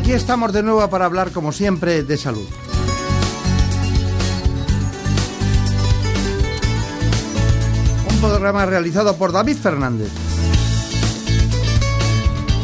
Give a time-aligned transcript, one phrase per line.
[0.00, 2.48] Aquí estamos de nuevo para hablar, como siempre, de salud.
[8.10, 10.10] Un programa realizado por David Fernández.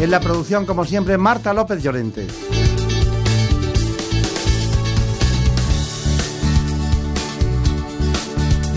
[0.00, 2.26] En la producción, como siempre, Marta López Llorente.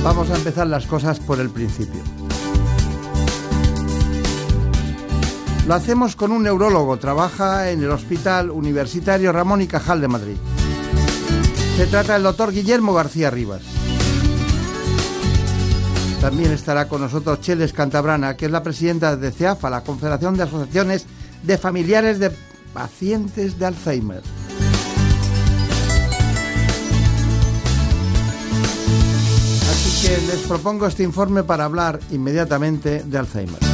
[0.03, 2.18] Vamos a empezar las cosas por el principio.
[5.69, 10.35] Lo hacemos con un neurólogo, trabaja en el Hospital Universitario Ramón y Cajal de Madrid.
[11.77, 13.61] Se trata del doctor Guillermo García Rivas.
[16.19, 20.41] También estará con nosotros Cheles Cantabrana, que es la presidenta de CEAFA, la Confederación de
[20.41, 21.05] Asociaciones
[21.43, 22.31] de Familiares de
[22.73, 24.23] Pacientes de Alzheimer.
[29.69, 33.68] Así que les propongo este informe para hablar inmediatamente de Alzheimer.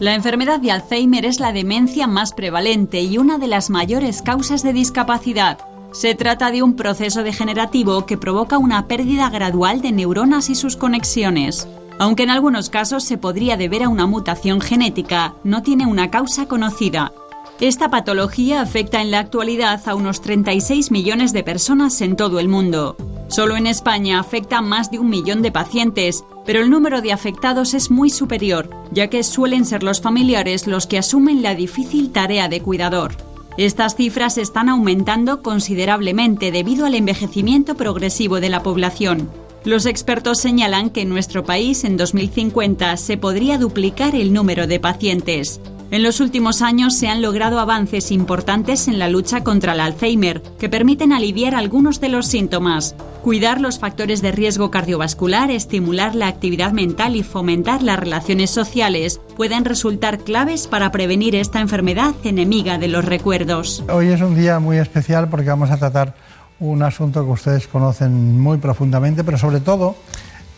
[0.00, 4.62] La enfermedad de Alzheimer es la demencia más prevalente y una de las mayores causas
[4.62, 5.58] de discapacidad.
[5.92, 10.76] Se trata de un proceso degenerativo que provoca una pérdida gradual de neuronas y sus
[10.76, 11.68] conexiones.
[11.98, 16.46] Aunque en algunos casos se podría deber a una mutación genética, no tiene una causa
[16.46, 17.12] conocida.
[17.60, 22.48] Esta patología afecta en la actualidad a unos 36 millones de personas en todo el
[22.48, 22.96] mundo.
[23.30, 27.12] Solo en España afecta a más de un millón de pacientes, pero el número de
[27.12, 32.10] afectados es muy superior, ya que suelen ser los familiares los que asumen la difícil
[32.10, 33.12] tarea de cuidador.
[33.56, 39.30] Estas cifras están aumentando considerablemente debido al envejecimiento progresivo de la población.
[39.64, 44.80] Los expertos señalan que en nuestro país en 2050 se podría duplicar el número de
[44.80, 45.60] pacientes.
[45.92, 50.40] En los últimos años se han logrado avances importantes en la lucha contra el Alzheimer,
[50.56, 56.28] que permiten aliviar algunos de los síntomas, cuidar los factores de riesgo cardiovascular, estimular la
[56.28, 62.78] actividad mental y fomentar las relaciones sociales pueden resultar claves para prevenir esta enfermedad enemiga
[62.78, 63.82] de los recuerdos.
[63.92, 66.14] Hoy es un día muy especial porque vamos a tratar
[66.60, 69.96] un asunto que ustedes conocen muy profundamente, pero sobre todo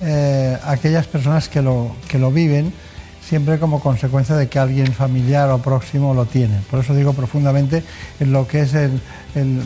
[0.02, 2.74] eh, aquellas personas que lo, que lo viven
[3.32, 6.60] siempre como consecuencia de que alguien familiar o próximo lo tiene.
[6.70, 7.82] Por eso digo profundamente
[8.20, 8.74] en lo que es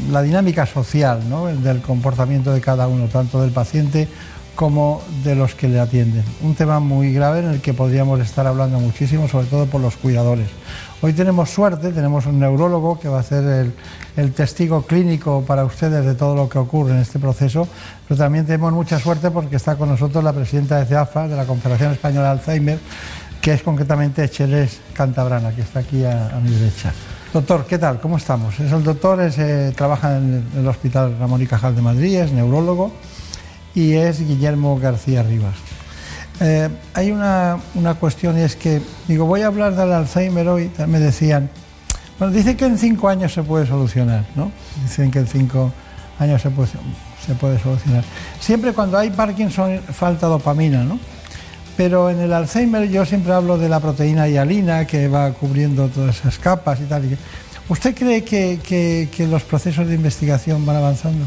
[0.08, 1.18] la dinámica social
[1.64, 4.06] del comportamiento de cada uno, tanto del paciente
[4.54, 6.22] como de los que le atienden.
[6.42, 9.96] Un tema muy grave en el que podríamos estar hablando muchísimo, sobre todo por los
[9.96, 10.46] cuidadores.
[11.02, 13.72] Hoy tenemos suerte, tenemos un neurólogo que va a ser
[14.16, 17.66] el, testigo clínico para ustedes de todo lo que ocurre en este proceso,
[18.06, 21.44] pero también tenemos mucha suerte porque está con nosotros la presidenta de CEAFA, de la
[21.44, 22.78] Confederación Española de Alzheimer,
[23.46, 26.92] que es concretamente Cheles Cantabrana, que está aquí a, mi derecha.
[27.32, 28.00] Doctor, ¿qué tal?
[28.00, 28.58] ¿Cómo estamos?
[28.58, 32.90] Es el doctor, eh, trabaja en el Hospital Ramón y Cajal de Madrid, es neurólogo
[33.72, 35.54] y es Guillermo García Rivas.
[36.40, 40.68] Eh, hay una, una, cuestión y es que, digo, voy a hablar del Alzheimer hoy,
[40.88, 41.48] me decían,
[42.18, 44.50] bueno, dicen que en cinco años se puede solucionar, ¿no?
[44.82, 45.72] Dicen que en cinco
[46.18, 46.70] años se puede,
[47.24, 48.02] se puede solucionar.
[48.40, 50.98] Siempre cuando hay Parkinson falta dopamina, ¿no?
[51.76, 56.20] Pero en el Alzheimer yo siempre hablo de la proteína hialina que va cubriendo todas
[56.20, 57.04] esas capas y tal.
[57.68, 61.26] ¿Usted cree que, que, que los procesos de investigación van avanzando?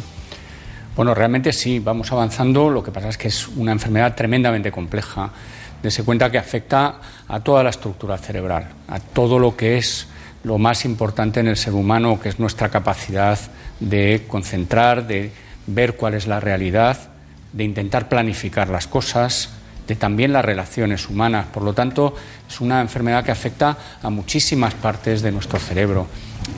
[0.96, 2.70] Bueno, realmente sí, vamos avanzando.
[2.70, 5.30] Lo que pasa es que es una enfermedad tremendamente compleja.
[5.84, 10.08] Dese cuenta que afecta a toda la estructura cerebral, a todo lo que es
[10.44, 13.40] lo más importante en el ser humano, que es nuestra capacidad
[13.80, 15.32] de concentrar, de
[15.68, 16.98] ver cuál es la realidad,
[17.54, 19.50] de intentar planificar las cosas,
[19.90, 21.48] de también las relaciones humanas.
[21.48, 22.14] Por lo tanto,
[22.48, 26.06] es una enfermedad que afecta a muchísimas partes de nuestro cerebro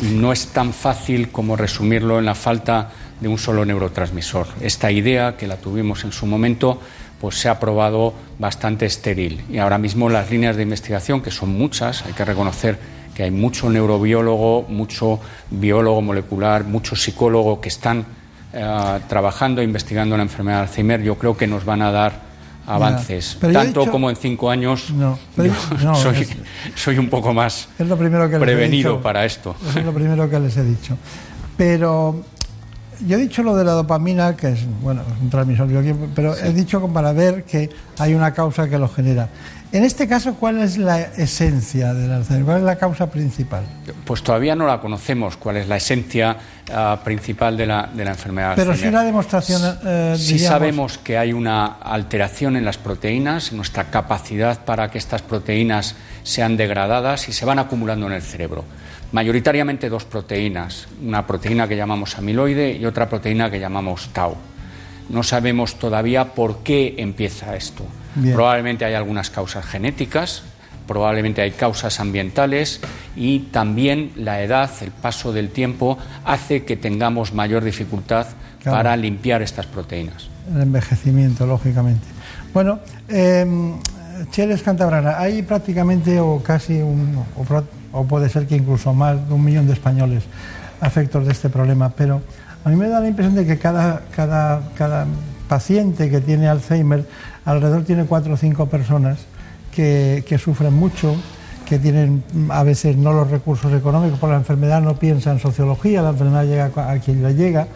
[0.02, 2.90] y no es tan fácil como resumirlo en la falta
[3.22, 4.48] de un solo neurotransmisor.
[4.60, 6.82] Esta idea, que la tuvimos en su momento,
[7.22, 9.46] pues se ha probado bastante estéril.
[9.50, 12.78] Y ahora mismo las líneas de investigación, que son muchas, hay que reconocer
[13.16, 18.06] que hay mucho neurobiólogo, mucho biólogo molecular, mucho psicólogo que están
[18.52, 22.31] eh, trabajando e investigando la enfermedad de Alzheimer, yo creo que nos van a dar
[22.76, 24.92] avances, tanto como en cinco años.
[24.92, 25.18] No,
[25.96, 26.28] soy,
[26.76, 29.56] soy, un poco más lo primero que prevenido para esto.
[29.76, 30.98] es lo primero que les he dicho.
[31.58, 32.24] Pero
[33.06, 35.68] yo he dicho lo de la dopamina, que es bueno, un transmisor
[36.16, 39.30] pero he dicho para ver que hay una causa que lo genera.
[39.74, 42.44] En este caso, ¿cuál es la esencia del Alzheimer?
[42.44, 43.64] ¿Cuál es la causa principal?
[44.04, 46.36] Pues todavía no la conocemos, cuál es la esencia
[46.74, 48.54] ah, principal de la, de la enfermedad.
[48.58, 49.62] Pero si la demostración.
[49.86, 54.98] Eh, sí sabemos que hay una alteración en las proteínas, en nuestra capacidad para que
[54.98, 58.66] estas proteínas sean degradadas y se van acumulando en el cerebro.
[59.14, 64.36] Mayoritariamente dos proteínas, una proteína que llamamos amiloide y otra proteína que llamamos tau.
[65.08, 67.86] No sabemos todavía por qué empieza esto.
[68.34, 70.44] Probablemente hay algunas causas genéticas,
[70.88, 72.82] probablemente hay causas ambientales
[73.16, 78.28] y también la edad, el paso del tiempo, hace que tengamos mayor dificultad
[78.64, 80.28] para limpiar estas proteínas.
[80.54, 82.06] El envejecimiento, lógicamente.
[82.54, 83.46] Bueno, eh,
[84.30, 87.64] Cheles Cantabrana, hay prácticamente o casi un, o,
[88.00, 90.24] o, puede ser que incluso más de un millón de españoles
[90.80, 92.22] afectos de este problema, pero
[92.64, 95.06] a mí me da la impresión de que cada, cada, cada
[95.48, 97.06] paciente que tiene Alzheimer
[97.46, 99.20] alrededor tiene cuatro o cinco personas
[99.74, 101.16] que, sufren mucho,
[101.66, 106.02] que tienen a veces no los recursos económicos por la enfermedad, no piensa en sociología,
[106.02, 107.68] la enfermedad llega a quien le llega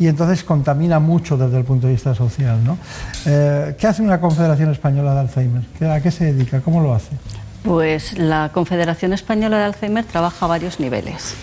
[0.00, 2.58] y entonces contamina mucho desde el punto de vista social.
[2.64, 2.78] ¿no?
[3.26, 5.62] Eh, ¿Qué hace una Confederación Española de Alzheimer?
[5.90, 6.60] ¿A qué se dedica?
[6.60, 7.10] ¿Cómo lo hace?
[7.62, 11.34] Pues la Confederación Española de Alzheimer trabaja a varios niveles.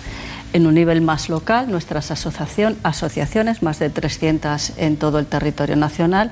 [0.58, 6.32] En un nivel más local, nuestras asociaciones, más de 300 en todo el territorio nacional,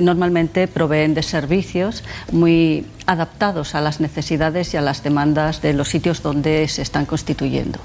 [0.00, 5.88] normalmente proveen de servicios muy adaptados a las necesidades y a las demandas de los
[5.88, 7.78] sitios donde se están constituyendo.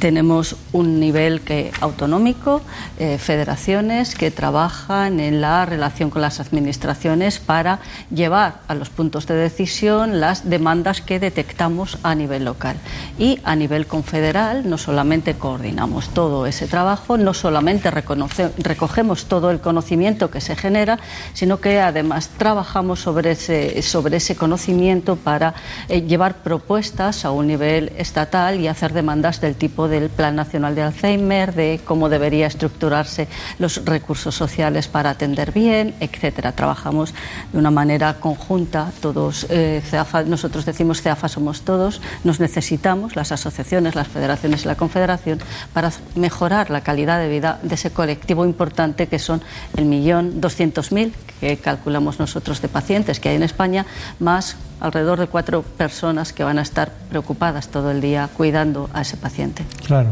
[0.00, 2.62] Tenemos un nivel que, autonómico,
[2.98, 7.80] eh, federaciones que trabajan en la relación con las administraciones para
[8.10, 12.76] llevar a los puntos de decisión las demandas que detectamos a nivel local.
[13.18, 19.60] Y a nivel confederal no solamente coordinamos todo ese trabajo, no solamente recogemos todo el
[19.60, 20.98] conocimiento que se genera,
[21.34, 25.52] sino que además trabajamos sobre ese, sobre ese conocimiento para
[25.90, 30.74] eh, llevar propuestas a un nivel estatal y hacer demandas del tipo del Plan Nacional
[30.74, 33.28] de Alzheimer, de cómo debería estructurarse
[33.58, 36.52] los recursos sociales para atender bien, etcétera.
[36.52, 37.12] Trabajamos
[37.52, 39.82] de una manera conjunta, todos, eh,
[40.26, 45.40] nosotros decimos CEAFA somos todos, nos necesitamos, las asociaciones, las federaciones y la confederación,
[45.72, 49.42] para mejorar la calidad de vida de ese colectivo importante que son
[49.76, 53.86] el millón doscientos mil que calculamos nosotros de pacientes que hay en España,
[54.18, 59.02] más alrededor de cuatro personas que van a estar preocupadas todo el día cuidando a
[59.02, 59.64] ese paciente.
[59.86, 60.10] Claro,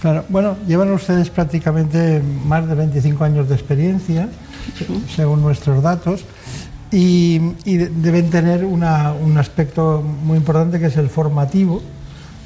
[0.00, 0.24] claro.
[0.28, 4.28] Bueno, llevan ustedes prácticamente más de 25 años de experiencia,
[5.14, 6.24] según nuestros datos,
[6.90, 8.84] y, deben tener un
[9.38, 11.82] aspecto muy importante que es el formativo,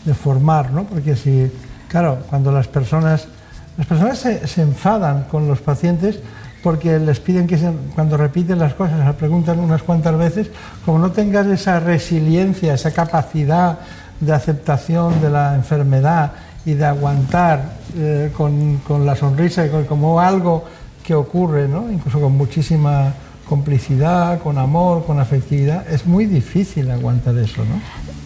[0.05, 0.85] de formar, ¿no?
[0.85, 1.51] Porque si,
[1.89, 3.29] claro, cuando las personas,
[3.77, 6.19] las personas se, se enfadan con los pacientes,
[6.63, 7.59] porque les piden que
[7.95, 10.51] cuando repiten las cosas, se preguntan unas cuantas veces,
[10.85, 13.79] como no tengas esa resiliencia, esa capacidad
[14.21, 16.33] de aceptación de la enfermedad
[16.65, 20.65] y de aguantar eh, con, con, la sonrisa como algo
[21.05, 21.91] que ocurre, ¿no?
[21.91, 23.13] incluso con muchísima
[23.49, 27.81] complicidad, con amor, con afectividad, es muy difícil aguantar eso, ¿no?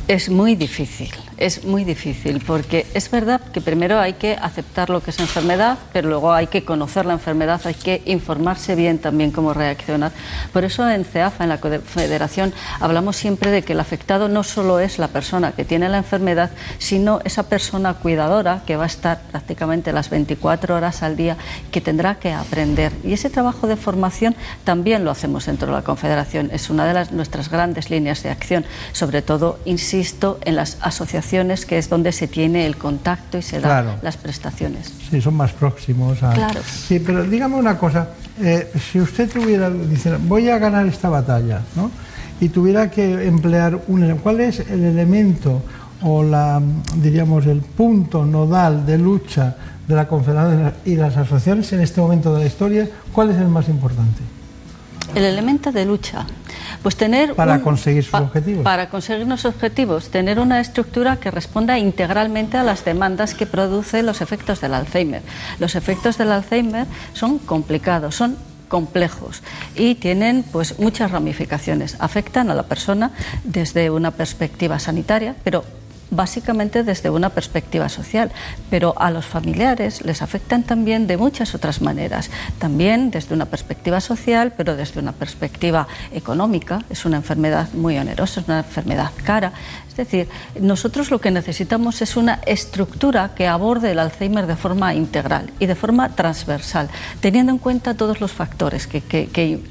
[0.07, 5.03] Es muy difícil, es muy difícil, porque es verdad que primero hay que aceptar lo
[5.03, 9.31] que es enfermedad, pero luego hay que conocer la enfermedad, hay que informarse bien también
[9.31, 10.13] cómo reaccionar.
[10.53, 14.81] Por eso en CEAFA, en la Federación, hablamos siempre de que el afectado no solo
[14.81, 19.21] es la persona que tiene la enfermedad, sino esa persona cuidadora que va a estar
[19.31, 21.37] prácticamente las 24 horas al día,
[21.71, 22.93] que tendrá que aprender.
[23.05, 26.95] Y ese trabajo de formación también lo hacemos dentro de la Confederación, es una de
[26.95, 31.26] las, nuestras grandes líneas de acción, sobre todo, insisto, en las asociaciones,
[31.67, 34.93] que es donde se tiene el contacto y se dan las prestaciones.
[35.11, 36.23] Sí, son más próximos.
[36.23, 36.33] A...
[36.33, 36.61] Claro.
[36.65, 41.63] Sí, pero dígame una cosa, eh, si usted tuviera, dice, voy a ganar esta batalla,
[41.75, 41.91] ¿no?
[42.41, 44.19] Y tuviera que emplear un...
[44.23, 45.63] ¿Cuál es el elemento
[46.03, 46.61] o la,
[46.97, 49.57] diríamos, el punto nodal de lucha
[49.89, 52.89] de la Confederación y las asociaciones en este momento de la historia?
[53.13, 54.36] ¿Cuál es el más importante?
[55.15, 56.27] El elemento de lucha.
[56.83, 58.65] Pues tener para conseguir sus objetivos.
[58.65, 64.07] Para conseguir los objetivos, tener una estructura que responda integralmente a las demandas que producen
[64.07, 65.23] los efectos del Alzheimer.
[65.59, 68.37] Los efectos del Alzheimer son complicados, son
[68.69, 69.43] complejos
[69.75, 71.97] y tienen pues muchas ramificaciones.
[71.99, 73.13] Afectan a la persona
[73.45, 75.65] desde una perspectiva sanitaria, pero
[76.11, 78.31] básicamente desde una perspectiva social,
[78.71, 84.01] pero a los familiares les afectan también de muchas otras maneras, también desde una perspectiva
[84.01, 86.83] social, pero desde una perspectiva económica.
[86.91, 89.53] Es una enfermedad muy onerosa, es una enfermedad cara.
[89.89, 90.29] Es decir,
[90.61, 95.65] nosotros lo que necesitamos es una estructura que aborde el Alzheimer de forma integral y
[95.65, 99.63] de forma transversal, teniendo en cuenta todos los factores que, que, que,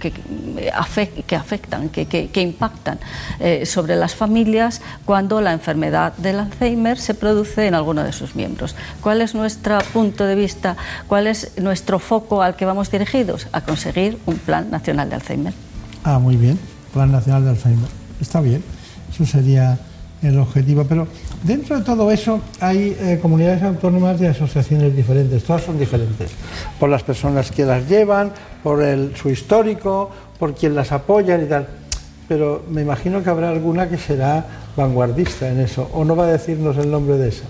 [1.28, 2.98] que afectan, que, impactan
[3.40, 8.36] eh, sobre las familias cuando la enfermedad del Alzheimer se produce en alguno de sus
[8.36, 8.76] miembros.
[9.00, 10.76] ¿Cuál es nuestro punto de vista?
[11.08, 13.48] ¿Cuál es nuestro foco al que vamos dirigidos?
[13.54, 15.54] A conseguir un Plan Nacional de Alzheimer.
[16.04, 16.60] Ah, muy bien,
[16.94, 17.90] Plan Nacional de Alzheimer.
[18.20, 18.62] Está bien.
[19.14, 19.80] Eso sería
[20.22, 20.84] el objetivo.
[20.86, 21.08] Pero
[21.44, 26.32] dentro de todo eso hay eh, comunidades autónomas y asociaciones diferentes, todas son diferentes,
[26.80, 28.32] por las personas que las llevan,
[28.64, 28.84] por
[29.16, 31.68] su histórico, por quien las apoyan y tal.
[32.28, 36.28] Pero me imagino que habrá alguna que será vanguardista en eso, o no va a
[36.28, 37.46] decirnos el nombre de esa.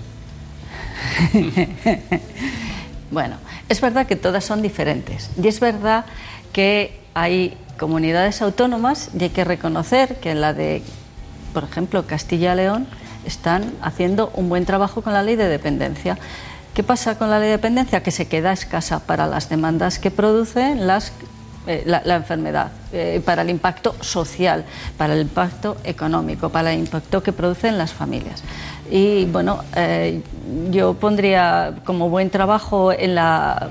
[3.10, 3.36] bueno,
[3.68, 6.04] es verdad que todas son diferentes y es verdad
[6.52, 10.82] que hay comunidades autónomas y hay que reconocer que la de
[11.56, 12.86] por ejemplo, Castilla y León
[13.24, 16.18] están haciendo un buen trabajo con la ley de dependencia.
[16.74, 18.02] ¿Qué pasa con la ley de dependencia?
[18.02, 21.14] Que se queda escasa para las demandas que produce las,
[21.66, 24.64] eh, la, enfermedad, eh, para el impacto social,
[24.96, 28.42] para el impacto económico, para el impacto que produce en las familias.
[28.90, 30.22] Y bueno, eh,
[30.70, 33.68] yo pondría como buen trabajo en la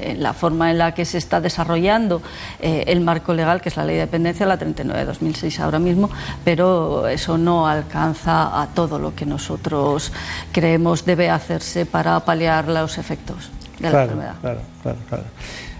[0.00, 2.22] en la forma en la que se está desarrollando
[2.60, 5.78] eh, el marco legal, que es la ley de dependencia, la 39 de 2006 ahora
[5.78, 6.10] mismo,
[6.44, 10.12] pero eso no alcanza a todo lo que nosotros
[10.52, 14.34] creemos debe hacerse para paliar los efectos de la enfermedad.
[14.40, 15.24] Claro, claro, claro.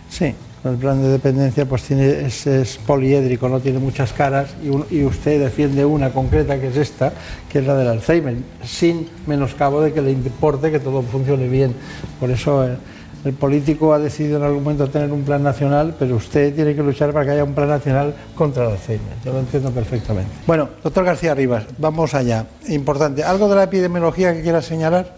[0.08, 0.34] Sí,
[0.64, 4.50] el plan de dependencia pues tiene, es, poliédrico, no tiene muchas caras
[4.90, 7.12] y, usted defiende una concreta que es esta,
[7.50, 11.74] que es la del Alzheimer, sin menoscabo de que le importe que todo funcione bien.
[12.20, 12.66] Por eso...
[12.66, 12.76] Eh,
[13.24, 16.82] el político ha decidido en algún momento tener un plan nacional, pero usted tiene que
[16.82, 19.14] luchar para que haya un plan nacional contra el Alzheimer.
[19.24, 20.30] Yo lo entiendo perfectamente.
[20.46, 22.46] Bueno, doctor García Rivas, vamos allá.
[22.68, 23.24] Importante.
[23.24, 25.16] ¿Algo de la epidemiología que quiera señalar?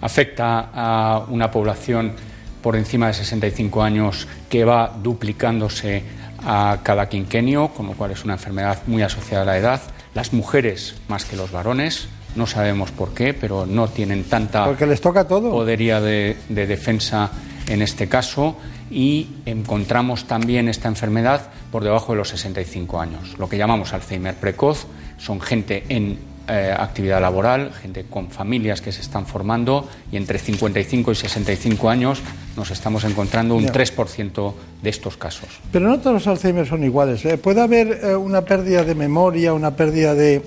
[0.00, 2.12] Afecta a una población
[2.62, 6.02] por encima de 65 años que va duplicándose
[6.44, 9.82] a cada quinquenio, con lo cual es una enfermedad muy asociada a la edad.
[10.14, 14.86] Las mujeres más que los varones, no sabemos por qué, pero no tienen tanta Porque
[14.86, 15.50] les toca todo.
[15.50, 17.30] podería de, defensa
[17.66, 18.56] en este caso
[18.90, 23.38] y encontramos también esta enfermedad por debajo de los 65 años.
[23.38, 24.86] Lo que llamamos Alzheimer precoz
[25.18, 30.38] son gente en eh, actividad laboral, gente con familias que se están formando y entre
[30.38, 32.22] 55 y 65 años
[32.56, 35.48] nos estamos encontrando un 3% de estos casos.
[35.70, 37.24] Pero no todos los Alzheimer son iguales.
[37.24, 37.38] ¿eh?
[37.38, 40.42] Puede haber eh, una pérdida de memoria, una pérdida de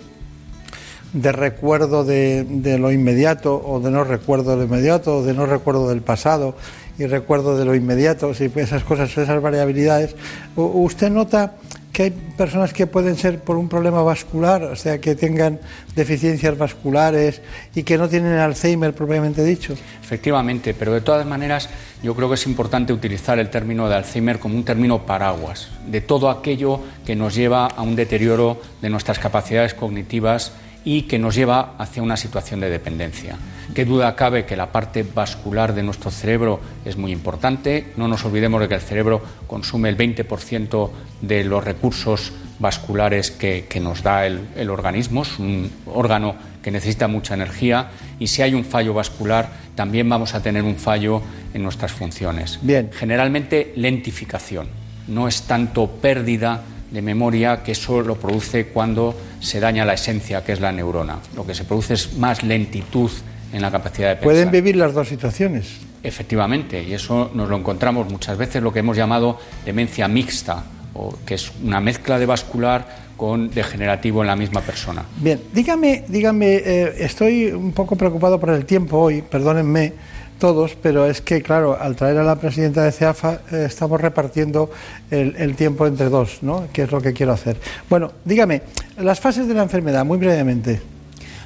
[1.13, 5.33] de recuerdo de, de, lo inmediato o de no recuerdo de lo inmediato o de
[5.33, 6.55] no recuerdo del pasado
[6.97, 10.15] y recuerdo de lo inmediato, si esas cosas, esas variabilidades,
[10.55, 11.55] ¿usted nota
[11.91, 15.59] que hay personas que pueden ser por un problema vascular, o sea, que tengan
[15.95, 17.41] deficiencias vasculares
[17.75, 19.73] y que no tienen Alzheimer propiamente dicho?
[20.01, 21.69] Efectivamente, pero de todas maneras
[22.01, 26.01] yo creo que es importante utilizar el término de Alzheimer como un término paraguas, de
[26.01, 31.35] todo aquello que nos lleva a un deterioro de nuestras capacidades cognitivas y que nos
[31.35, 33.37] lleva hacia una situación de dependencia.
[33.73, 37.93] Qué duda cabe que la parte vascular de nuestro cerebro es muy importante.
[37.95, 40.89] No nos olvidemos de que el cerebro consume el 20%
[41.21, 45.23] de los recursos vasculares que, nos da el, organismo.
[45.23, 50.35] Es un órgano que necesita mucha energía y si hay un fallo vascular también vamos
[50.35, 51.21] a tener un fallo
[51.53, 52.59] en nuestras funciones.
[52.61, 52.89] Bien.
[52.93, 54.67] Generalmente lentificación.
[55.07, 56.61] No es tanto pérdida
[56.91, 61.19] de memoria que eso lo produce cuando se daña la esencia, que es la neurona.
[61.35, 63.09] Lo que se produce es más lentitud
[63.53, 64.25] en la capacidad de pensar.
[64.25, 65.77] Pueden vivir las dos situaciones.
[66.03, 71.15] Efectivamente, y eso nos lo encontramos muchas veces lo que hemos llamado demencia mixta, o
[71.25, 75.05] que es una mezcla de vascular con degenerativo en la misma persona.
[75.17, 79.93] Bien, dígame, dígame, eh, estoy un poco preocupado por el tiempo hoy, perdónenme
[80.41, 84.71] todos, pero es que, claro, al traer a la presidenta de CEAFA eh, estamos repartiendo
[85.11, 86.67] el, tiempo entre dos, ¿no?
[86.73, 87.57] Que es lo que quiero hacer.
[87.87, 88.63] Bueno, dígame,
[88.97, 90.81] las fases de la enfermedad, muy brevemente.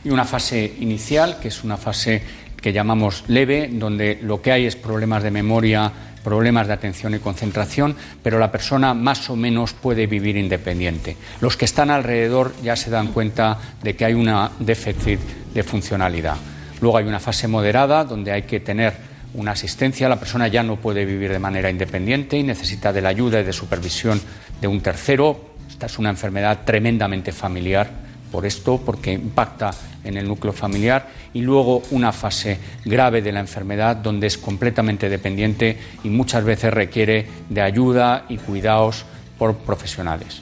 [0.05, 2.23] Y una fase inicial, que es una fase
[2.61, 5.91] que llamamos leve, donde lo que hay es problemas de memoria,
[6.23, 11.17] problemas de atención y concentración, pero la persona más o menos puede vivir independiente.
[11.41, 15.19] Los que están alrededor ya se dan cuenta de que hay un déficit
[15.53, 16.37] de funcionalidad.
[16.81, 18.93] Luego hay una fase moderada donde hay que tener
[19.35, 23.09] una asistencia, la persona ya no puede vivir de manera independiente y necesita de la
[23.09, 24.21] ayuda y de supervisión
[24.61, 25.55] de un tercero.
[25.69, 27.89] Esta es una enfermedad tremendamente familiar,
[28.31, 29.71] por esto, porque impacta
[30.03, 35.09] en el núcleo familiar, y luego una fase grave de la enfermedad donde es completamente
[35.09, 39.05] dependiente y muchas veces requiere de ayuda y cuidados
[39.37, 40.41] por profesionales.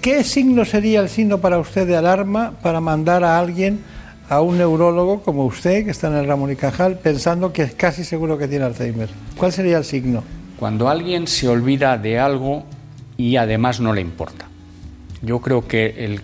[0.00, 3.80] ¿Qué signo sería el signo para usted de alarma para mandar a alguien
[4.28, 7.74] a un neurólogo como usted, que está en el Ramón y Cajal, pensando que es
[7.74, 9.08] casi seguro que tiene Alzheimer?
[9.36, 10.22] ¿Cuál sería el signo?
[10.58, 12.64] Cuando alguien se olvida de algo
[13.16, 14.46] y además no le importa.
[15.20, 16.20] Yo creo que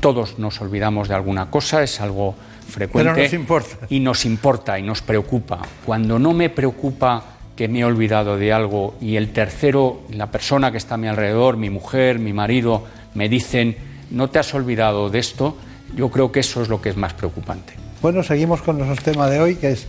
[0.00, 2.34] todos nos olvidamos de alguna cosa, es algo
[2.68, 3.12] frecuente.
[3.12, 3.86] Pero nos importa.
[3.88, 5.60] Y nos importa y nos preocupa.
[5.86, 7.24] Cuando no me preocupa
[7.56, 11.08] que me he olvidado de algo y el tercero, la persona que está a mi
[11.08, 13.76] alrededor, mi mujer, mi marido, me dicen,
[14.10, 15.56] no te has olvidado de esto,
[15.96, 17.74] yo creo que eso es lo que es más preocupante.
[18.00, 19.86] Bueno, seguimos con nuestro tema de hoy, que es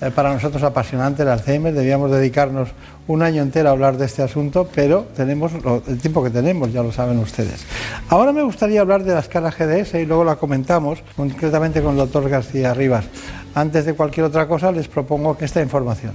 [0.00, 1.72] eh, para nosotros apasionante el Alzheimer.
[1.72, 2.68] Debíamos dedicarnos
[3.08, 5.52] un año entero a hablar de este asunto, pero tenemos
[5.88, 7.64] el tiempo que tenemos, ya lo saben ustedes.
[8.08, 11.98] Ahora me gustaría hablar de la escala GDS y luego la comentamos concretamente con el
[11.98, 13.06] doctor García Rivas.
[13.54, 16.12] Antes de cualquier otra cosa, les propongo que esta información.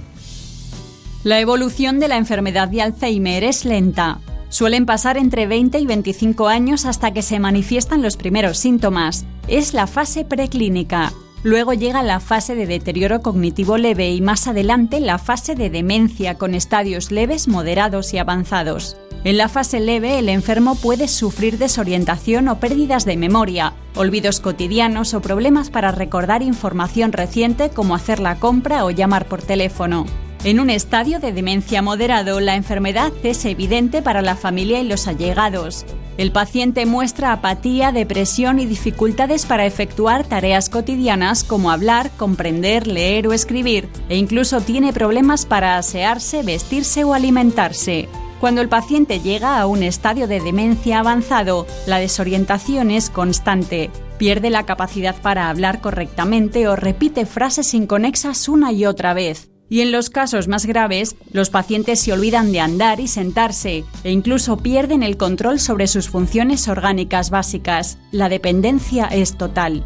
[1.24, 4.20] La evolución de la enfermedad de Alzheimer es lenta.
[4.52, 9.24] Suelen pasar entre 20 y 25 años hasta que se manifiestan los primeros síntomas.
[9.48, 11.14] Es la fase preclínica.
[11.42, 16.36] Luego llega la fase de deterioro cognitivo leve y más adelante la fase de demencia
[16.36, 18.98] con estadios leves, moderados y avanzados.
[19.24, 25.14] En la fase leve el enfermo puede sufrir desorientación o pérdidas de memoria, olvidos cotidianos
[25.14, 30.04] o problemas para recordar información reciente como hacer la compra o llamar por teléfono.
[30.44, 35.06] En un estadio de demencia moderado, la enfermedad es evidente para la familia y los
[35.06, 35.86] allegados.
[36.18, 43.28] El paciente muestra apatía, depresión y dificultades para efectuar tareas cotidianas como hablar, comprender, leer
[43.28, 48.08] o escribir, e incluso tiene problemas para asearse, vestirse o alimentarse.
[48.40, 53.92] Cuando el paciente llega a un estadio de demencia avanzado, la desorientación es constante.
[54.18, 59.80] Pierde la capacidad para hablar correctamente o repite frases inconexas una y otra vez y
[59.80, 64.58] en los casos más graves, los pacientes se olvidan de andar y sentarse e incluso
[64.58, 67.96] pierden el control sobre sus funciones orgánicas básicas.
[68.10, 69.82] La dependencia es total.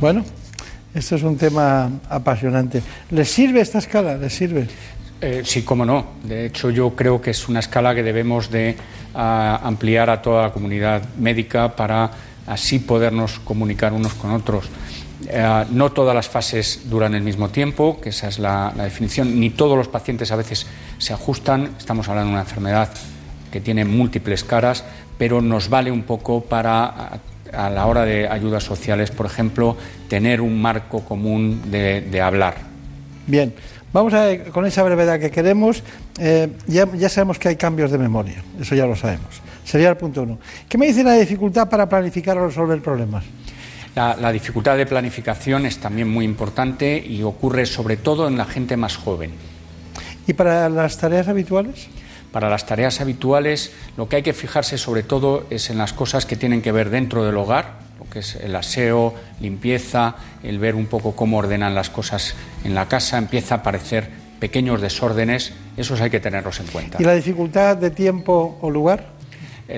[0.00, 0.24] Bueno,
[0.92, 2.82] esto es un tema apasionante.
[3.10, 4.16] ¿Les sirve esta escala?
[4.16, 4.66] ¿Les sirve?
[5.20, 6.14] Eh, sí, cómo no.
[6.24, 8.74] De hecho, yo creo que es una escala que debemos de
[9.14, 12.10] ah, ampliar a toda la comunidad médica para
[12.48, 14.68] así podernos comunicar unos con otros.
[15.32, 19.50] Eh, no todas las fases duran el mismo tiempo, que esa es la, definición, ni
[19.50, 20.66] todos los pacientes a veces
[20.98, 21.70] se ajustan.
[21.78, 22.88] Estamos hablando de una enfermedad
[23.52, 24.84] que tiene múltiples caras,
[25.18, 27.20] pero nos vale un poco para,
[27.52, 29.76] a, la hora de ayudas sociales, por ejemplo,
[30.08, 32.56] tener un marco común de, hablar.
[33.28, 33.54] Bien,
[33.92, 35.84] vamos a con esa brevedad que queremos.
[36.18, 39.40] Eh, ya, ya sabemos que hay cambios de memoria, eso ya lo sabemos.
[39.64, 40.38] Sería el punto uno.
[40.68, 43.24] ¿Qué me dice la dificultad para planificar o resolver problemas?
[43.94, 48.76] La, dificultad de planificación es también muy importante y ocurre sobre todo en la gente
[48.76, 49.32] más joven.
[50.26, 51.88] ¿Y para las tareas habituales?
[52.30, 56.24] Para las tareas habituales lo que hay que fijarse sobre todo es en las cosas
[56.24, 60.76] que tienen que ver dentro del hogar, lo que es el aseo, limpieza, el ver
[60.76, 66.00] un poco cómo ordenan las cosas en la casa, empieza a aparecer pequeños desórdenes, esos
[66.00, 66.98] hay que tenerlos en cuenta.
[67.00, 69.19] ¿Y la dificultad de tiempo o lugar?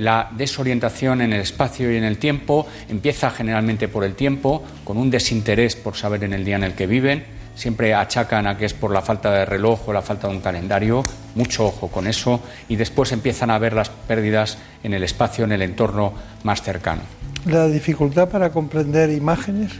[0.01, 4.97] La desorientación en el espacio y en el tiempo empieza generalmente por el tiempo, con
[4.97, 7.25] un desinterés por saber en el día en el que viven.
[7.55, 10.41] Siempre achacan a que es por la falta de reloj o la falta de un
[10.41, 11.05] calendario.
[11.35, 12.41] Mucho ojo con eso.
[12.69, 17.03] Y después empiezan a ver las pérdidas en el espacio, en el entorno más cercano.
[17.45, 19.73] ¿La dificultad para comprender imágenes?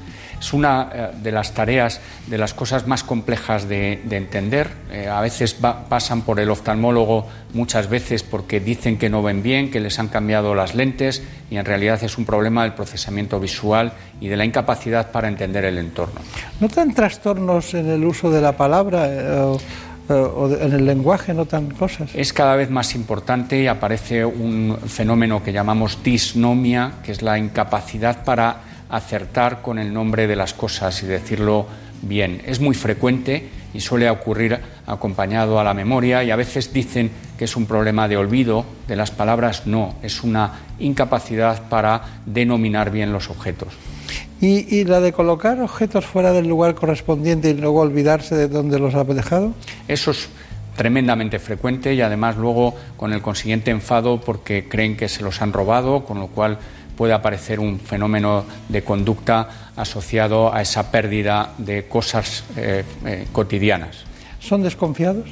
[0.43, 4.69] Es una eh, de las tareas, de las cosas más complejas de, entender.
[4.91, 9.71] Eh, a veces pasan por el oftalmólogo muchas veces porque dicen que no ven bien,
[9.71, 13.93] que les han cambiado las lentes y en realidad es un problema del procesamiento visual
[14.21, 16.21] y de la incapacidad para entender el entorno.
[16.59, 19.07] ¿Notan trastornos en el uso de la palabra?
[19.09, 19.59] Eh,
[20.13, 22.11] o en el lenguaje notan cosas.
[22.15, 27.39] Es cada vez más importante y aparece un fenómeno que llamamos disnomia, que es la
[27.39, 31.67] incapacidad para acertar con el nombre de las cosas y decirlo
[32.03, 32.43] bien.
[32.47, 37.47] Es muy frecuente y suele ocurrir acompañado a la memoria y a veces dicen que
[37.47, 43.13] es un problema de olvido de las palabras, no, es una incapacidad para denominar bien
[43.13, 43.73] los objetos.
[44.43, 48.95] ¿Y, la de colocar objetos fuera del lugar correspondiente y luego olvidarse de dónde los
[48.97, 49.55] ha dejado?
[49.87, 50.29] Eso es
[50.77, 55.53] tremendamente frecuente y además luego con el consiguiente enfado porque creen que se los han
[55.53, 56.59] robado, con lo cual
[56.97, 64.05] puede aparecer un fenómeno de conducta asociado a esa pérdida de cosas eh, eh, cotidianas.
[64.41, 65.29] ¿Son desconfiados?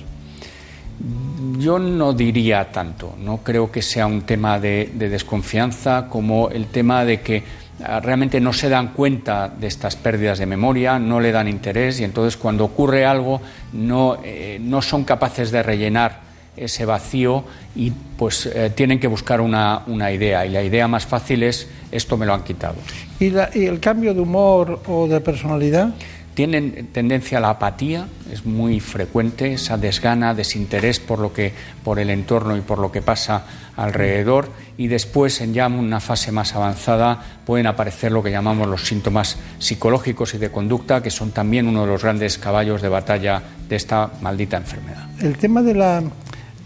[1.59, 7.05] Yo no diría tanto, no creo que sea un tema de, desconfianza como el tema
[7.05, 7.43] de que
[7.83, 12.01] ah, realmente no se dan cuenta de estas pérdidas de memoria, no le dan interés
[12.01, 13.41] y entonces cuando ocurre algo
[13.73, 19.41] no, eh, no son capaces de rellenar ese vacío y pues eh, tienen que buscar
[19.41, 22.77] una, una, idea y la idea más fácil es esto me lo han quitado.
[23.19, 23.27] ¿Y,
[23.59, 25.95] ¿Y el cambio de humor o de personalidad?
[26.35, 31.53] tienen tendencia a la apatía, es muy frecuente esa desgana, desinterés por lo que
[31.85, 33.45] por el entorno y por lo que pasa
[33.77, 38.87] alrededor y después en ya una fase más avanzada pueden aparecer lo que llamamos los
[38.87, 43.43] síntomas psicológicos y de conducta que son también uno de los grandes caballos de batalla
[43.69, 45.09] de esta maldita enfermedad.
[45.21, 46.03] El tema de la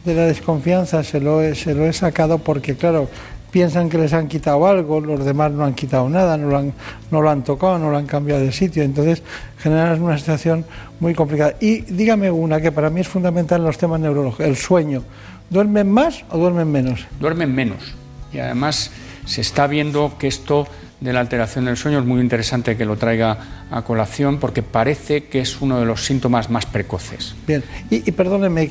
[0.05, 3.09] de la desconfianza se lo se lo he sacado porque claro,
[3.55, 6.73] piensan que les han quitado algo, los demás no han quitado nada, no lo han,
[7.13, 8.83] no lo han tocado, no lo han cambiado de sitio.
[8.83, 9.23] Entonces
[9.59, 10.65] generan una situación
[10.99, 11.55] muy complicada.
[11.61, 15.05] Y dígame una que para mí es fundamental en los temas neurológicos, el sueño.
[15.51, 17.07] ¿Duermen más o duermen menos?
[17.21, 17.95] Duermen menos.
[18.33, 18.91] Y además
[19.25, 20.67] se está viendo que esto
[21.01, 25.25] de la alteración del sueño es muy interesante que lo traiga a colación porque parece
[25.25, 27.35] que es uno de los síntomas más precoces.
[27.47, 28.65] Bien, y, perdónenme,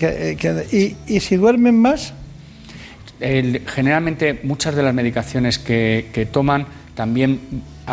[0.71, 2.13] y, ¿y si duermen más?
[3.19, 7.39] generalmente muchas de las medicaciones que, toman también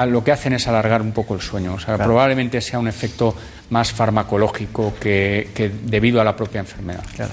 [0.08, 1.74] lo que hacen es alargar un poco el sueño.
[1.74, 3.34] O sea, probablemente sea un efecto
[3.70, 7.04] más farmacológico que, debido a la propia enfermedad.
[7.14, 7.32] Claro.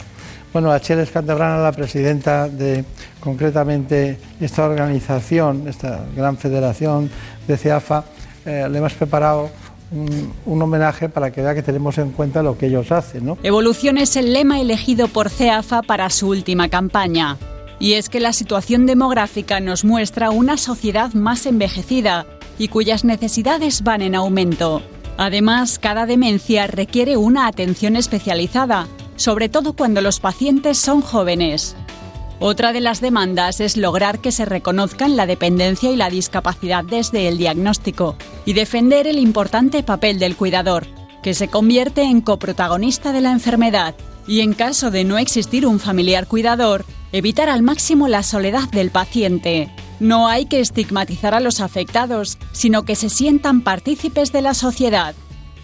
[0.57, 2.83] Bueno, Acheles Cantabrana, la presidenta de
[3.19, 7.11] concretamente esta organización, esta gran federación
[7.47, 8.05] de CEAFA,
[8.43, 9.51] eh, le hemos preparado
[9.91, 13.27] un, un, homenaje para que vea que tenemos en cuenta lo que ellos hacen.
[13.27, 13.37] ¿no?
[13.43, 17.37] Evolución es el lema elegido por CEAFA para su última campaña.
[17.77, 22.25] Y es que la situación demográfica nos muestra una sociedad más envejecida
[22.57, 24.81] y cuyas necesidades van en aumento.
[25.17, 31.75] Además, cada demencia requiere una atención especializada, sobre todo cuando los pacientes son jóvenes.
[32.39, 37.27] Otra de las demandas es lograr que se reconozcan la dependencia y la discapacidad desde
[37.27, 40.85] el diagnóstico y defender el importante papel del cuidador,
[41.23, 43.95] que se convierte en coprotagonista de la enfermedad
[44.27, 48.91] y en caso de no existir un familiar cuidador, evitar al máximo la soledad del
[48.91, 49.73] paciente.
[49.99, 55.15] No hay que estigmatizar a los afectados, sino que se sientan partícipes de la sociedad.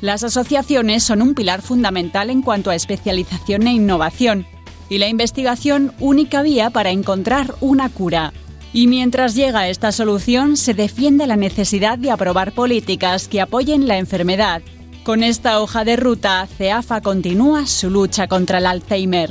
[0.03, 4.45] Las asociaciones son un pilar fundamental en cuanto a especialización e innovación,
[4.89, 8.33] y la investigación única vía para encontrar una cura.
[8.73, 13.97] Y mientras llega esta solución, se defiende la necesidad de aprobar políticas que apoyen la
[13.97, 14.61] enfermedad.
[15.05, 19.29] Con esta hoja de ruta, CEAFA continúa su lucha contra el Alzheimer.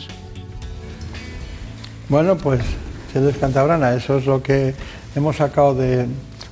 [2.09, 2.63] Bueno, pues,
[3.13, 4.75] señores Cantabrana, eso es lo que
[5.15, 6.07] hemos sacado de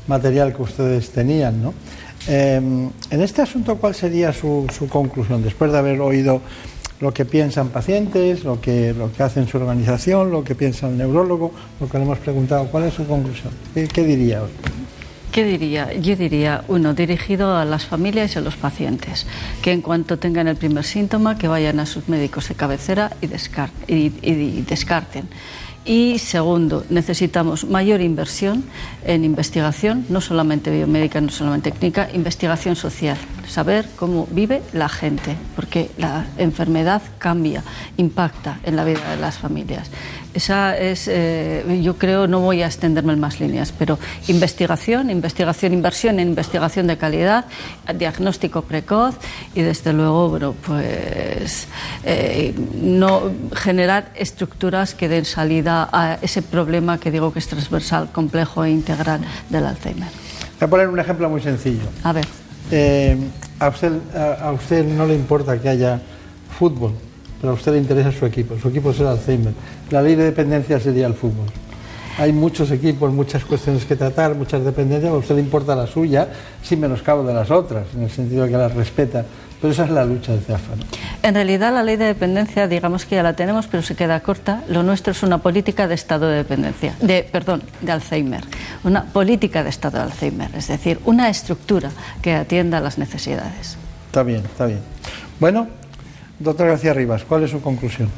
[0.08, 1.72] material que ustedes tenían, ¿no?
[2.26, 5.42] Em, en este asunto, ¿cuál sería su, conclusión?
[5.42, 6.40] Después de haber oído
[7.00, 10.98] lo que piensan pacientes, lo que, lo que hace su organización, lo que piensa el
[10.98, 13.52] neurólogo, lo que le hemos preguntado, ¿cuál es su conclusión?
[13.74, 14.42] ¿Qué, diría?
[15.32, 15.94] ¿Qué diría?
[15.94, 19.26] Yo diría, uno, dirigido a las familias y a los pacientes,
[19.62, 23.28] que en cuanto tengan el primer síntoma, que vayan a sus médicos de cabecera y
[23.28, 25.28] descarten.
[25.84, 28.64] Y segundo, necesitamos mayor inversión
[29.04, 33.16] en investigación, no solamente biomédica, no solamente técnica, investigación social,
[33.48, 37.64] saber cómo vive la gente, porque la enfermedad cambia,
[37.96, 39.90] impacta en la vida de las familias.
[40.32, 45.72] Esa es, eh, yo creo, no voy a extenderme en más líneas, pero investigación, investigación,
[45.72, 47.46] inversión en investigación de calidad,
[47.96, 49.16] diagnóstico precoz
[49.54, 51.66] y desde luego, bueno, pues
[52.04, 53.22] eh, no
[53.54, 58.70] generar estructuras que den salida a ese problema que digo que es transversal, complejo e
[58.70, 60.08] integral del Alzheimer.
[60.60, 61.82] Voy a poner un ejemplo muy sencillo.
[62.04, 62.26] A ver.
[62.70, 63.16] Eh,
[63.58, 66.00] a, usted, a usted no le importa que haya
[66.56, 66.94] fútbol,
[67.40, 68.56] pero a usted le interesa su equipo.
[68.58, 69.54] Su equipo es el Alzheimer.
[69.90, 71.46] La ley de dependencia sería el fútbol.
[72.18, 75.10] Hay muchos equipos, muchas cuestiones que tratar, muchas dependencias.
[75.12, 76.28] A usted le importa la suya,
[76.62, 79.24] sin menoscabo de las otras, en el sentido de que las respeta.
[79.60, 80.72] Pero esa es la lucha de CEAFA.
[81.22, 84.62] En realidad, la ley de dependencia, digamos que ya la tenemos, pero se queda corta.
[84.68, 88.42] Lo nuestro es una política de estado de dependencia, de, perdón, de Alzheimer.
[88.84, 91.90] Una política de estado de Alzheimer, es decir, una estructura
[92.22, 93.76] que atienda a las necesidades.
[94.06, 94.80] Está bien, está bien.
[95.38, 95.68] Bueno,
[96.40, 98.08] Doctor García Rivas, ¿cuál es su conclusión?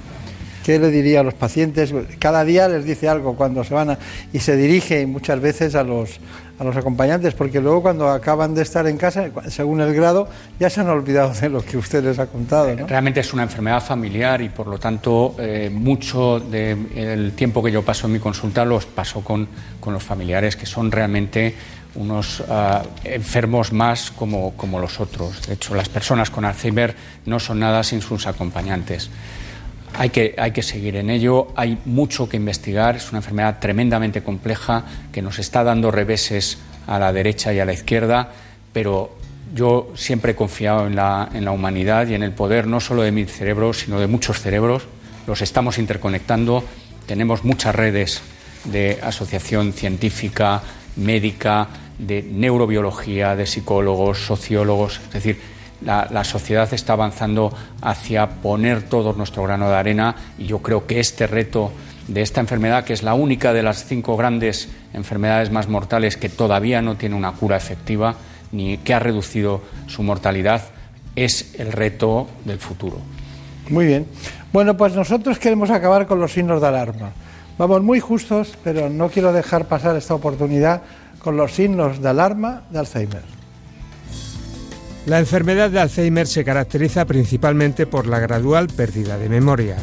[0.65, 1.93] ¿Qué le diría a los pacientes?
[2.21, 3.99] Cada día les dice algo cuando se van
[4.33, 6.21] y se dirige muchas veces a los,
[6.57, 10.29] a los acompañantes, porque luego cuando acaban de estar en casa, según el grado,
[10.61, 12.87] ya se han olvidado de lo que usted les ha contado.
[12.87, 17.83] Realmente es una enfermedad familiar y por lo tanto eh, mucho del tiempo que yo
[17.83, 19.49] paso en mi consulta los paso con,
[19.81, 21.57] con los familiares, que son realmente
[21.95, 25.47] unos ah, enfermos más como, los otros.
[25.47, 26.95] De hecho, las personas con Alzheimer
[27.27, 29.11] no son nada sin sus acompañantes.
[29.95, 34.23] hay que, hay que seguir en ello, hay mucho que investigar, es una enfermedad tremendamente
[34.23, 38.31] compleja que nos está dando reveses a la derecha y a la izquierda,
[38.73, 39.15] pero
[39.55, 43.03] yo siempre he confiado en la, en la humanidad y en el poder no solo
[43.03, 44.85] de mi cerebro, sino de muchos cerebros.
[45.27, 46.65] Los estamos interconectando,
[47.07, 48.23] tenemos muchas redes
[48.65, 50.63] de asociación científica,
[50.97, 51.69] médica,
[52.03, 55.41] de neurobiología, de psicólogos, sociólogos, es decir,
[55.85, 61.01] la, sociedad está avanzando hacia poner todo nuestro grano de arena y yo creo que
[61.01, 61.73] este reto
[62.09, 66.29] de esta enfermedad, que es la única de las cinco grandes enfermedades más mortales que
[66.29, 68.17] todavía no tiene una cura efectiva
[68.53, 70.63] ni que ha reducido su mortalidad,
[71.17, 72.99] es el reto del futuro.
[73.69, 74.07] Muy bien.
[74.53, 77.13] Bueno, pues nosotros queremos acabar con los signos de alarma.
[77.59, 80.83] Vamos muy justos, pero no quiero dejar pasar esta oportunidad
[81.23, 83.23] con los signos de alarma de Alzheimer.
[85.07, 89.77] La enfermedad de Alzheimer se caracteriza principalmente por la gradual pérdida de memoria.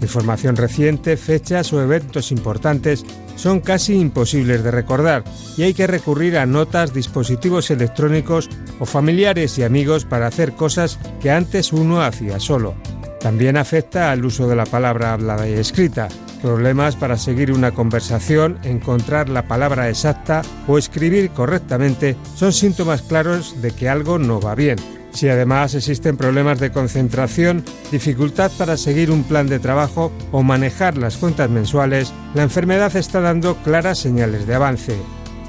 [0.00, 3.04] Información reciente, fechas o eventos importantes
[3.36, 5.24] son casi imposibles de recordar
[5.56, 8.50] y hay que recurrir a notas, dispositivos electrónicos
[8.80, 12.74] o familiares y amigos para hacer cosas que antes uno hacía solo.
[13.22, 16.08] También afecta al uso de la palabra hablada y escrita,
[16.42, 23.62] problemas para seguir una conversación, encontrar la palabra exacta o escribir correctamente son síntomas claros
[23.62, 24.76] de que algo no va bien.
[25.12, 30.96] Si además existen problemas de concentración, dificultad para seguir un plan de trabajo o manejar
[30.96, 34.96] las cuentas mensuales, la enfermedad está dando claras señales de avance.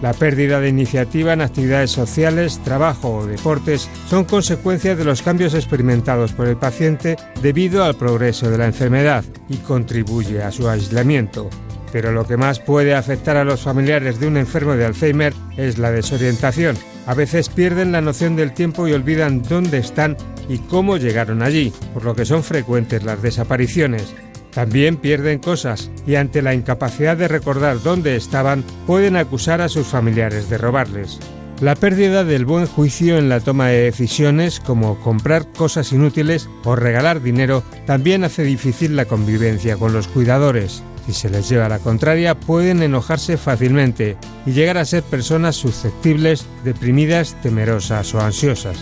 [0.03, 5.53] La pérdida de iniciativa en actividades sociales, trabajo o deportes son consecuencias de los cambios
[5.53, 11.49] experimentados por el paciente debido al progreso de la enfermedad y contribuye a su aislamiento.
[11.93, 15.77] Pero lo que más puede afectar a los familiares de un enfermo de Alzheimer es
[15.77, 16.75] la desorientación.
[17.07, 20.17] A veces pierden la noción del tiempo y olvidan dónde están
[20.49, 24.13] y cómo llegaron allí, por lo que son frecuentes las desapariciones.
[24.53, 29.87] También pierden cosas y ante la incapacidad de recordar dónde estaban pueden acusar a sus
[29.87, 31.19] familiares de robarles.
[31.61, 36.75] La pérdida del buen juicio en la toma de decisiones como comprar cosas inútiles o
[36.75, 40.83] regalar dinero también hace difícil la convivencia con los cuidadores.
[41.05, 46.45] Si se les lleva la contraria, pueden enojarse fácilmente y llegar a ser personas susceptibles,
[46.63, 48.77] deprimidas, temerosas o ansiosas.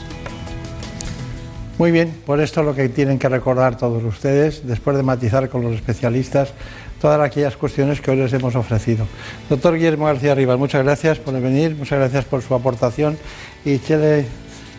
[1.82, 5.63] Muy bien, por esto lo que tienen que recordar todos ustedes, después de matizar con
[5.63, 6.50] los especialistas
[7.02, 9.08] todas aquellas cuestiones que hoy les hemos ofrecido.
[9.50, 13.17] Doctor Guillermo García Rivas, muchas gracias por venir, muchas gracias por su aportación.
[13.65, 14.28] Y Chele,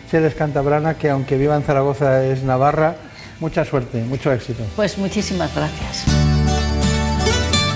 [0.09, 2.95] Cheles Cantabrana, que aunque viva en Zaragoza es Navarra,
[3.41, 4.63] mucha suerte, mucho éxito.
[4.77, 6.05] Pues muchísimas gracias.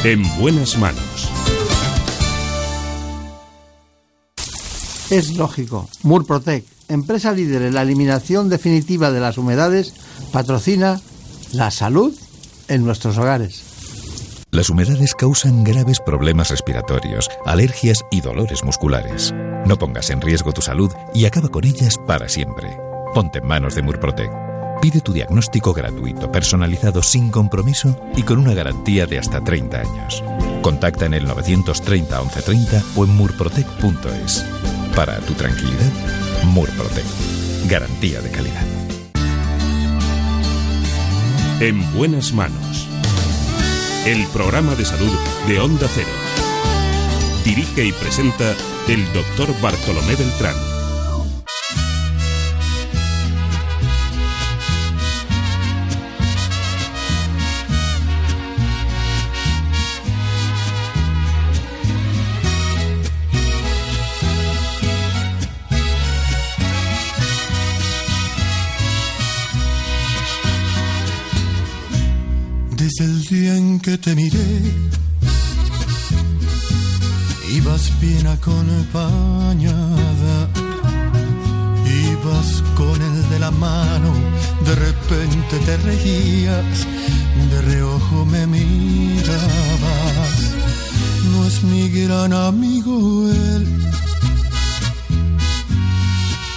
[0.06, 1.30] En buenas manos.
[5.12, 5.90] Es lógico.
[6.04, 9.94] Murprotec, empresa líder en la eliminación definitiva de las humedades,
[10.32, 11.00] patrocina
[11.54, 12.14] la salud
[12.68, 13.64] en nuestros hogares.
[14.52, 19.34] Las humedades causan graves problemas respiratorios, alergias y dolores musculares.
[19.66, 22.78] No pongas en riesgo tu salud y acaba con ellas para siempre.
[23.14, 24.32] Ponte en manos de Murprotec.
[24.82, 30.24] Pide tu diagnóstico gratuito, personalizado sin compromiso y con una garantía de hasta 30 años.
[30.62, 34.46] Contacta en el 930 1130 o en murprotec.es.
[34.96, 35.92] Para tu tranquilidad,
[36.46, 37.06] Murprotec.
[37.68, 38.66] Garantía de calidad.
[41.60, 42.88] En buenas manos.
[44.06, 45.12] El programa de salud
[45.48, 46.08] de Onda Cero.
[47.44, 48.56] Dirige y presenta
[48.88, 50.67] el doctor Bartolomé Beltrán.
[72.88, 74.62] Desde el día en que te miré,
[77.54, 79.76] ibas bien acompañada,
[81.86, 84.14] ibas con el de la mano,
[84.66, 86.88] de repente te reías,
[87.52, 88.78] de reojo me mirabas.
[91.34, 93.68] No es mi gran amigo él,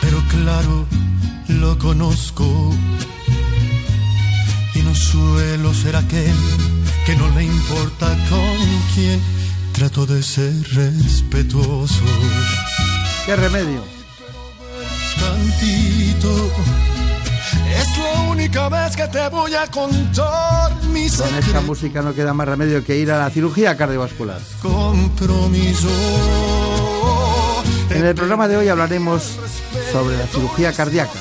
[0.01, 0.87] pero claro,
[1.49, 2.73] lo conozco
[4.90, 6.35] y no suelo ser aquel
[7.07, 8.57] que no le importa con
[8.94, 9.20] quién.
[9.72, 12.05] Trato de ser respetuoso.
[13.26, 13.83] ¿Qué remedio?
[15.18, 16.50] Tantito.
[17.79, 22.35] Es la única vez que te voy a contar mis Con esta música no queda
[22.35, 24.40] más remedio que ir a la cirugía cardiovascular.
[24.61, 25.88] compromiso.
[27.90, 29.38] En el programa de hoy hablaremos
[29.92, 31.18] sobre la cirugía cardíaca.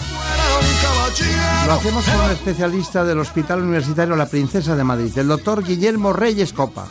[1.69, 6.13] Lo hacemos con un especialista del Hospital Universitario La Princesa de Madrid, el doctor Guillermo
[6.13, 6.88] Reyes Copa.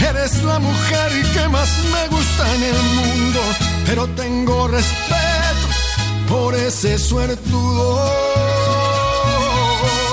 [0.00, 3.40] Eres la mujer que más me gusta en el mundo,
[3.86, 5.68] pero tengo respeto
[6.28, 8.12] por ese suertudo.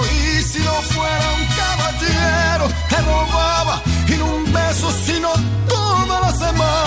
[0.05, 5.29] Y si no fuera un caballero, te robaba y un beso, sino
[5.67, 6.86] toda la semana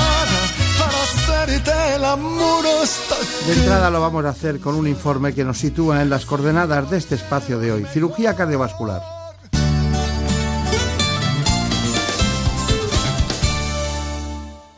[1.43, 5.59] hacerte el amor hasta De entrada lo vamos a hacer con un informe que nos
[5.59, 9.03] sitúa en las coordenadas de este espacio de hoy, cirugía cardiovascular.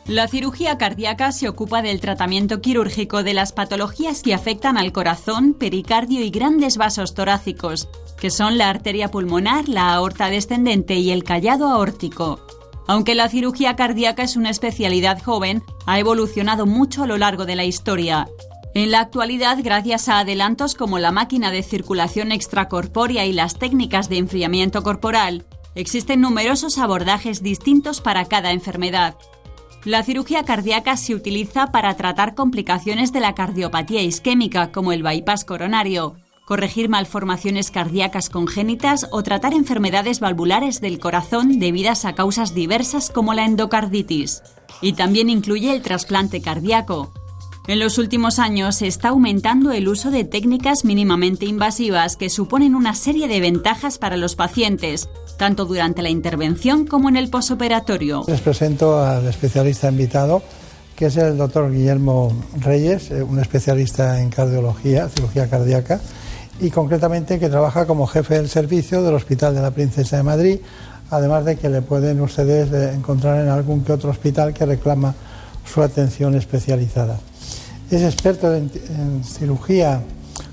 [0.05, 5.53] La cirugía cardíaca se ocupa del tratamiento quirúrgico de las patologías que afectan al corazón,
[5.53, 7.87] pericardio y grandes vasos torácicos,
[8.19, 12.42] que son la arteria pulmonar, la aorta descendente y el callado aórtico.
[12.87, 17.55] Aunque la cirugía cardíaca es una especialidad joven, ha evolucionado mucho a lo largo de
[17.55, 18.27] la historia.
[18.75, 24.09] En la actualidad, gracias a adelantos como la máquina de circulación extracorpórea y las técnicas
[24.09, 29.15] de enfriamiento corporal, existen numerosos abordajes distintos para cada enfermedad.
[29.85, 35.45] La cirugía cardíaca se utiliza para tratar complicaciones de la cardiopatía isquémica como el bypass
[35.45, 36.15] coronario,
[36.53, 43.33] corregir malformaciones cardíacas congénitas o tratar enfermedades valvulares del corazón debidas a causas diversas como
[43.33, 44.43] la endocarditis.
[44.79, 47.11] Y también incluye el trasplante cardíaco.
[47.67, 52.75] En los últimos años se está aumentando el uso de técnicas mínimamente invasivas que suponen
[52.75, 58.25] una serie de ventajas para los pacientes, tanto durante la intervención como en el posoperatorio.
[58.27, 60.43] Les presento al especialista invitado,
[60.95, 65.99] que es el doctor Guillermo Reyes, eh, un especialista en cardiología, cirugía cardíaca,
[66.59, 70.59] y concretamente que trabaja como jefe del servicio del Hospital de la Princesa de Madrid,
[71.09, 75.13] además de que le pueden ustedes eh, encontrar en algún que otro hospital que reclama
[75.65, 77.19] su atención especializada.
[77.89, 78.71] Es experto en,
[79.23, 80.01] cirugía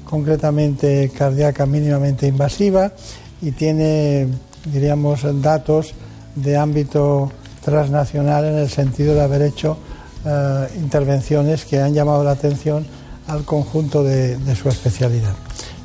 [0.04, 2.92] concretamente cardíaca mínimamente invasiva
[3.40, 4.28] y tiene
[4.64, 5.94] diríamos, datos
[6.34, 7.30] de ámbito
[7.64, 9.78] transnacional en el sentido de haber hecho
[10.24, 12.86] eh, intervenciones que han llamado la atención
[13.26, 15.34] al conjunto de, su especialidad.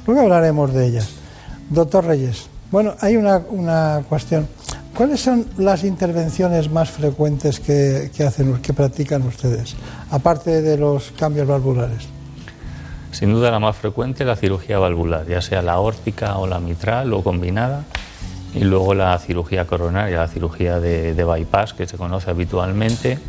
[0.06, 1.10] Luego hablaremos de ellas.
[1.70, 4.48] Doctor Reyes, bueno, hay una, una cuestión.
[4.96, 9.76] ¿Cuáles son las intervenciones más frecuentes que, que, hacen, que practican ustedes,
[10.10, 12.08] aparte de los cambios valvulares?
[13.12, 17.14] Sin duda la más frecuente la cirugía valvular, ya sea la aórtica o la mitral
[17.14, 17.84] o combinada
[18.54, 23.20] y luego la cirugía coronaria, la cirugía de, bypass que se conoce habitualmente,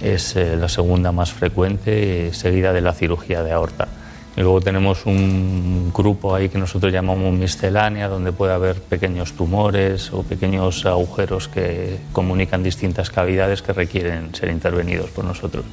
[0.00, 3.88] es eh, la segunda más frecuente, seguida de la cirugía de aorta.
[4.36, 10.12] Y luego tenemos un grupo ahí que nosotros llamamos miscelánea, donde puede haber pequeños tumores
[10.12, 15.64] o pequeños agujeros que comunican distintas cavidades que requieren ser intervenidos por nosotros.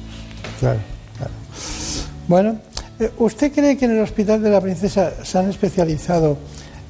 [0.60, 0.78] Claro,
[1.16, 1.32] claro.
[2.28, 2.58] Bueno,
[3.00, 6.38] eh, ¿usted cree que en el Hospital de la Princesa se han especializado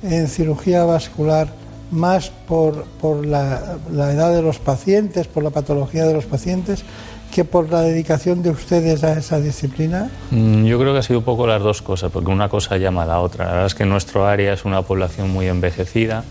[0.03, 1.49] en cirugía vascular
[1.91, 6.85] más por, por la, la, edad de los pacientes, por la patología de los pacientes,
[7.33, 10.11] que por la dedicación de ustedes a esa disciplina?
[10.31, 13.03] Mm, yo creo que ha sido un poco las dos cosas, porque una cosa llama
[13.03, 13.47] a la otra.
[13.47, 16.25] La verdad es que nuestro área es una población muy envejecida,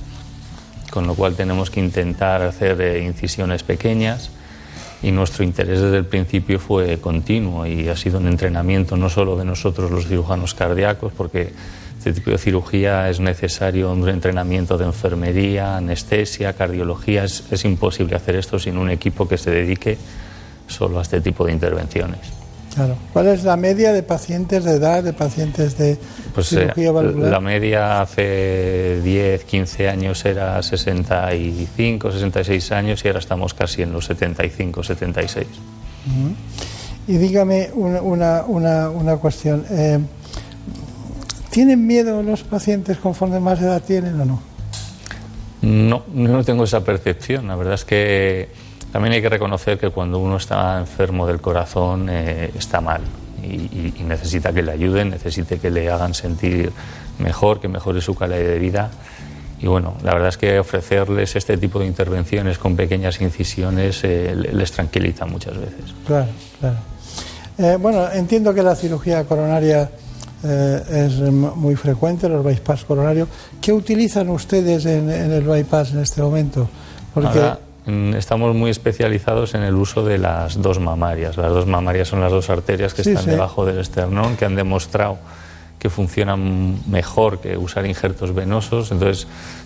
[0.91, 4.29] con lo cual tenemos que intentar hacer eh, incisiones pequeñas
[5.01, 9.35] y nuestro interés desde el principio fue continuo y ha sido un entrenamiento no solo
[9.35, 11.51] de nosotros los cirujanos cardíacos, porque
[11.97, 17.23] este tipo de cirugía es necesario un entrenamiento de enfermería, anestesia, cardiología.
[17.23, 19.97] Es, es, imposible hacer esto sin un equipo que se dedique
[20.71, 22.19] solo a este tipo de intervenciones.
[22.73, 22.95] Claro.
[23.11, 25.97] ¿Cuál es la media de pacientes de edad, de pacientes de
[26.33, 27.31] pues, cirugía eh, valvular?
[27.31, 33.91] La media hace 10, 15 años era 65, 66 años y ahora estamos casi en
[33.91, 35.47] los 75, 76.
[35.47, 36.35] Uh -huh.
[37.07, 39.65] Y dígame una, una, una, una cuestión.
[39.69, 39.99] Eh,
[41.49, 44.41] ¿Tienen miedo los pacientes conforme más edad tienen o no?
[45.61, 47.47] No, no tengo esa percepción.
[47.47, 48.49] La verdad es que
[48.91, 53.01] también hay que reconocer que cuando uno está enfermo del corazón eh, está mal
[53.43, 56.71] y, y, necesita que le ayuden, necesita que le hagan sentir
[57.17, 58.91] mejor, que mejore su calidad de vida.
[59.59, 64.35] Y bueno, la verdad es que ofrecerles este tipo de intervenciones con pequeñas incisiones eh,
[64.35, 65.93] les tranquiliza muchas veces.
[66.05, 66.77] Claro, claro.
[67.57, 69.89] Eh, bueno, entiendo que la cirugía coronaria
[70.43, 73.27] eh, es muy frecuente, los bypass coronarios.
[73.61, 76.67] ¿Qué utilizan ustedes en, en el bypass en este momento?
[77.13, 81.37] Porque Ahora, estamos muy especializados en el uso de las dos mamarias.
[81.37, 83.31] Las dos mamarias son las dos arterias que sí, están sí.
[83.31, 85.17] debajo del esternón, que han demostrado
[85.79, 88.91] que funcionan mejor que usar injertos venosos.
[88.91, 89.25] Entonces,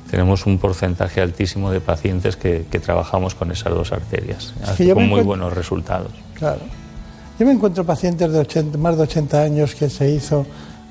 [0.10, 4.54] tenemos un porcentaje altísimo de pacientes que, que trabajamos con esas dos arterias,
[4.94, 6.12] con muy buenos resultados.
[6.36, 6.62] Claro.
[7.38, 10.46] Yo me encuentro pacientes de 80, más de 80 años que se hizo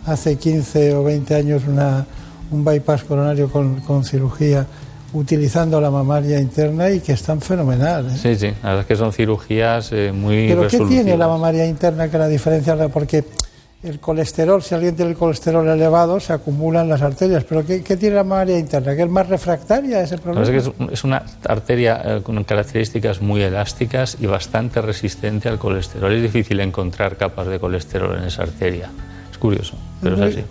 [0.04, 2.04] hace 15 o 20 años una,
[2.50, 4.66] un bypass coronario con, con cirugía
[5.14, 8.06] utilizando la mamaria interna y que están fenomenal.
[8.06, 8.18] ¿eh?
[8.20, 11.66] Sí, sí, la verdad es que son cirugías eh, muy ¿Pero qué tiene la mamaria
[11.66, 12.76] interna que la diferencia?
[12.88, 13.24] Porque
[13.84, 17.44] el colesterol, si alguien tiene el colesterol elevado, se acumula en las arterias.
[17.44, 18.96] ¿Pero qué, qué tiene la mamaria interna?
[18.96, 20.42] ¿Que es más refractaria ese problema?
[20.42, 25.58] es que es, es una arteria eh, con características muy elásticas y bastante resistente al
[25.58, 26.12] colesterol.
[26.12, 28.90] Es difícil encontrar capas de colesterol en esa arteria.
[29.30, 30.44] Es curioso, pero es así.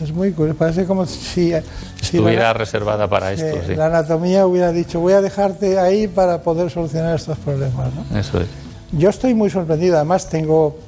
[0.00, 0.58] Es muy curioso.
[0.58, 1.52] Parece como si, si
[2.00, 3.74] Estuviera la, reservada para esto, eh, sí.
[3.74, 7.90] la anatomía hubiera dicho, voy a dejarte ahí para poder solucionar estos problemas.
[7.94, 8.18] ¿no?
[8.18, 8.46] Eso es.
[8.92, 10.78] Yo estoy muy sorprendido, además tengo,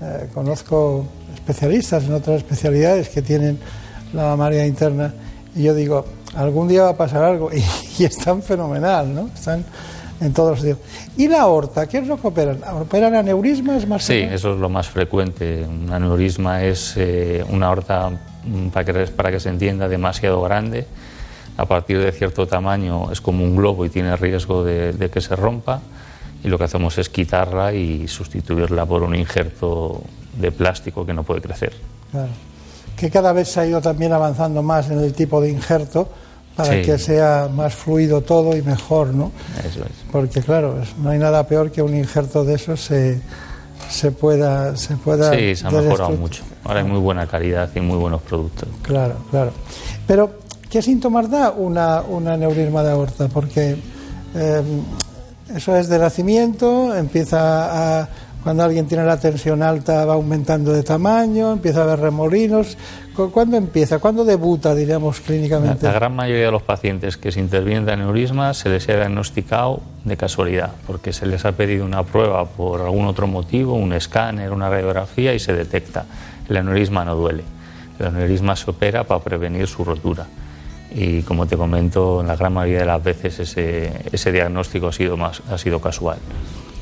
[0.00, 1.04] eh, conozco
[1.34, 3.58] especialistas en otras especialidades que tienen
[4.12, 5.12] la mamaria interna
[5.54, 7.62] y yo digo, algún día va a pasar algo y,
[7.98, 9.28] y están fenomenal, ¿no?
[9.34, 9.64] Están
[10.22, 10.78] en todos los sitios.
[11.16, 11.86] ¿Y la aorta?
[11.86, 12.60] ¿Qué es lo que operan?
[12.80, 15.64] ¿Operan aneurismas más Sí, eso es lo más frecuente.
[15.64, 18.10] Un aneurisma es eh, una aorta,
[18.72, 20.86] para que, para que se entienda, demasiado grande.
[21.56, 25.20] A partir de cierto tamaño es como un globo y tiene riesgo de, de que
[25.20, 25.80] se rompa.
[26.44, 30.02] Y lo que hacemos es quitarla y sustituirla por un injerto
[30.36, 31.72] de plástico que no puede crecer.
[32.10, 32.30] Claro.
[32.96, 36.08] Que cada vez se ha ido también avanzando más en el tipo de injerto
[36.56, 36.82] para Sí.
[36.82, 39.30] que sea más fluido todo y mejor, ¿no?
[39.60, 39.92] Eso es.
[40.10, 43.20] Porque claro, no hay nada peor que un injerto de esos se,
[43.88, 46.42] se pueda se pueda Sí, se ha mejorado mucho.
[46.64, 48.68] Ahora hay muy buena calidad y muy buenos productos.
[48.82, 49.52] Claro, claro.
[50.06, 50.30] Pero,
[50.70, 53.28] ¿qué síntomas da una, un aneurisma de aorta?
[53.28, 53.76] Porque
[54.34, 54.62] eh,
[55.54, 58.08] eso es de nacimiento, empieza a.
[58.42, 62.76] Cuando alguien tiene la tensión alta va aumentando de tamaño, empieza a haber remolinos.
[63.14, 64.00] ¿Cu- ¿Cuándo empieza?
[64.00, 65.86] ¿Cuándo debuta, diríamos, La, clínicamente?
[65.86, 69.78] la gran mayoría de los pacientes que se intervienen de aneurisma se les ha diagnosticado
[70.04, 74.50] de casualidad, porque se les ha pedido una prueba por algún otro motivo, un escáner,
[74.50, 76.06] una radiografía y se detecta.
[76.48, 77.44] El aneurisma no duele.
[77.98, 80.26] El aneurisma se opera para prevenir su rotura.
[80.94, 84.92] Y como te comento, en la gran mayoría de las veces ese, ese diagnóstico ha
[84.92, 86.18] sido, más, ha sido casual.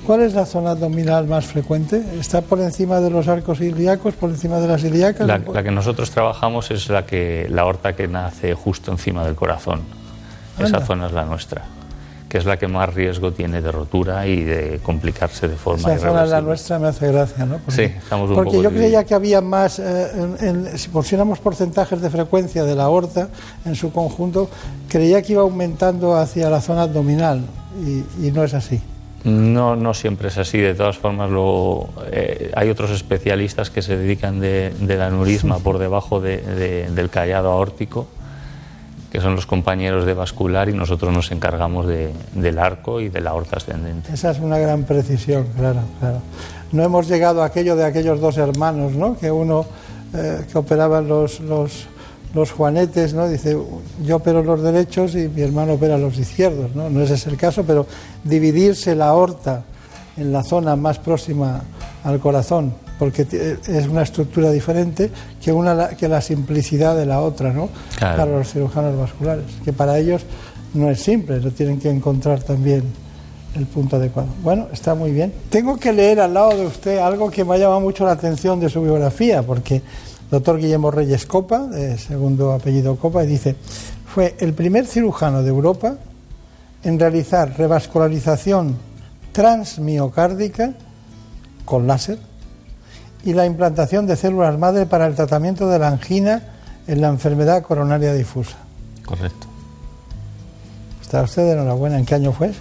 [0.07, 2.03] ¿Cuál es la zona abdominal más frecuente?
[2.19, 5.27] ¿Está por encima de los arcos ilíacos, por encima de las ilíacas?
[5.27, 9.35] La, la que nosotros trabajamos es la, que, la aorta que nace justo encima del
[9.35, 9.83] corazón.
[10.59, 11.63] Esa zona es la nuestra,
[12.31, 16.09] que es la que más riesgo tiene de rotura y de complicarse de forma Esa
[16.09, 17.59] zona la nuestra, me hace gracia, ¿no?
[17.67, 19.05] Sí, estamos un porque poco yo creía divididos.
[19.07, 23.29] que había más, eh, en- en- si pusiéramos porcentajes de frecuencia de la aorta
[23.65, 24.49] en su conjunto,
[24.89, 27.43] creía que iba aumentando hacia la zona abdominal
[27.85, 28.81] y, y no es así.
[29.25, 30.59] No, no siempre es así.
[30.59, 35.79] De todas formas, luego, eh, hay otros especialistas que se dedican de- del aneurisma por
[35.79, 38.07] debajo de- de- del callado aórtico,
[39.11, 43.21] que son los compañeros de vascular, y nosotros nos encargamos de- del arco y de
[43.21, 44.13] la aorta ascendente.
[44.13, 46.21] Esa es una gran precisión, claro, claro.
[46.73, 49.17] No hemos llegado a aquello de aquellos dos hermanos, ¿no?
[49.19, 49.67] Que uno
[50.15, 51.87] eh, que operaban los, los,
[52.53, 53.29] juanetes, ¿no?
[53.29, 53.57] Dice,
[54.05, 56.89] yo opero los derechos y mi hermano opera los izquierdos, ¿no?
[56.91, 57.87] No ese es el caso, pero
[58.25, 59.65] dividirse la aorta
[60.17, 61.63] en la zona más próxima
[62.05, 63.23] al corazón, porque
[63.67, 65.11] es una estructura diferente
[65.43, 67.71] que, una, la- que la simplicidad de la otra, ¿no?
[67.97, 68.17] Claro.
[68.19, 70.23] Para los cirujanos vasculares, que para ellos
[70.75, 72.85] no es simple, lo tienen que encontrar también
[73.57, 74.29] el punto adecuado.
[74.45, 75.33] Bueno, está muy bien.
[75.49, 78.61] Tengo que leer al lado de usted algo que me ha llamado mucho la atención
[78.61, 79.83] de su biografía, porque
[80.31, 83.57] doctor Guillermo Reyes Copa, de segundo apellido Copa, y dice,
[84.07, 85.97] fue el primer cirujano de Europa
[86.85, 88.77] en realizar revascularización
[89.33, 90.75] transmiocárdica
[91.65, 92.19] con láser
[93.25, 96.43] y la implantación de células madre para el tratamiento de la angina
[96.87, 98.57] en la enfermedad coronaria difusa.
[99.05, 99.47] Correcto.
[101.03, 101.99] Está usted de enhorabuena.
[101.99, 102.61] ¿En qué año fue eso?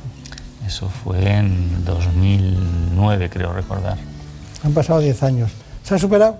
[0.65, 3.97] Eso fue en 2009, creo recordar.
[4.63, 5.51] Han pasado 10 años.
[5.83, 6.37] ¿Se ha superado?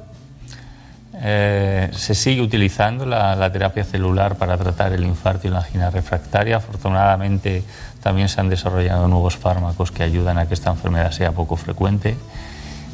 [1.22, 5.90] Eh, se sigue utilizando la, la terapia celular para tratar el infarto y la angina
[5.90, 6.58] refractaria.
[6.58, 7.64] Afortunadamente
[8.02, 12.16] también se han desarrollado nuevos fármacos que ayudan a que esta enfermedad sea poco frecuente.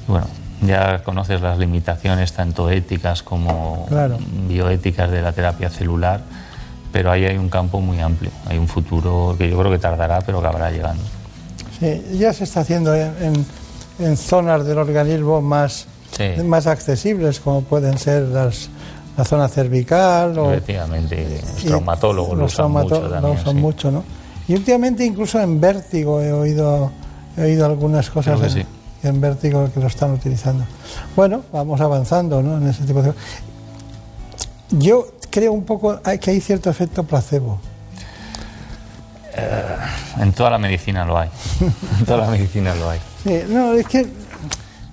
[0.08, 0.28] Y bueno,
[0.62, 4.18] ya conoces las limitaciones tanto éticas como Claro.
[4.48, 6.22] bioéticas de la terapia celular,
[6.92, 8.32] pero ahí hay un campo muy amplio.
[8.48, 11.04] Hay un futuro que yo creo que tardará, pero que habrá llegando.
[11.80, 13.46] Sí, ya se está haciendo en, en-
[14.00, 16.42] en zonas del organismo más, Sí.
[16.44, 18.70] más accesibles, como pueden ser las,
[19.18, 23.38] la zona cervical o Efectivamente, los y- traumatólogos lo los usan traumato- mucho lo también.
[23.40, 23.62] usan sí.
[23.62, 24.04] mucho, ¿no?
[24.48, 26.92] Y últimamente incluso en vértigo he oído,
[27.36, 28.70] he oído algunas cosas Creo que en, sí.
[29.08, 30.66] En vértigo que lo están utilizando.
[31.16, 32.58] Bueno, vamos avanzando ¿no?
[32.58, 33.14] en ese tipo de
[34.72, 37.60] Yo creo un poco que hay cierto efecto placebo.
[40.20, 41.30] En toda la medicina lo hay.
[42.00, 43.00] en toda la medicina lo hay.
[43.24, 44.08] Sí, no, es que,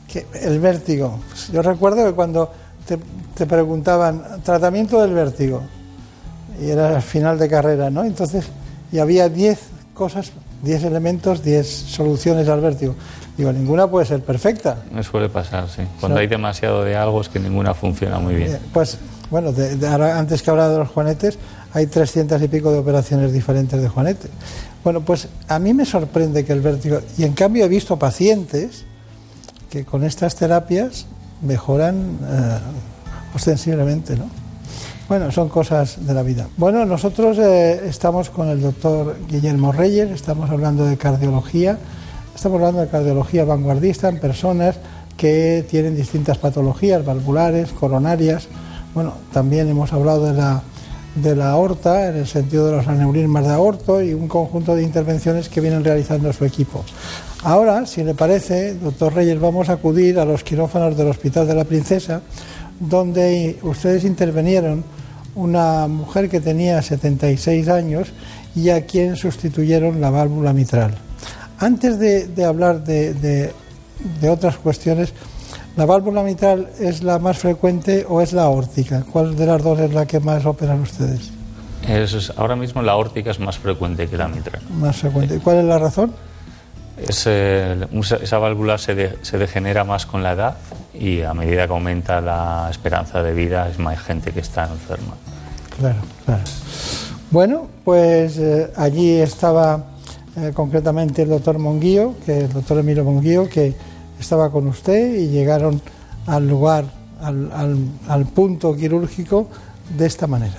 [0.08, 1.20] que el vértigo.
[1.52, 2.52] Yo recuerdo que cuando
[2.86, 2.98] te,
[3.34, 5.62] te preguntaban, tratamiento del vértigo,
[6.60, 8.04] y era al final de carrera, ¿no?
[8.04, 8.46] Entonces,
[8.90, 9.58] y había 10
[9.94, 10.32] cosas,
[10.62, 12.94] 10 elementos, 10 soluciones al vértigo.
[13.37, 14.83] Digo, ninguna puede ser perfecta.
[14.93, 15.83] Me suele pasar, sí.
[16.01, 18.53] Cuando hay demasiado de algo es que ninguna funciona muy bien.
[18.53, 18.99] Eh, Pues,
[19.30, 21.39] bueno, de- de ahora, antes que hablaba de los juanetes,
[21.72, 24.28] hay 300 y pico de operaciones diferentes de juanete.
[24.85, 28.85] Bueno, pues a mí me sorprende que el vértigo, y en cambio he visto pacientes
[29.70, 31.07] que con estas terapias
[31.41, 32.59] mejoran eh,
[33.35, 34.26] ostensiblemente, ¿no?
[35.09, 36.49] Bueno, son cosas de la vida.
[36.57, 41.78] Bueno, nosotros eh, estamos con el doctor Guillermo Reyes, estamos hablando de cardiología,
[42.35, 44.76] estamos hablando de cardiología vanguardista en personas
[45.16, 48.49] que tienen distintas patologías valvulares, coronarias.
[48.95, 54.03] Bueno, también hemos hablado de la, aorta, en el sentido de los aneurismas de aorto
[54.03, 56.85] y un conjunto de intervenciones que vienen realizando su equipo.
[57.45, 61.55] Ahora, si le parece, doctor Reyes, vamos a acudir a los quirófanos del Hospital de
[61.55, 62.22] la Princesa,
[62.80, 64.85] donde ustedes intervinieron
[65.35, 68.12] una mujer que tenía 76 años
[68.55, 70.95] y a quien sustituyeron la válvula mitral.
[71.62, 73.52] Antes de, de hablar de, de-
[74.20, 75.12] de otras cuestiones,
[75.76, 79.04] ¿la válvula mitral es la más frecuente o es la aórtica?
[79.12, 81.30] ¿Cuál de las dos es la que más operan ustedes?
[81.88, 84.60] Es- ahora mismo la órtica es más frecuente que la mitral.
[84.76, 85.38] Más frecuente.
[85.38, 86.12] ¿Cuál es la razón?
[86.98, 90.56] Es, eh, esa esa válvula se, de- se degenera más con la edad
[90.92, 95.14] y a medida que aumenta la esperanza de vida es más gente que está enferma.
[95.78, 96.42] Claro, claro.
[97.30, 99.84] Bueno, pues eh, allí estaba
[100.37, 103.74] eh, concretamente el doctor Monguío, que el doctor Emilio Monguío, que
[104.18, 105.83] estaba con usted y llegaron
[106.26, 106.87] al lugar,
[107.20, 109.49] al, punto quirúrgico
[109.97, 110.57] de esta manera.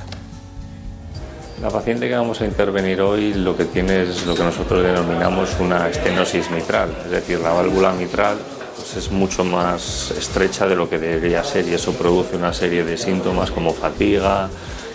[1.61, 5.49] La paciente que vamos a intervenir hoy lo que tiene es lo que nosotros denominamos
[5.59, 8.37] una estenosis mitral, es decir, la válvula mitral
[8.75, 12.83] pues, es mucho más estrecha de lo que debería ser y eso produce una serie
[12.83, 14.49] de síntomas como fatiga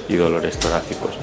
[0.09, 1.17] y dolores torácicos.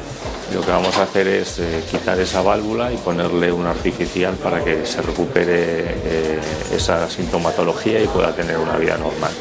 [0.55, 4.63] Lo que vamos a hacer es eh, quitar esa válvula y ponerle una artificial para
[4.63, 6.39] que se recupere eh,
[6.73, 9.33] esa sintomatología y pueda tener una vida normal.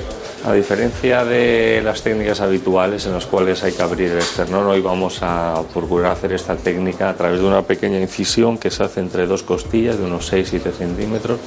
[0.44, 4.80] A diferencia de las técnicas habituales en las cuales hay que abrir el esternón, hoy
[4.80, 8.98] vamos a procurar hacer esta técnica a través de una pequeña incisión que se hace
[8.98, 11.38] entre dos costillas de unos 6-7 centímetros,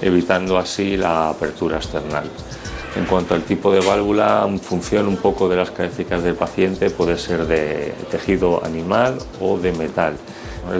[0.00, 2.24] evitando así la apertura external.
[2.96, 6.88] En cuanto al tipo de válvula, en función un poco de las características del paciente,
[6.88, 10.14] puede ser de tejido animal o de metal.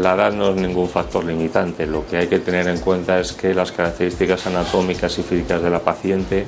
[0.00, 3.32] La edad no es ningún factor limitante, lo que hay que tener en cuenta es
[3.32, 6.46] que las características anatómicas y físicas de la paciente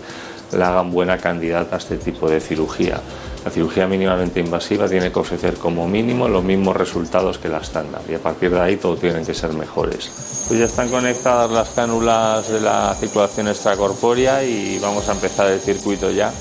[0.53, 3.01] la hagan buena candidata a este tipo de cirugía.
[3.45, 8.03] La cirugía mínimamente invasiva tiene que ofrecer como mínimo los mismos resultados que la estándar
[8.09, 10.11] y a partir de ahí todo tienen que ser mejores.
[10.49, 15.61] Pues ya están conectadas las cánulas de la circulación extracorpórea y vamos a empezar el
[15.61, 16.32] circuito ya,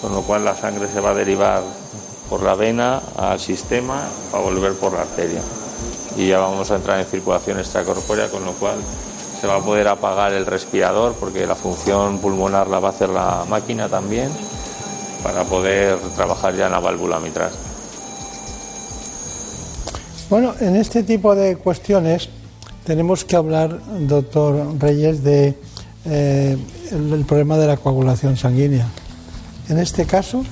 [0.00, 1.62] con lo cual la sangre se va a derivar
[2.28, 4.00] por la vena al sistema
[4.30, 5.42] para volver por la arteria.
[6.16, 8.76] Y ya vamos a entrar en circulación extracorpórea, con lo cual
[9.40, 13.08] se va a poder apagar el respirador porque la función pulmonar la va a hacer
[13.08, 14.30] la máquina también
[15.22, 17.50] para poder trabajar ya en la válvula mitral.
[20.28, 22.28] Bueno, en este tipo de cuestiones
[22.84, 25.54] tenemos que hablar, doctor Reyes, de
[26.06, 26.56] eh,
[26.92, 28.86] el, el problema de la coagulación sanguínea.
[29.68, 30.44] En este caso,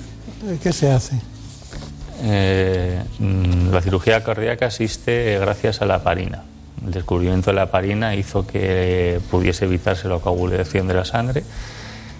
[0.47, 1.17] eh, ¿qué se hace?
[2.23, 6.43] Eh, mm, la cirugía cardíaca existe gracias a la heparina.
[6.85, 11.45] El descubrimiento de la heparina hizo que pudiese evitarse la coagulación de la sangre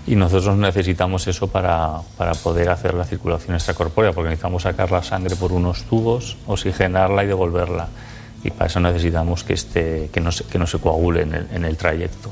[0.09, 5.03] y nosotros necesitamos eso para, para poder hacer la circulación extracorpórea, porque necesitamos sacar la
[5.03, 7.89] sangre por unos tubos, oxigenarla y devolverla.
[8.43, 11.47] Y para eso necesitamos que, esté, que, no, se, que no se coagule en el,
[11.53, 12.31] en el trayecto.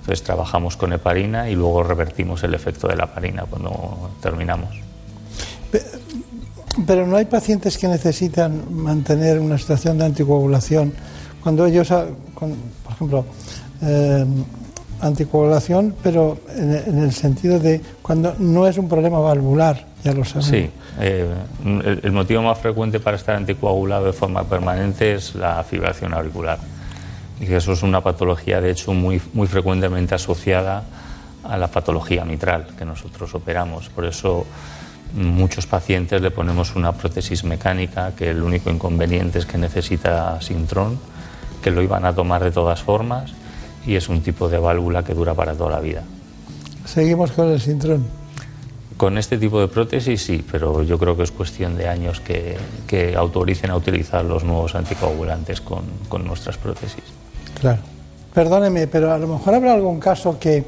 [0.00, 4.74] Entonces trabajamos con heparina y luego revertimos el efecto de la heparina cuando terminamos.
[6.86, 10.92] Pero no hay pacientes que necesitan mantener una situación de anticoagulación
[11.40, 12.50] cuando ellos, ah, por
[12.92, 13.24] ejemplo,
[13.82, 14.26] eh,
[15.02, 20.24] anticoagulación, pero en, en, el sentido de cuando no es un problema valvular, ya lo
[20.24, 20.42] saben.
[20.42, 21.28] Sí, eh,
[21.64, 26.58] el, el, motivo más frecuente para estar anticoagulado de forma permanente es la fibración auricular.
[27.40, 30.84] Y eso es una patología, de hecho, muy, muy frecuentemente asociada
[31.42, 33.88] a la patología mitral que nosotros operamos.
[33.88, 34.46] Por eso
[35.14, 41.00] muchos pacientes le ponemos una prótesis mecánica que el único inconveniente es que necesita sintrón,
[41.60, 43.32] que lo iban a tomar de todas formas
[43.86, 46.02] y es un tipo de válvula que dura para toda la vida.
[46.84, 48.04] Seguimos con el sintrón.
[48.96, 52.56] Con este tipo de prótesis sí, pero yo creo que es cuestión de años que,
[52.86, 57.02] que autoricen a utilizar los nuevos anticoagulantes con, con, nuestras prótesis.
[57.60, 57.80] Claro.
[58.32, 60.64] Perdóneme, pero a lo mejor habrá algún caso que,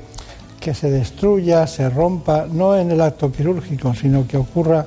[0.61, 4.87] que se destruya, se rompa, no en el acto quirúrgico, sino que ocurra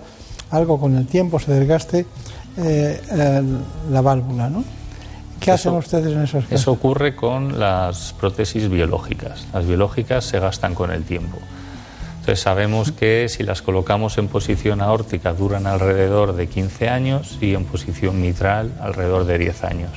[0.52, 2.06] algo con el tiempo, se desgaste
[2.58, 3.00] eh,
[3.92, 4.64] la válvula, ¿no?
[5.48, 6.60] ¿Qué hacen ustedes en esos casos?
[6.60, 9.48] Eso ocurre con las prótesis biológicas.
[9.54, 11.38] Las biológicas se gastan con el tiempo.
[12.20, 17.54] Entonces sabemos que si las colocamos en posición aórtica duran alrededor de 15 años y
[17.54, 19.92] en posición mitral alrededor de 10 años.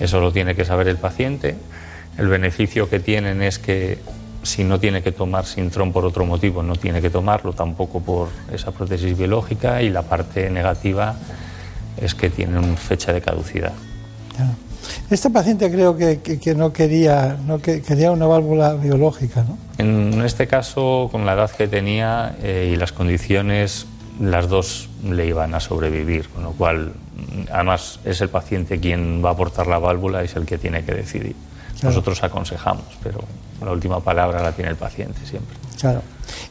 [0.00, 1.56] Eso lo tiene que saber el paciente.
[2.16, 3.98] El beneficio que tienen es que
[4.42, 8.28] si no tiene que tomar Sintrom por otro motivo, no tiene que tomarlo tampoco por
[8.50, 11.16] esa prótesis biológica y la parte negativa
[11.98, 13.74] es que tienen fecha de caducidad.
[14.34, 14.69] Claro.
[15.10, 19.58] Este paciente creo que, que- que no quería, no que, quería una válvula biológica, ¿no?
[19.78, 23.86] En este caso, con la edad que tenía eh, y las condiciones,
[24.20, 26.92] las dos le iban a sobrevivir, con lo cual,
[27.52, 30.84] además, es el paciente quien va a aportar la válvula y es el que tiene
[30.84, 31.34] que decidir.
[31.80, 31.88] Claro.
[31.94, 33.20] Nosotros aconsejamos, pero
[33.64, 35.56] la última palabra la tiene el paciente siempre.
[35.80, 36.02] Claro.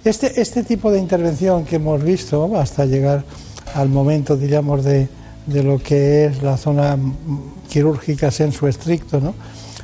[0.04, 3.24] Este, este tipo de intervención que hemos visto hasta llegar
[3.76, 5.08] al momento, diríamos, de,
[5.46, 6.98] de lo que es la zona
[7.70, 9.34] mm, quirúrgica sensu estricto, ¿no?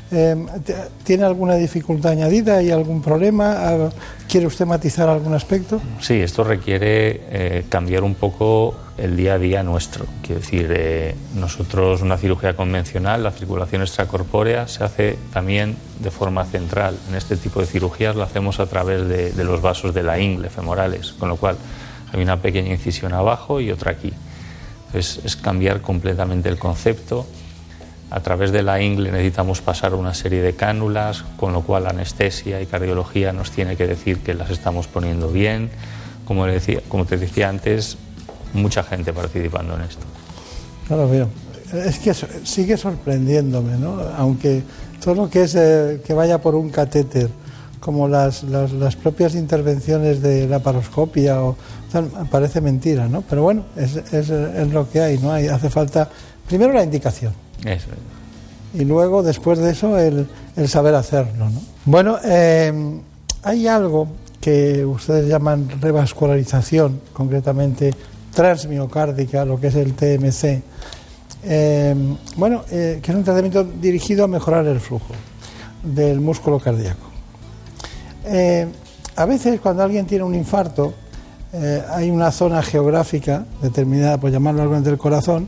[0.10, 3.54] T- ¿Tiene alguna dificultad añadida y algún problema?
[3.58, 3.90] Ah,
[4.30, 5.82] ¿Quiere usted matizar algún aspecto?
[6.00, 10.06] Sí, esto requiere eh, cambiar un poco el día a día nuestro.
[10.22, 16.46] Quiero decir, eh, nosotros una cirugía convencional, la circulación extracorpórea se hace también de forma
[16.46, 16.98] central.
[17.10, 20.20] En este tipo de cirugías lo hacemos a través de, de los vasos de la
[20.20, 21.58] ingle femorales, con lo cual
[22.14, 24.14] hay una pequeña incisión abajo y otra aquí.
[24.88, 27.26] Entonces es cambiar completamente el concepto.
[28.16, 32.62] A través de la ingle necesitamos pasar una serie de cánulas, con lo cual anestesia
[32.62, 35.70] y cardiología nos tiene que decir que las estamos poniendo bien.
[36.24, 37.98] Como, te decía antes,
[38.54, 40.06] mucha gente participando en esto.
[40.88, 41.28] Claro.
[41.74, 42.14] Es que
[42.46, 44.00] sigue sorprendiéndome, ¿no?
[44.18, 44.64] Aunque
[45.04, 47.30] todo lo que es eh, que vaya por un catéter,
[47.82, 48.46] como las,
[49.04, 51.58] propias intervenciones de la paroscopia, o,
[52.32, 53.24] parece mentira, ¿no?
[53.30, 54.30] Pero bueno, es
[54.72, 55.34] lo que hay, ¿no?
[55.34, 56.10] Hay, hace falta,
[56.48, 57.34] primero la indicación,
[57.64, 57.88] Eso.
[58.74, 61.50] y luego, después de eso, el, el saber hacerlo.
[61.50, 61.62] ¿no?
[61.86, 63.00] Bueno, eh,
[63.44, 64.08] hay algo
[64.42, 67.94] que ustedes llaman revascularización, concretamente
[68.34, 70.62] transmiocárdica, lo que es el TMC.
[71.44, 71.96] Eh,
[72.38, 75.14] bueno, eh, que es un tratamiento dirigido a mejorar el flujo
[75.84, 77.12] del músculo cardíaco.
[79.18, 80.94] A veces cuando alguien tiene un infarto,
[81.90, 85.48] hay una zona geográfica determinada, por llamarlo algo del corazón,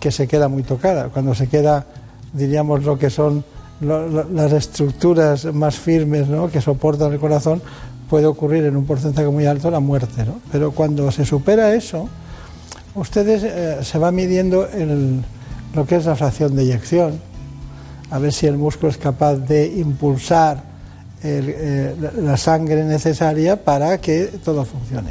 [0.00, 1.08] que se queda muy tocada.
[1.08, 1.84] Cuando se queda,
[2.32, 3.44] diríamos, lo que son
[3.80, 6.50] las estructuras más firmes ¿no?
[6.50, 7.62] que soportan el corazón,
[8.10, 10.24] puede ocurrir en un porcentaje muy alto la muerte.
[10.24, 10.40] ¿no?
[10.50, 12.08] Pero cuando se supera eso,
[12.94, 15.22] ustedes eh, se va midiendo el-
[15.74, 17.20] lo que es la fracción de eyección,
[18.10, 20.62] a ver si el músculo es capaz de impulsar
[21.22, 25.10] eh, la sangre necesaria para que todo funcione.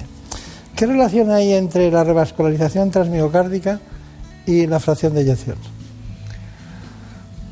[0.76, 3.80] ¿Qué relación hay entre la revascularización transmiocárdica
[4.48, 5.58] y la fracción de eyección?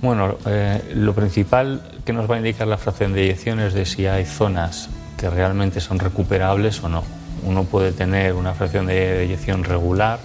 [0.01, 3.85] Bueno, eh, lo principal que nos va a indicar la fracción de eyección es de
[3.85, 7.03] si hay zonas que realmente son recuperables o no.
[7.43, 10.19] Uno puede tener una fracción de eyección regular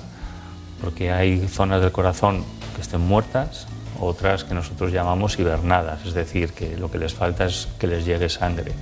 [0.80, 2.44] porque hay zonas del corazón
[2.74, 3.66] que estén muertas,
[4.00, 8.04] otras que nosotros llamamos hibernadas, es decir, que lo que les falta es que les
[8.06, 8.72] llegue sangre.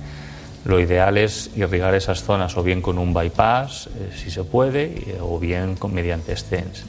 [0.65, 4.85] Lo ideal es irrigar esas zonas o bien con un bypass, eh, si se puede,
[4.85, 6.83] y- o bien con, mediante stents.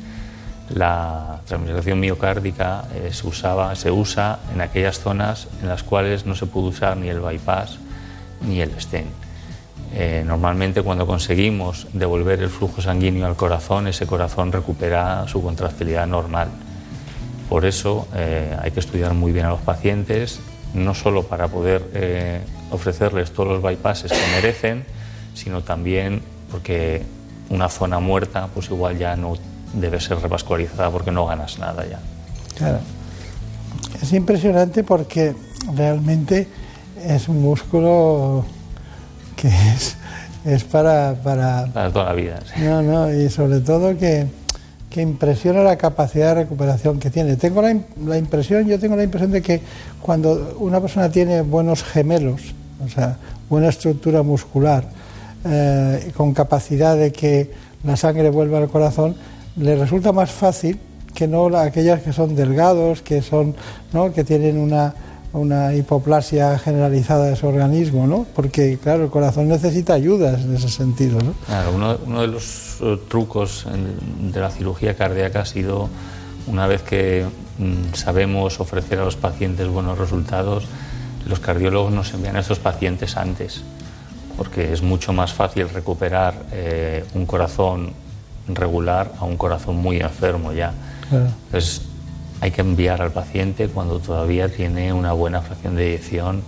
[0.74, 6.36] La transmisión miocárdica eh, se, usaba, se usa en aquellas zonas en las cuales no
[6.36, 7.78] se puede usar ni el bypass
[8.46, 9.10] ni el stent.
[9.92, 16.06] Eh, normalmente cuando conseguimos devolver el flujo sanguíneo al corazón, ese corazón recupera su contractilidad
[16.06, 16.48] normal.
[17.48, 20.38] Por eso eh, hay que estudiar muy bien a los pacientes,
[20.72, 24.84] no solo para poder ofrecerles todos los bypasses que merecen,
[25.34, 27.02] sino también porque
[27.48, 29.34] una zona muerta pues igual ya no
[29.72, 31.98] debe ser revascularizada porque no ganas nada ya.
[32.56, 32.78] Claro.
[34.02, 35.34] Es impresionante porque
[35.74, 36.48] realmente
[37.04, 38.44] es un músculo
[39.36, 39.96] que es,
[40.44, 41.66] es para, para...
[41.66, 42.40] Para toda la vida.
[42.44, 42.62] sí.
[42.62, 44.26] No, no, y sobre todo que,
[44.90, 47.36] que impresiona la capacidad de recuperación que tiene.
[47.36, 49.60] Tengo la, la impresión, yo tengo la impresión de que
[50.00, 52.54] cuando una persona tiene buenos gemelos,
[52.84, 53.16] o sea,
[53.48, 54.84] buena estructura muscular,
[55.44, 57.50] eh, con capacidad de que
[57.84, 59.16] la sangre vuelva al corazón,
[59.60, 60.78] le resulta más fácil
[61.14, 63.54] que no la- aquellas que son delgados, que son,
[63.92, 64.12] ¿no?
[64.12, 64.94] que tienen una,
[65.32, 68.26] una hipoplasia generalizada de su organismo, ¿no?
[68.34, 71.34] Porque claro, el corazón necesita ayudas en ese sentido, ¿no?
[71.74, 73.66] Uno, uno de los eh, trucos
[74.32, 75.88] de la cirugía cardíaca ha sido,
[76.46, 77.26] una vez que
[77.58, 80.64] mm, sabemos ofrecer a los pacientes buenos resultados,
[81.26, 83.62] los cardiólogos nos envían a estos pacientes antes,
[84.36, 87.92] porque es mucho más fácil recuperar eh, un corazón
[88.54, 90.72] regular a un corazón muy enfermo ya.
[91.10, 91.82] Entonces
[92.40, 96.42] hay que enviar al paciente cuando todavía tiene una buena fracción de eyección,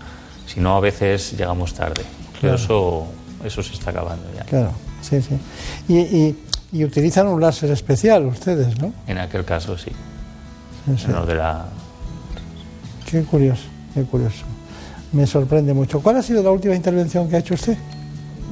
[0.46, 2.02] si no a veces llegamos tarde.
[2.40, 3.06] Pero eso,
[3.44, 4.44] eso se está acabando ya.
[4.44, 5.38] Claro, sí, sí.
[5.88, 6.36] Y,
[6.72, 8.92] y, utilizan un láser especial ustedes, ¿no?
[9.06, 9.92] En aquel caso sí.
[10.86, 11.66] de la...
[13.08, 14.44] Qué curioso, qué curioso.
[15.12, 16.00] Me sorprende mucho.
[16.00, 17.76] ¿Cuál ha sido la última intervención que ha hecho usted?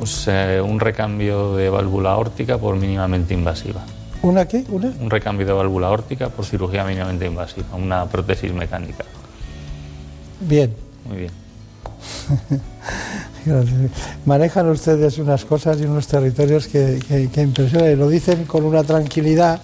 [0.00, 3.82] Pues eh, un recambio de válvula órtica por mínimamente invasiva.
[4.22, 4.64] ¿Una qué?
[4.70, 4.90] ¿Una?
[4.98, 9.04] Un recambio de válvula órtica por cirugía mínimamente invasiva, una prótesis mecánica.
[10.40, 10.74] Bien.
[11.06, 11.30] Muy bien.
[14.24, 16.98] Manejan ustedes unas cosas y unos territorios que,
[17.30, 19.60] que, impresionan y lo dicen con una tranquilidad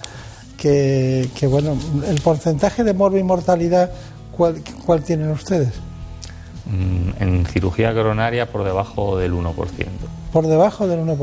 [0.55, 1.75] que, que, bueno,
[2.07, 3.89] el porcentaje de morbo y mortalidad,
[4.37, 5.73] ¿cuál, cuál tienen ustedes?
[6.69, 9.53] Mm, en cirugía coronaria por debajo del 1%.
[10.33, 11.17] Por debajo del 1%.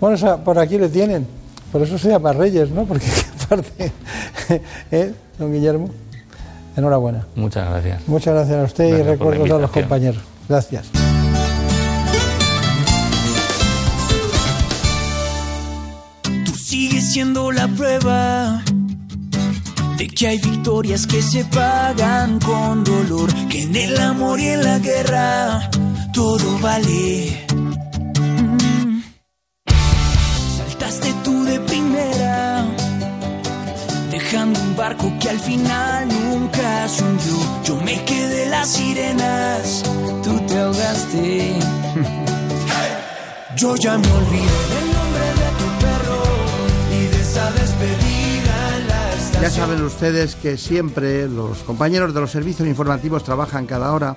[0.00, 1.26] Bueno, por aquí le tienen.
[1.70, 2.84] Por eso se llama Reyes, ¿no?
[2.84, 3.06] Porque
[3.48, 3.92] parte,
[4.90, 5.88] ¿eh, don Guillermo?
[6.76, 7.26] Enhorabuena.
[7.36, 8.08] Muchas gracias.
[8.08, 10.22] Muchas gracias a usted y recuerdos a los compañeros.
[10.48, 10.90] Gracias.
[16.44, 18.62] Tú sigues siendo la prueba
[19.96, 24.64] de que hay victorias que se pagan con dolor, que en el amor y en
[24.64, 25.70] la guerra
[26.12, 27.46] todo vale.
[28.20, 29.02] Mm.
[30.56, 32.66] Saltaste tú de primera,
[34.10, 37.62] dejando un barco que al final nunca se hundió.
[37.64, 39.82] Yo me quedé las sirenas,
[40.22, 41.58] tú te ahogaste.
[43.56, 46.22] Yo ya me olvidé del nombre de tu perro
[46.90, 48.23] y de esa despedida.
[49.44, 54.16] Ya saben ustedes que siempre los compañeros de los servicios informativos trabajan cada hora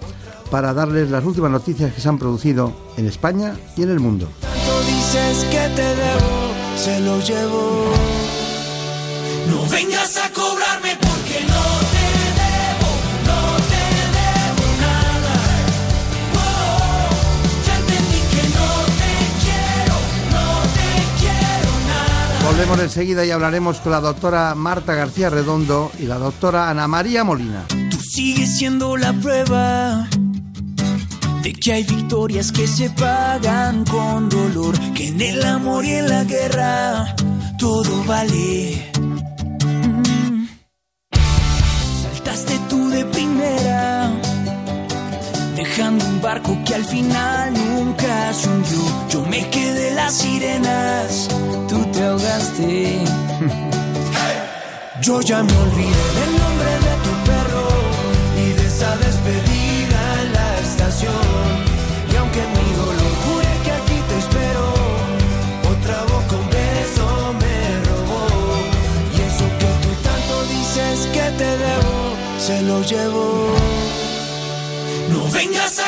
[0.49, 4.29] para darles las últimas noticias que se han producido en España y en el mundo.
[4.39, 7.91] Tanto dices que te debo, se lo llevo.
[9.49, 10.06] No vengas
[22.57, 27.23] Volvemos enseguida y hablaremos con la doctora Marta García Redondo y la doctora Ana María
[27.23, 27.65] Molina.
[27.67, 30.07] Tú sigues siendo la prueba
[31.43, 36.09] de que hay victorias que se pagan con dolor, que en el amor y en
[36.09, 37.15] la guerra
[37.59, 38.91] todo vale.
[46.17, 48.79] Un barco que al final nunca se hundió.
[49.09, 51.27] Yo me quedé las sirenas,
[51.69, 52.99] tú te ahogaste.
[55.01, 57.67] Yo ya me olvidé del nombre de tu perro
[58.43, 61.47] y de esa despedida en la estación.
[62.11, 64.65] Y aunque mi dolor jure que aquí te espero,
[65.73, 67.07] otra boca un beso
[67.41, 67.57] me
[67.89, 68.25] robó.
[69.15, 71.97] Y eso que tú tanto dices que te debo,
[72.39, 73.25] se lo llevo.
[75.09, 75.86] No vengas a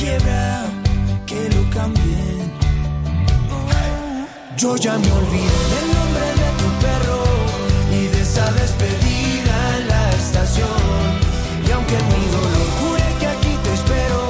[0.00, 0.64] quiebra,
[1.26, 2.50] que lo cambien.
[4.56, 7.22] Yo ya me olvidé del nombre de tu perro
[7.98, 11.00] y de esa despedida en la estación.
[11.66, 14.20] Y aunque mi dolor jure que aquí te espero,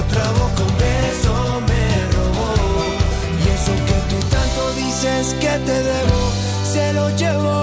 [0.00, 1.34] otra boca un beso
[1.70, 2.50] me robó.
[3.40, 6.20] Y eso que tú tanto dices que te debo,
[6.72, 7.61] se lo llevo.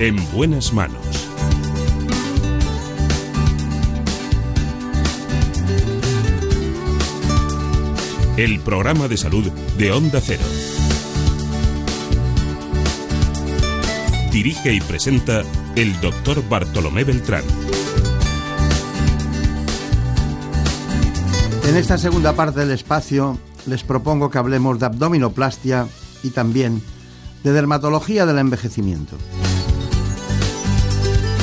[0.00, 1.30] En buenas manos.
[8.44, 10.42] el programa de salud de Onda Cero.
[14.32, 15.42] Dirige y presenta
[15.76, 17.44] el doctor Bartolomé Beltrán.
[21.68, 25.86] En esta segunda parte del espacio les propongo que hablemos de abdominoplastia
[26.22, 26.80] y también
[27.44, 29.18] de dermatología del envejecimiento.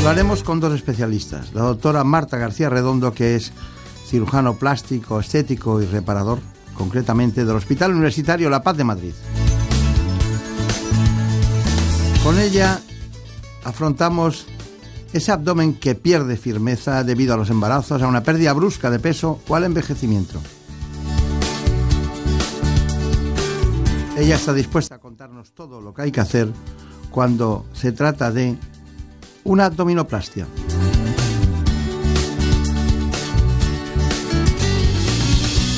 [0.03, 3.51] Lo haremos con dos especialistas, la doctora Marta García Redondo, que es
[4.05, 6.39] cirujano plástico, estético y reparador,
[6.75, 9.13] concretamente del Hospital Universitario La Paz de Madrid.
[12.23, 12.79] Con ella
[13.63, 14.45] afrontamos
[15.13, 19.39] ese abdomen que pierde firmeza debido a los embarazos, a una pérdida brusca de peso
[19.47, 20.39] o al envejecimiento.
[24.17, 26.49] Ella está dispuesta a contarnos todo lo que hay que hacer
[27.11, 28.57] cuando se trata de
[29.47, 30.45] una abdominoplastia.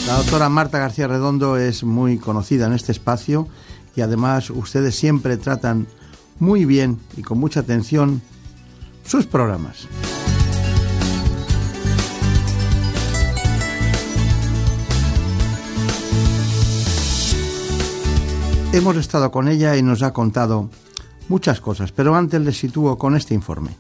[0.08, 3.48] La doctora Marta García Redondo es muy conocida en este espacio
[3.96, 5.86] y además ustedes siempre tratan
[6.40, 8.24] muy bien y con mucha atención
[9.06, 9.88] sus programas.
[18.74, 20.70] Hemos estado con ella y nos ha contado
[21.30, 23.72] muchas cosas, pero antes les sitúo con este informe.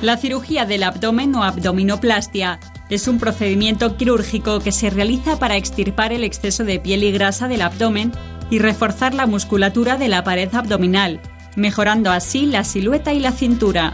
[0.00, 6.12] La cirugía del abdomen o abdominoplastia es un procedimiento quirúrgico que se realiza para extirpar
[6.12, 8.12] el exceso de piel y grasa del abdomen
[8.48, 11.20] y reforzar la musculatura de la pared abdominal,
[11.56, 13.92] mejorando así la silueta y la cintura.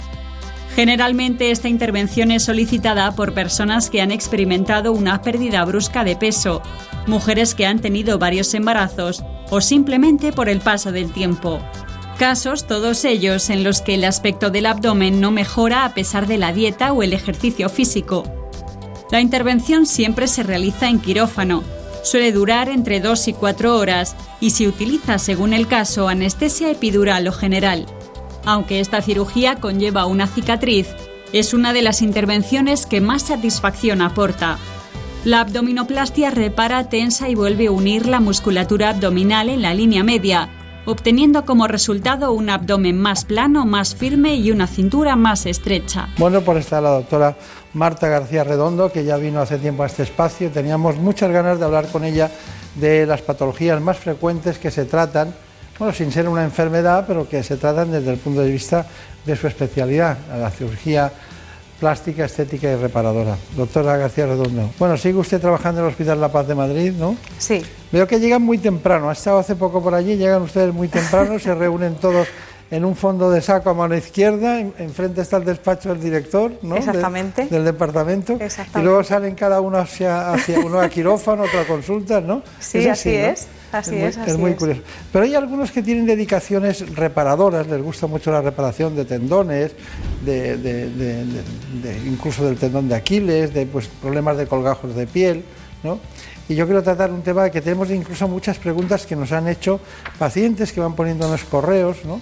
[0.74, 6.62] Generalmente esta intervención es solicitada por personas que han experimentado una pérdida brusca de peso,
[7.06, 11.60] mujeres que han tenido varios embarazos o simplemente por el paso del tiempo.
[12.18, 16.38] Casos todos ellos en los que el aspecto del abdomen no mejora a pesar de
[16.38, 18.22] la dieta o el ejercicio físico.
[19.10, 21.62] La intervención siempre se realiza en quirófano.
[22.02, 27.26] Suele durar entre 2 y 4 horas y se utiliza según el caso anestesia epidural
[27.26, 27.86] o general.
[28.44, 30.88] Aunque esta cirugía conlleva una cicatriz,
[31.32, 34.58] es una de las intervenciones que más satisfacción aporta.
[35.24, 40.50] La abdominoplastia repara, tensa y vuelve a unir la musculatura abdominal en la línea media,
[40.84, 46.10] obteniendo como resultado un abdomen más plano, más firme y una cintura más estrecha.
[46.18, 47.36] Bueno, por está la doctora
[47.72, 50.50] Marta García Redondo, que ya vino hace tiempo a este espacio.
[50.50, 52.30] Teníamos muchas ganas de hablar con ella
[52.74, 55.34] de las patologías más frecuentes que se tratan,
[55.78, 58.84] bueno, sin ser una enfermedad, pero que se tratan desde el punto de vista
[59.24, 61.10] de su especialidad, la cirugía
[61.80, 63.36] plástica, estética y reparadora.
[63.56, 64.70] Doctora García Redondo.
[64.78, 67.16] Bueno, sigue usted trabajando en el Hospital La Paz de Madrid, ¿no?
[67.38, 67.62] Sí.
[67.92, 69.10] Veo que llegan muy temprano.
[69.10, 72.26] Ha estado hace poco por allí, llegan ustedes muy temprano, se reúnen todos
[72.70, 76.50] en un fondo de saco a mano izquierda, en- enfrente está el despacho del director,
[76.62, 76.76] ¿no?
[76.76, 77.44] Exactamente.
[77.44, 78.32] De- del departamento.
[78.40, 78.80] Exactamente.
[78.80, 82.42] Y luego salen cada uno hacia, hacia uno a quirófano, otro a consultas, ¿no?
[82.58, 83.14] Sí, así ¿no?
[83.26, 84.56] es, así muy, es, así muy es.
[84.56, 84.80] curioso.
[85.12, 89.72] Pero hay algunos que tienen dedicaciones reparadoras, les gusta mucho la reparación de tendones,
[90.24, 91.42] de, de- de- de-
[91.82, 95.44] de- incluso del tendón de Aquiles, de pues, problemas de colgajos de piel,
[95.82, 95.98] ¿no?
[96.48, 99.80] Y yo quiero tratar un tema que tenemos incluso muchas preguntas que nos han hecho
[100.18, 102.20] pacientes que van poniendo en los correos, ¿no?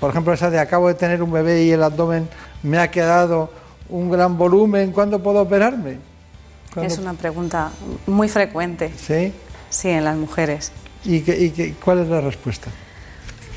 [0.00, 2.28] Por ejemplo, esa de acabo de tener un bebé y el abdomen
[2.62, 3.48] me ha quedado
[3.88, 5.98] un gran volumen, ¿cuándo puedo operarme?
[6.74, 7.70] ¿Cuándo- Es una pregunta
[8.06, 9.32] muy frecuente, ¿Sí?
[9.70, 10.72] Sí, en las mujeres.
[11.04, 12.70] ¿Y, qué- y qué- cuál es la respuesta?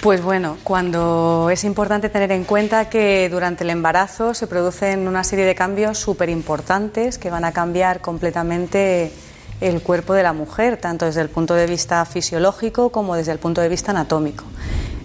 [0.01, 5.25] Pues bueno, cuando es importante tener en cuenta que durante el embarazo se producen una
[5.25, 9.11] serie de cambios súper importantes que van a cambiar completamente
[9.59, 13.39] el cuerpo de la mujer, tanto desde el punto de vista fisiológico como desde el
[13.39, 14.45] punto de vista anatómico.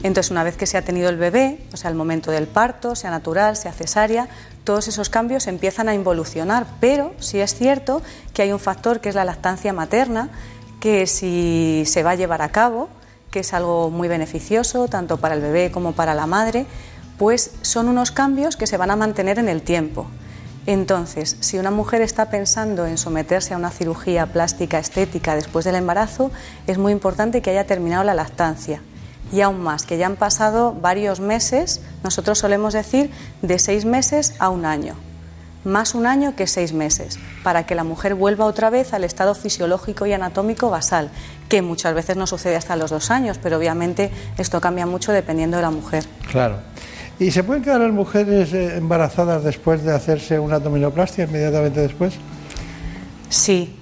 [0.05, 2.95] Entonces, una vez que se ha tenido el bebé, o sea, el momento del parto,
[2.95, 4.29] sea natural, sea cesárea,
[4.63, 8.01] todos esos cambios empiezan a involucionar, pero sí es cierto
[8.33, 10.29] que hay un factor que es la lactancia materna,
[10.85, 12.91] que si se va a llevar a cabo,
[13.31, 16.67] que es algo muy beneficioso tanto para el bebé como para la madre,
[17.17, 20.07] pues son unos cambios que se van a mantener en el tiempo.
[20.67, 25.77] Entonces, si una mujer está pensando en someterse a una cirugía plástica estética después del
[25.77, 26.31] embarazo,
[26.67, 28.83] es muy importante que haya terminado la lactancia.
[29.33, 33.11] Y aún más, que ya han pasado varios meses, nosotros solemos decir
[33.41, 34.97] de seis meses a un año
[35.65, 39.35] más un año que seis meses, para que la mujer vuelva otra vez al estado
[39.35, 41.11] fisiológico y anatómico basal,
[41.49, 45.57] que muchas veces no sucede hasta los dos años, pero obviamente esto cambia mucho dependiendo
[45.57, 46.05] de la mujer.
[46.31, 46.59] Claro.
[47.19, 52.15] ¿Y se pueden quedar las mujeres eh, embarazadas después de hacerse una abdominoplastia inmediatamente después?
[53.29, 53.77] Sí,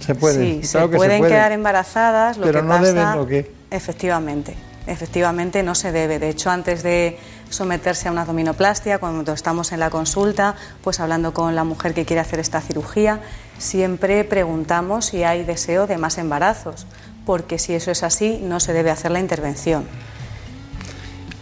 [0.00, 0.62] Se puede.
[0.62, 1.32] sí, Claro se que pueden puede.
[1.32, 2.82] quedar embarazadas, lo Pero que no pasa...
[2.92, 3.50] deben, ¿o qué?
[3.70, 4.54] Efectivamente.
[4.86, 6.18] efectivamente no se debe.
[6.18, 7.18] De hecho, antes de
[7.50, 12.04] someterse a una abdominoplastia, cuando estamos en la consulta, pues hablando con la mujer que
[12.04, 13.20] quiere hacer esta cirugía,
[13.58, 16.86] siempre preguntamos si hay deseo de más embarazos,
[17.26, 19.84] porque si eso es así, no se debe hacer la intervención.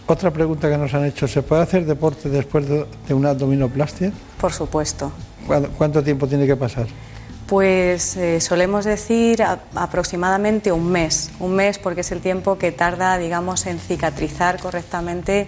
[0.05, 4.11] Otra pregunta que nos han hecho, ¿se puede hacer deporte después de, una abdominoplastia?
[4.39, 5.11] Por supuesto.
[5.47, 6.87] ¿Cuánto, cuánto tiempo tiene que pasar?
[7.47, 12.71] Pues eh, solemos decir a- aproximadamente un mes, un mes porque es el tiempo que
[12.71, 15.47] tarda, digamos, en cicatrizar correctamente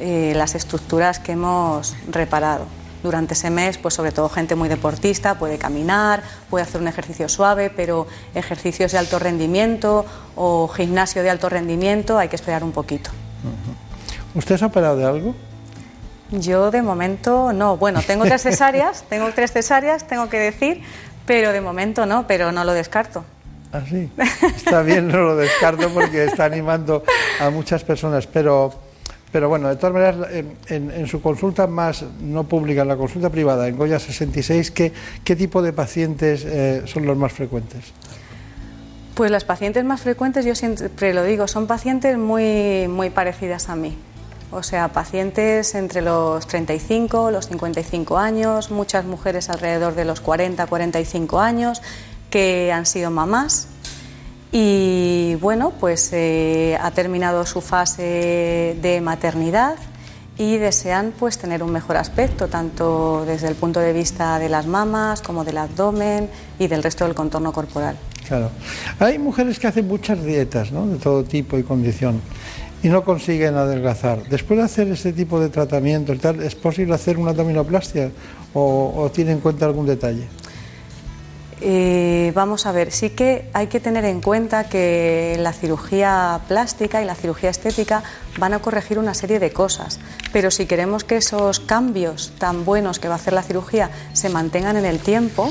[0.00, 2.66] eh, las estructuras que hemos reparado.
[3.02, 7.28] Durante ese mes, pues sobre todo gente muy deportista puede caminar, puede hacer un ejercicio
[7.28, 12.72] suave, pero ejercicios de alto rendimiento o gimnasio de alto rendimiento hay que esperar un
[12.72, 13.10] poquito.
[14.34, 15.34] ¿Usted se ha operado de algo?
[16.30, 17.76] Yo de momento no.
[17.76, 20.82] Bueno, tengo tres cesáreas, tengo tres cesáreas, tengo que decir,
[21.24, 23.24] pero de momento no, pero no lo descarto.
[23.72, 24.10] Así.
[24.56, 27.02] Está bien, no lo descarto porque está animando
[27.40, 28.72] a muchas personas, pero,
[29.32, 30.28] pero bueno, de todas maneras,
[30.68, 34.92] en, en- su consulta más no pública, en la consulta privada, en Goya 66, ¿qué,
[35.24, 37.84] qué tipo de pacientes eh, son los más frecuentes?
[39.14, 43.76] Pues las pacientes más frecuentes, yo siempre lo digo, son pacientes muy, muy parecidas a
[43.76, 43.96] mí.
[44.52, 50.66] O sea, pacientes entre los 35, los 55 años, muchas mujeres alrededor de los 40,
[50.66, 51.82] 45 años
[52.30, 53.68] que han sido mamás
[54.52, 59.76] y bueno, pues eh, ha terminado su fase de maternidad
[60.38, 64.66] y desean pues tener un mejor aspecto tanto desde el punto de vista de las
[64.66, 66.28] mamas como del abdomen
[66.58, 67.96] y del resto del contorno corporal.
[68.28, 68.50] Claro.
[68.98, 70.86] Hay mujeres que hacen muchas dietas, ¿no?
[70.86, 72.20] De todo tipo y condición
[72.82, 74.28] y no consiguen adelgazar.
[74.28, 78.10] Después de hacer este tipo de tratamiento y tal, ¿es posible hacer una abdominoplastia
[78.52, 80.28] o, o tiene en cuenta algún detalle?
[81.62, 87.00] Eh, vamos a ver, sí que hay que tener en cuenta que la cirugía plástica
[87.00, 88.02] y la cirugía estética
[88.38, 89.98] van a corregir una serie de cosas,
[90.34, 94.28] pero si queremos que esos cambios tan buenos que va a hacer la cirugía se
[94.28, 95.50] mantengan en el tiempo,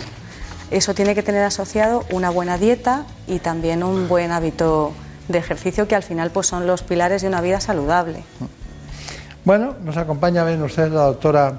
[0.70, 4.91] eso tiene que tener asociado una buena dieta y también un buen hábito
[5.28, 8.24] de ejercicio que al final pues son los pilares de una vida saludable.
[9.43, 11.58] Bueno, nos acompaña, ven ustedes, la doctora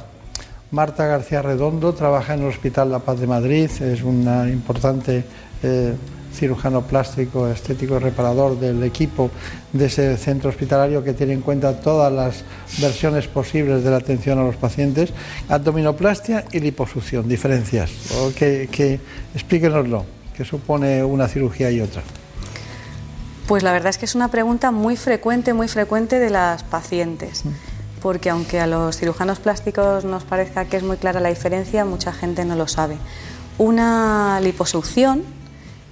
[0.70, 5.24] Marta García Redondo, trabaja en el Hospital La Paz de Madrid, es una importante
[5.62, 5.94] eh,
[6.34, 9.30] cirujano plástico, estético, reparador del equipo
[9.72, 12.44] de ese centro hospitalario que tiene en cuenta todas las
[12.80, 15.12] versiones posibles de la atención a los pacientes.
[15.48, 17.90] Abdominoplastia y liposucción, diferencias.
[18.16, 19.00] O que, que,
[19.34, 20.04] explíquenoslo,
[20.36, 22.02] ¿qué supone una cirugía y otra?
[23.46, 27.44] Pues la verdad es que es una pregunta muy frecuente, muy frecuente de las pacientes,
[28.02, 32.12] porque aunque a los cirujanos plásticos nos parezca que es muy clara la diferencia, mucha
[32.12, 32.98] gente no lo sabe.
[33.58, 35.22] Una liposucción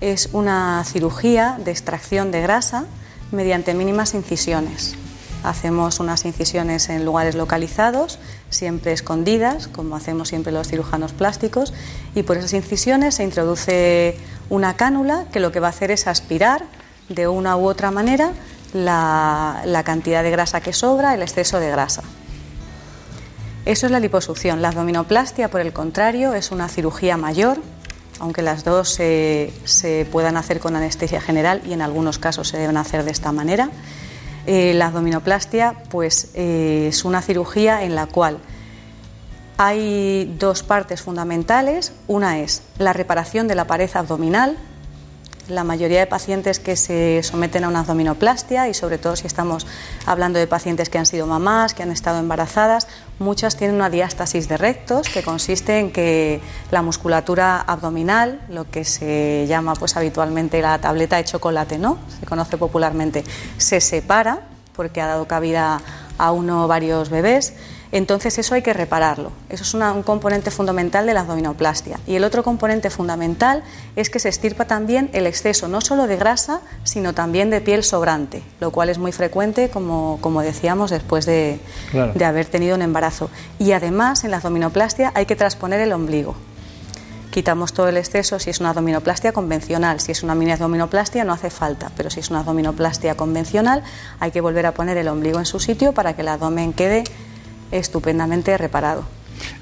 [0.01, 2.85] es una cirugía de extracción de grasa
[3.33, 4.97] mediante mínimas incisiones.
[5.43, 11.75] Hacemos unas incisiones en lugares localizados, siempre escondidas, como hacemos siempre los cirujanos plásticos,
[12.15, 14.17] y por esas incisiones se introduce
[14.49, 16.65] una cánula que lo que va a hacer es aspirar
[17.09, 18.33] de una u otra manera
[18.75, 22.03] la, cantidad de grasa que sobra, el exceso de grasa.
[23.65, 24.61] Eso es la liposucción.
[24.61, 27.59] La abdominoplastia, por el contrario, es una cirugía mayor,
[28.21, 32.59] aunque las dos se, se puedan hacer con anestesia general y en algunos casos se
[32.59, 33.71] deben hacer de esta manera.
[34.47, 38.39] Eh, la abdominoplastia pues, eh, es una cirugía en la cual
[39.57, 41.93] hay dos partes fundamentales.
[42.09, 44.59] Una es la reparación de la pared abdominal.
[45.49, 49.67] La mayoría de pacientes que se someten a una abdominoplastia y sobre todo si estamos
[50.07, 52.89] hablando de pacientes que han sido mamás, que han estado embarazadas,
[53.19, 56.41] muchas tienen una diástasis de rectos que consiste en que
[56.71, 61.99] la musculatura abdominal, lo que se llama pues habitualmente la tableta de chocolate, ¿no?
[62.21, 63.23] Se conoce popularmente,
[63.59, 65.83] se separa porque ha dado cabida
[66.17, 67.53] a uno o varios bebés
[67.97, 69.31] entonces eso hay que repararlo.
[69.49, 72.01] Eso es una, un componente fundamental de la abdominoplastia.
[72.07, 73.63] Y el otro componente fundamental
[73.95, 77.85] es que se estirpa también el exceso no solo de grasa, sino también de piel
[77.85, 82.13] sobrante, lo cual es muy frecuente, como, como decíamos, después de, Claro.
[82.15, 83.31] de haber tenido un embarazo.
[83.59, 86.35] Y además en la abdominoplastia hay que transponer el ombligo.
[87.31, 89.99] Quitamos todo el exceso si es una abdominoplastia convencional.
[90.01, 93.83] Si es una mini abdominoplastia no hace falta, pero si es una abdominoplastia convencional
[94.21, 97.03] hay que volver a poner el ombligo en su sitio para que el abdomen quede
[97.71, 99.05] estupendamente reparado.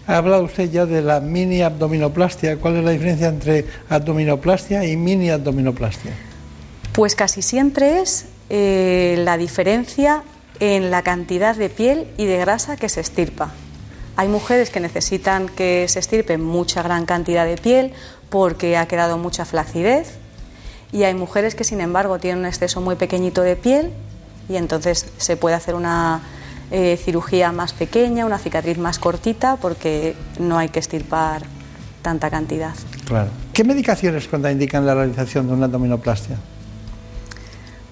[0.06, 2.56] Ha hablado usted ya de la mini abdominoplastia.
[2.58, 6.12] ¿Cuál es la diferencia entre abdominoplastia y mini abdominoplastia?
[6.92, 10.22] Pues casi siempre es eh, la diferencia
[10.60, 13.50] en la cantidad de piel y de grasa que se estirpa.
[14.16, 17.92] Hay mujeres que necesitan que se estirpe mucha gran cantidad de piel
[18.28, 20.18] porque ha quedado mucha flacidez
[20.92, 23.90] y hay mujeres que sin embargo tienen un exceso muy pequeñito de piel
[24.48, 26.20] y entonces se puede hacer una
[26.74, 31.42] eh, cirugía más pequeña, una cicatriz más cortita, porque no hay que estirpar
[32.00, 32.72] tanta cantidad.
[33.04, 33.28] Claro.
[33.52, 36.38] ¿Qué medicaciones contraindican la realización de una abdominoplastia?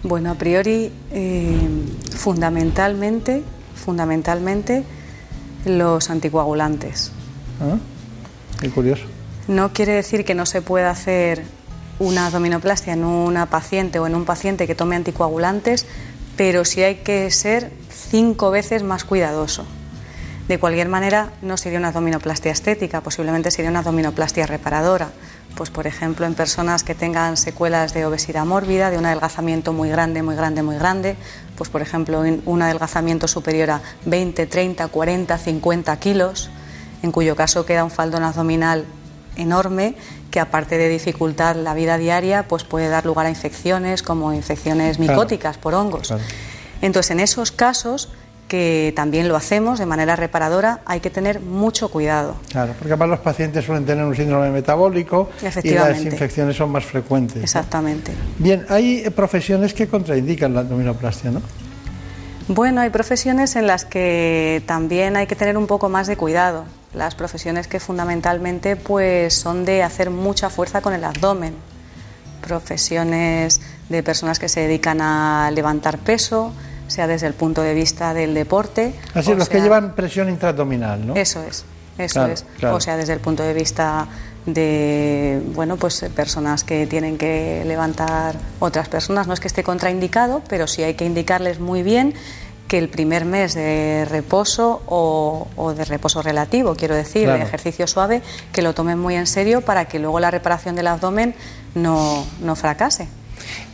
[0.03, 1.69] Bueno, a priori, eh,
[2.17, 3.43] fundamentalmente,
[3.75, 4.83] fundamentalmente
[5.67, 7.13] los anticoagulantes.
[7.61, 7.77] ¿Ah?
[8.61, 9.05] Qué curioso.
[9.47, 11.45] No quiere decir que no se pueda hacer
[11.99, 15.85] una abdominoplastia en una paciente o en un paciente que tome anticoagulantes,
[16.37, 17.71] pero sí hay que ser
[18.11, 19.65] cinco veces más cuidadoso.
[20.49, 25.11] De cualquier manera, no sería una abdominoplastia estética, posiblemente sería una abdominoplastia reparadora.
[25.55, 29.89] Pues, por ejemplo, en personas que tengan secuelas de obesidad mórbida, de un adelgazamiento muy
[29.91, 31.17] grande, muy grande, muy grande,
[31.57, 36.51] pues, por ejemplo, un adelgazamiento superior a 20, 30, 40, 50 kilos,
[37.03, 38.85] en cuyo caso queda un faldón abdominal
[39.37, 39.95] enorme
[40.31, 44.99] que aparte de dificultar la vida diaria, pues puede dar lugar a infecciones como infecciones
[44.99, 46.13] micóticas por hongos.
[46.83, 48.09] Entonces, en esos casos
[48.51, 52.35] que también lo hacemos de manera reparadora, hay que tener mucho cuidado.
[52.51, 55.31] Claro, porque además los pacientes suelen tener un síndrome metabólico
[55.63, 57.41] y las infecciones son más frecuentes.
[57.41, 58.13] Exactamente.
[58.39, 61.43] Bien, hay profesiones que contraindican la abdominoplastia, ¿no?
[62.49, 66.65] Bueno, hay profesiones en las que también hay que tener un poco más de cuidado.
[66.93, 71.55] Las profesiones que fundamentalmente pues son de hacer mucha fuerza con el abdomen.
[72.41, 76.53] Profesiones de personas que se dedican a levantar peso,
[76.91, 78.95] sea desde el punto de vista del deporte.
[79.15, 81.15] Así, los que llevan presión intraabdominal, ¿no?
[81.17, 81.65] Eso es,
[81.99, 82.45] eso es.
[82.63, 84.07] O sea, desde el punto de vista
[84.47, 90.43] de bueno pues personas que tienen que levantar otras personas no es que esté contraindicado
[90.49, 92.15] pero sí hay que indicarles muy bien
[92.71, 98.23] que el primer mes de reposo o, de reposo relativo, quiero decir, de ejercicio suave,
[98.53, 101.35] que lo tomen muy en serio para que luego la reparación del abdomen
[101.75, 103.09] no, no fracase.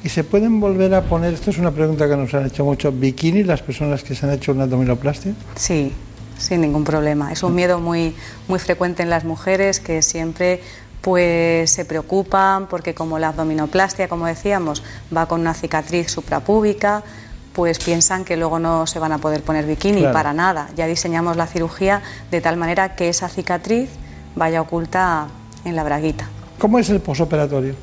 [0.05, 2.93] ¿Y se pueden volver a poner, esto es una pregunta que nos han hecho mucho,
[2.93, 5.35] bikini las personas que se han hecho una abdominoplastia?
[5.57, 5.93] Sí,
[6.39, 7.33] sin ningún problema.
[7.33, 8.15] Es un miedo muy,
[8.49, 10.61] muy frecuente en las mujeres que siempre
[11.01, 14.83] pues se preocupan porque como la abdominoplastia, como decíamos,
[15.17, 17.05] va con una cicatriz suprapúbica,
[17.53, 20.69] pues piensan que luego no se van a poder poner bikini para nada.
[20.77, 23.89] Ya diseñamos la cirugía de tal manera que esa cicatriz
[24.35, 25.29] vaya oculta
[25.65, 26.29] en la braguita.
[26.59, 27.75] ¿Cómo es el posoperatorio?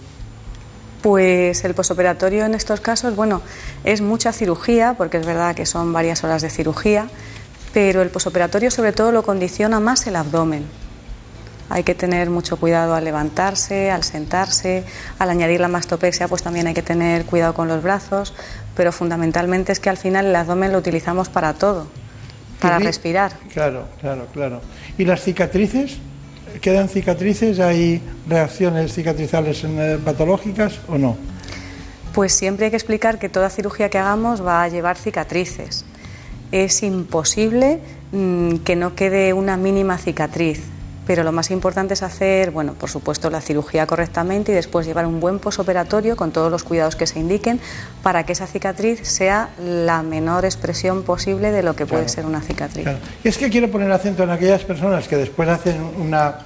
[1.03, 3.41] Pues el posoperatorio en estos casos, bueno,
[3.83, 7.09] es mucha cirugía, porque es verdad que son varias horas de cirugía,
[7.73, 10.65] pero el posoperatorio sobre todo lo condiciona más el abdomen.
[11.69, 14.85] Hay que tener mucho cuidado al levantarse, al sentarse,
[15.19, 18.33] al añadir la mastopexia, pues también hay que tener cuidado con los brazos,
[18.73, 21.87] pero fundamentalmente es que al final el abdomen lo utilizamos para todo,
[22.61, 23.33] para respirar.
[23.51, 24.61] Claro, claro, claro.
[24.97, 25.97] ¿Y las cicatrices?
[26.61, 27.59] ¿Quedan cicatrices?
[27.59, 31.17] ¿Hay reacciones cicatrizales eh, patológicas o no?
[32.13, 35.85] Pues siempre hay que explicar que toda cirugía que hagamos va a llevar cicatrices.
[36.51, 37.79] Es imposible
[38.11, 40.61] mm, que no quede una mínima cicatriz,
[41.05, 45.05] pero lo más importante es hacer, bueno, por supuesto, la cirugía correctamente y después llevar
[45.05, 47.59] un buen posoperatorio con todos los cuidados que se indiquen
[48.01, 52.41] para que esa cicatriz sea la menor expresión posible de lo que puede ser una
[52.41, 52.87] cicatriz.
[53.23, 56.39] Es que quiero poner acento en aquellas personas que después hacen una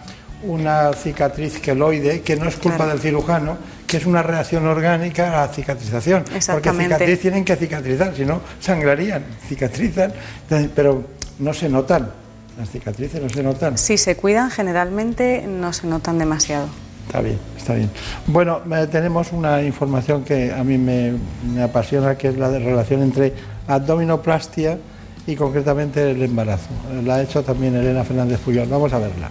[0.43, 5.47] una cicatriz queloide, que no es culpa del cirujano, que es una reacción orgánica a
[5.47, 6.23] la cicatrización.
[6.51, 10.13] Porque cicatriz tienen que cicatrizar, si no sangrarían, cicatrizan,
[10.75, 11.03] pero
[11.39, 12.11] no se notan.
[12.57, 13.77] Las cicatrices no se notan.
[13.77, 16.67] Si se cuidan, generalmente no se notan demasiado.
[17.05, 17.89] Está bien, está bien.
[18.25, 21.13] Bueno, eh, tenemos una información que a mí me,
[21.53, 23.33] me apasiona, que es la de relación entre
[23.67, 24.77] abdominoplastia
[25.25, 26.67] y concretamente el embarazo.
[27.03, 28.67] La ha hecho también Elena Fernández Puyol.
[28.67, 29.29] Vamos a verla.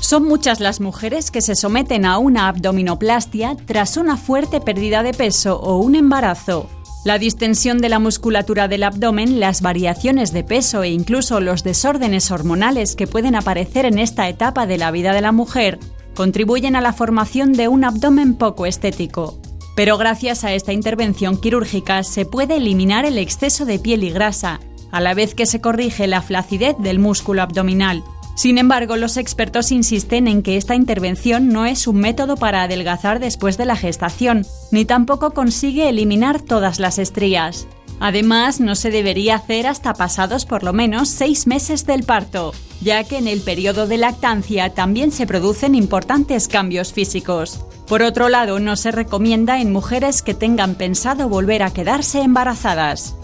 [0.00, 5.12] Son muchas las mujeres que se someten a una abdominoplastia tras una fuerte pérdida de
[5.12, 6.68] peso o un embarazo.
[7.06, 12.32] La distensión de la musculatura del abdomen, las variaciones de peso e incluso los desórdenes
[12.32, 15.78] hormonales que pueden aparecer en esta etapa de la vida de la mujer
[16.16, 19.38] contribuyen a la formación de un abdomen poco estético.
[19.76, 24.58] Pero gracias a esta intervención quirúrgica se puede eliminar el exceso de piel y grasa,
[24.90, 28.02] a la vez que se corrige la flacidez del músculo abdominal
[28.36, 33.18] sin embargo, los expertos insisten en que esta intervención no es un método para adelgazar
[33.18, 37.66] después de la gestación, ni tampoco consigue eliminar todas las estrías.
[37.98, 42.52] Además, no se debería hacer hasta pasados por lo menos seis meses del parto,
[42.82, 47.64] ya que en el periodo de lactancia también se producen importantes cambios físicos.
[47.86, 53.14] Por otro lado, no se recomienda en mujeres que tengan pensado volver a quedarse embarazadas.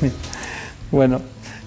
[0.92, 1.22] Bueno,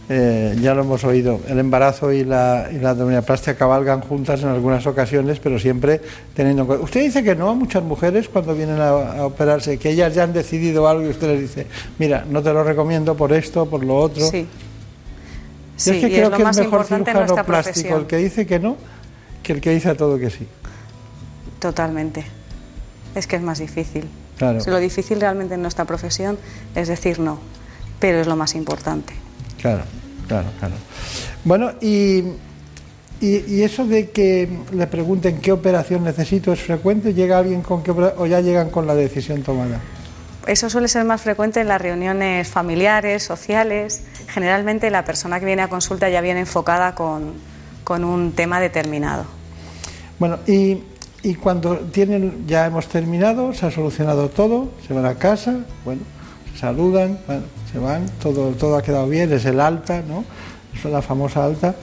[0.10, 4.50] eh, ya lo hemos oído, el embarazo y la, y la abdominoplastia cabalgan juntas en
[4.50, 6.02] algunas ocasiones, pero siempre
[6.34, 6.86] teniendo en cuenta.
[6.86, 10.24] Usted dice que no a muchas mujeres cuando vienen a, a operarse, que ellas ya
[10.24, 11.68] han decidido algo y usted les dice,
[11.98, 14.26] mira, no te lo recomiendo por esto, por lo otro.
[14.30, 14.48] Sí.
[15.78, 18.00] Yo Sí, es que y creo es lo que es mejor cirujano plástico profesión.
[18.00, 18.78] el que dice que no
[19.44, 20.48] que el que dice a todo que sí.
[21.60, 22.24] Totalmente.
[23.14, 24.06] Es que es más difícil.
[24.38, 24.60] Claro.
[24.66, 26.38] Lo difícil realmente en nuestra profesión
[26.76, 27.40] es decir no,
[28.00, 29.14] pero es lo más importante.
[29.66, 29.84] Claro,
[30.28, 30.76] claro, claro.
[31.44, 32.20] Bueno, y,
[33.20, 37.82] y, y eso de que le pregunten qué operación necesito es frecuente, llega alguien con
[37.82, 39.82] qué o ya llegan con la decisión tomada.
[40.46, 44.04] Eso suele ser más frecuente en las reuniones familiares, sociales.
[44.28, 47.34] Generalmente la persona que viene a consulta ya viene enfocada con,
[47.84, 49.26] con un tema determinado.
[50.20, 50.84] Bueno, y,
[51.24, 56.04] y cuando tienen, ya hemos terminado, se ha solucionado todo, se van a casa, bueno,
[56.54, 57.42] se saludan, bueno,
[57.80, 60.24] van, todo, todo ha quedado bien, es el alta, ¿no?
[60.74, 61.76] Es la famosa alta.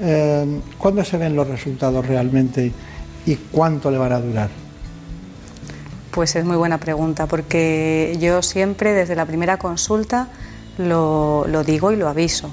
[0.00, 2.72] Eh, ¿Cuándo se ven los resultados realmente
[3.26, 4.50] y cuánto le van a durar?
[6.10, 10.28] Pues es muy buena pregunta, porque yo siempre desde la primera consulta
[10.78, 12.50] lo, lo digo y lo aviso.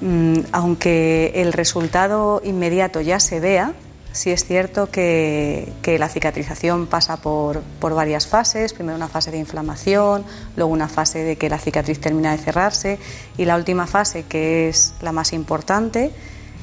[0.00, 3.72] Mm, aunque el resultado inmediato ya se vea,
[4.12, 9.30] sí es cierto que, que la cicatrización pasa por, por varias fases, primero una fase
[9.30, 10.24] de inflamación,
[10.56, 12.98] luego una fase de que la cicatriz termina de cerrarse
[13.36, 16.10] y la última fase, que es la más importante,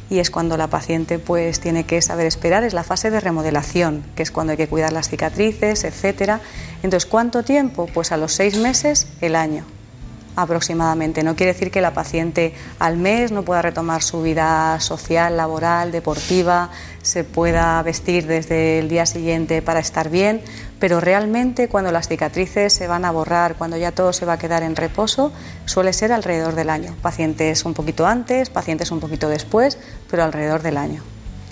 [0.10, 4.04] y es cuando la paciente pues tiene que saber esperar, es la fase de remodelación,
[4.16, 6.42] que es cuando hay que cuidar las cicatrices, etcétera.
[6.84, 7.88] Entonces, ¿cuánto tiempo?
[7.92, 9.66] Pues a los seis meses, el año
[10.36, 11.24] aproximadamente.
[11.24, 15.92] No quiere decir que la paciente al mes no pueda retomar su vida social, laboral,
[15.92, 16.70] deportiva,
[17.02, 20.42] se pueda vestir desde el día siguiente para estar bien,
[20.80, 24.38] pero realmente cuando las cicatrices se van a borrar, cuando ya todo se va a
[24.38, 25.32] quedar en reposo,
[25.66, 26.96] suele ser alrededor del año.
[27.02, 29.78] Pacientes un poquito antes, pacientes un poquito después,
[30.10, 31.04] pero alrededor del año.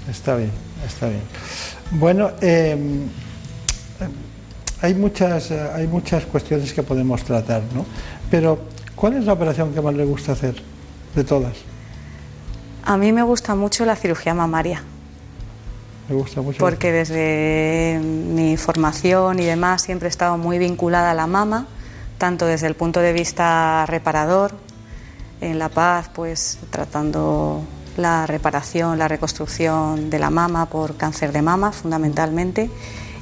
[0.09, 0.51] Está bien,
[0.85, 1.21] está bien.
[1.91, 2.75] Bueno, eh,
[4.81, 7.85] hay, muchas, eh, hay muchas cuestiones que podemos tratar, ¿no?
[8.29, 8.72] Pero,
[9.03, 10.55] ¿cuál es la operación que más le gusta hacer
[11.13, 11.57] de todas?
[12.85, 14.81] A mí me gusta mucho la cirugía mamaria.
[16.07, 16.57] Me gusta mucho.
[16.59, 21.67] porque desde mi formación y demás siempre he estado muy vinculada a la mama,
[22.17, 24.53] tanto desde el punto de vista reparador,
[25.41, 27.61] en La Paz, pues tratando
[27.97, 32.69] la reparación, la reconstrucción de la mama por cáncer de mama fundamentalmente,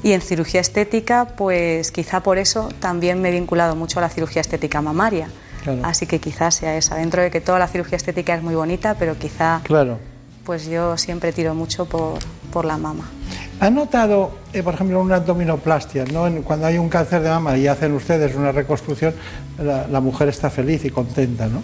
[0.03, 4.09] y en cirugía estética, pues quizá por eso también me he vinculado mucho a la
[4.09, 5.29] cirugía estética mamaria.
[5.63, 5.79] Claro.
[5.83, 8.95] Así que quizás sea esa, dentro de que toda la cirugía estética es muy bonita,
[8.97, 9.99] pero quizá Claro.
[10.45, 12.19] pues yo siempre tiro mucho por,
[12.51, 13.09] por la mama.
[13.59, 16.05] ¿Ha notado, eh, por ejemplo, una abdominoplastia?
[16.05, 16.25] ¿no?
[16.27, 19.13] En- Cuando hay un cáncer de mama y hacen ustedes una reconstrucción,
[19.59, 21.61] la, la mujer está feliz y contenta, ¿no?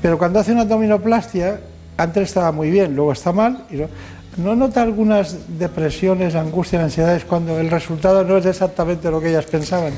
[0.00, 1.60] Pero cuando hace una abdominoplastia,
[1.96, 3.64] antes estaba muy bien, luego está mal.
[3.70, 3.88] Y lo-
[4.36, 9.44] ¿No nota algunas depresiones, angustias, ansiedades cuando el resultado no es exactamente lo que ellas
[9.44, 9.92] pensaban?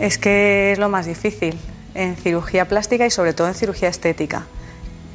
[0.00, 1.58] Es que es lo más difícil
[1.98, 4.46] en cirugía plástica y sobre todo en cirugía estética.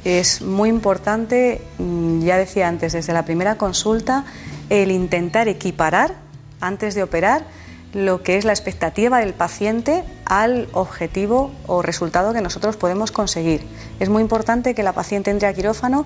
[0.04, 4.24] Es muy importante, mm, ya decía antes, desde la primera consulta,
[4.68, 6.14] el intentar equiparar,
[6.60, 7.46] antes de operar,
[7.94, 13.64] lo que es la expectativa del paciente al objetivo o resultado que nosotros podemos conseguir.
[13.98, 16.04] Es muy importante que la paciente entre a quirófano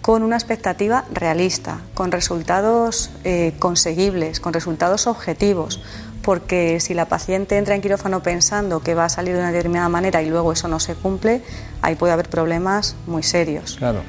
[0.00, 5.80] con una expectativa realista, con resultados eh, conseguibles, con resultados objetivos,
[6.24, 9.88] porque si la paciente entra en quirófano pensando que va a salir de una determinada
[9.88, 11.42] manera y luego eso no se cumple,
[11.82, 13.76] ahí puede haber problemas muy serios.
[13.76, 14.00] Claro.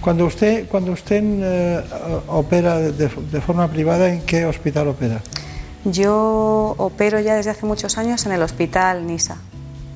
[0.00, 1.82] Cuando usted, cuando usted eh,
[2.28, 5.20] opera de, de forma privada, ¿en qué hospital opera?
[5.84, 9.36] Yo opero ya desde hace muchos años en el hospital Nisa,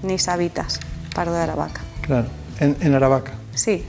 [0.02, 0.80] Nisa Vitas,
[1.14, 1.80] Pardo de Aravaca.
[2.02, 2.28] Claro,
[2.60, 3.32] en, en Aravaca.
[3.54, 3.84] Sí,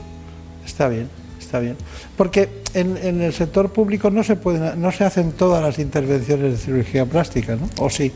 [0.70, 1.10] Está bien,
[1.40, 1.76] está bien.
[2.16, 6.52] Porque en, en el sector público no se pueden, no se hacen todas las intervenciones
[6.52, 7.70] de cirugía plástica, ¿no?
[7.80, 8.12] ¿O sí?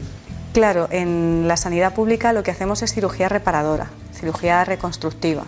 [0.54, 5.46] Claro, en la sanidad pública lo que hacemos es cirugía reparadora, cirugía reconstructiva,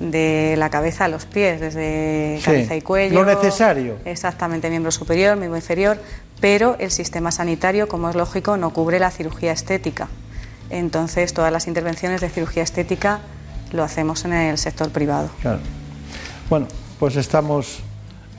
[0.00, 3.22] de la cabeza a los pies, desde Sí, cabeza y cuello.
[3.22, 3.96] lo necesario.
[4.04, 5.98] Exactamente, miembro superior, miembro inferior,
[6.40, 10.08] pero el sistema sanitario, como es lógico, no cubre la cirugía estética.
[10.70, 13.20] Entonces, todas las intervenciones de cirugía estética
[13.72, 15.30] lo hacemos en el sector privado.
[15.40, 15.60] Claro.
[16.50, 16.66] Bueno,
[16.98, 17.78] pues estamos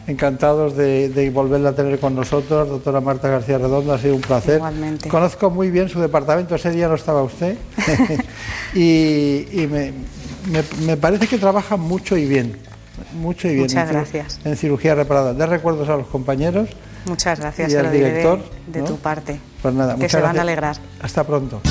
[0.08, 4.22] encantados de, de volverla a tener con nosotros, doctora Marta García Redondo, ha sido un
[4.22, 4.56] placer.
[4.58, 5.08] Igualmente.
[5.10, 7.56] Conozco muy bien su departamento, ese día no estaba usted,
[8.74, 9.94] y, y me,
[10.52, 12.58] me- me parece que trabaja mucho y bien,
[13.14, 13.64] mucho y bien.
[13.64, 14.40] Muchas en gracias.
[14.44, 15.34] En cirugía reparada.
[15.34, 16.70] De recuerdos a los compañeros.
[17.06, 18.86] Muchas gracias, Y al de- director, de, ¿no?
[18.86, 19.40] tu parte.
[19.62, 20.42] Pues nada, que muchas se van a gracias.
[20.44, 20.76] alegrar.
[21.02, 21.62] Hasta pronto.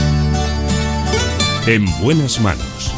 [1.66, 2.92] En buenas manos.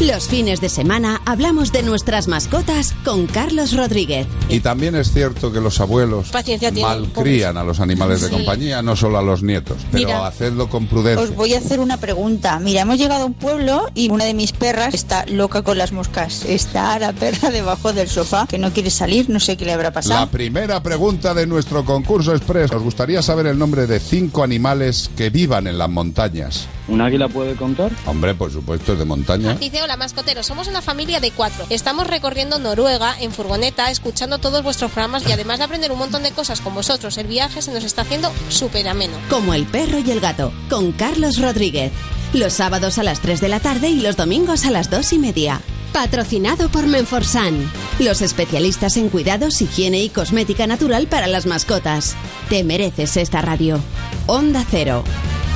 [0.00, 4.26] Los fines de semana hablamos de nuestras mascotas con Carlos Rodríguez.
[4.48, 8.32] Y también es cierto que los abuelos Paciencia malcrían a los animales de Sí.
[8.34, 9.76] compañía, no solo a los nietos.
[9.92, 11.22] Pero Mira, hacedlo con prudencia.
[11.22, 12.58] Os voy a hacer una pregunta.
[12.60, 15.92] Mira, hemos llegado a un pueblo y una de mis perras está loca con las
[15.92, 16.46] moscas.
[16.46, 19.92] Está la perra debajo del sofá que no quiere salir, no sé qué le habrá
[19.92, 20.18] pasado.
[20.18, 22.72] La primera pregunta de nuestro concurso express.
[22.72, 26.66] Nos gustaría saber el nombre de cinco animales que vivan en las montañas.
[26.90, 27.92] ¿Un águila puede contar?
[28.04, 29.54] Hombre, por supuesto, es de montaña.
[29.54, 31.64] Dice, hola mascoteros, somos una familia de cuatro.
[31.70, 36.24] Estamos recorriendo Noruega en furgoneta, escuchando todos vuestros programas y además de aprender un montón
[36.24, 39.14] de cosas con vosotros, el viaje se nos está haciendo súper ameno.
[39.30, 41.92] Como el perro y el gato, con Carlos Rodríguez.
[42.32, 45.18] Los sábados a las 3 de la tarde y los domingos a las 2 y
[45.18, 45.60] media.
[45.92, 52.14] Patrocinado por Menforsan, los especialistas en cuidados, higiene y cosmética natural para las mascotas.
[52.48, 53.80] Te mereces esta radio.
[54.26, 55.02] Onda Cero,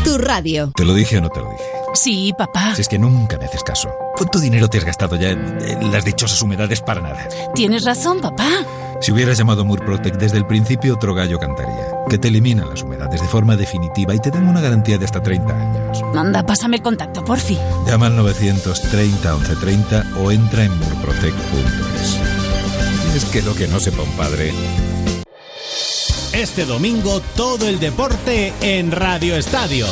[0.04, 0.70] tu radio.
[0.76, 1.64] ¿Te lo dije o no te lo dije?
[1.94, 2.74] Sí, papá.
[2.74, 3.88] Si es que nunca me haces caso.
[4.16, 7.26] ¿Cuánto dinero te has gastado ya en, en las dichosas humedades para nada?
[7.54, 8.48] Tienes razón, papá.
[9.00, 11.88] Si hubieras llamado Murprotec desde el principio, otro gallo cantaría.
[12.08, 15.22] Que te eliminan las humedades de forma definitiva y te dan una garantía de hasta
[15.22, 16.02] 30 años.
[16.14, 17.58] Anda, pásame el contacto, porfi.
[17.86, 22.18] Llama al 930 1130 o entra en murprotec.es.
[23.16, 24.52] Es que lo que no sepa un padre.
[26.34, 29.86] Este domingo todo el deporte en Radio Estadio.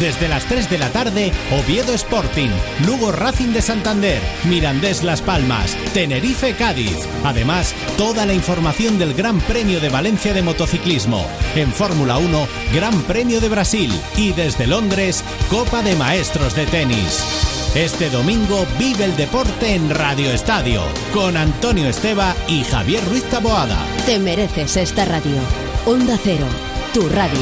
[0.00, 2.48] Desde las 3 de la tarde, Oviedo Sporting,
[2.86, 6.96] Lugo Racing de Santander, Mirandés Las Palmas, Tenerife Cádiz.
[7.22, 11.26] Además, toda la información del Gran Premio de Valencia de Motociclismo.
[11.54, 13.92] En Fórmula 1, Gran Premio de Brasil.
[14.16, 17.57] Y desde Londres, Copa de Maestros de Tenis.
[17.74, 20.80] Este domingo vive el deporte en Radio Estadio,
[21.12, 23.76] con Antonio Esteba y Javier Ruiz Taboada.
[24.06, 25.36] Te mereces esta radio.
[25.84, 26.46] Onda Cero,
[26.94, 27.38] tu radio.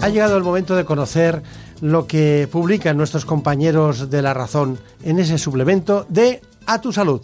[0.00, 1.42] Ha llegado el momento de conocer
[1.82, 7.22] lo que publican nuestros compañeros de La Razón en ese suplemento de A Tu Salud.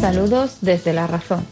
[0.00, 1.44] Saludos desde La Razón.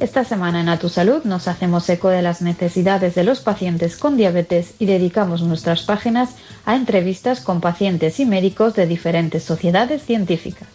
[0.00, 3.96] Esta semana en A Tu Salud nos hacemos eco de las necesidades de los pacientes
[3.96, 6.30] con diabetes y dedicamos nuestras páginas
[6.64, 10.66] a entrevistas con pacientes y médicos de diferentes sociedades científicas.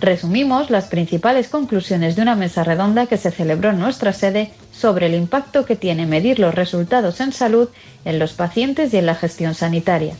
[0.00, 5.08] Resumimos las principales conclusiones de una mesa redonda que se celebró en nuestra sede sobre
[5.08, 7.68] el impacto que tiene medir los resultados en salud
[8.06, 10.14] en los pacientes y en la gestión sanitaria.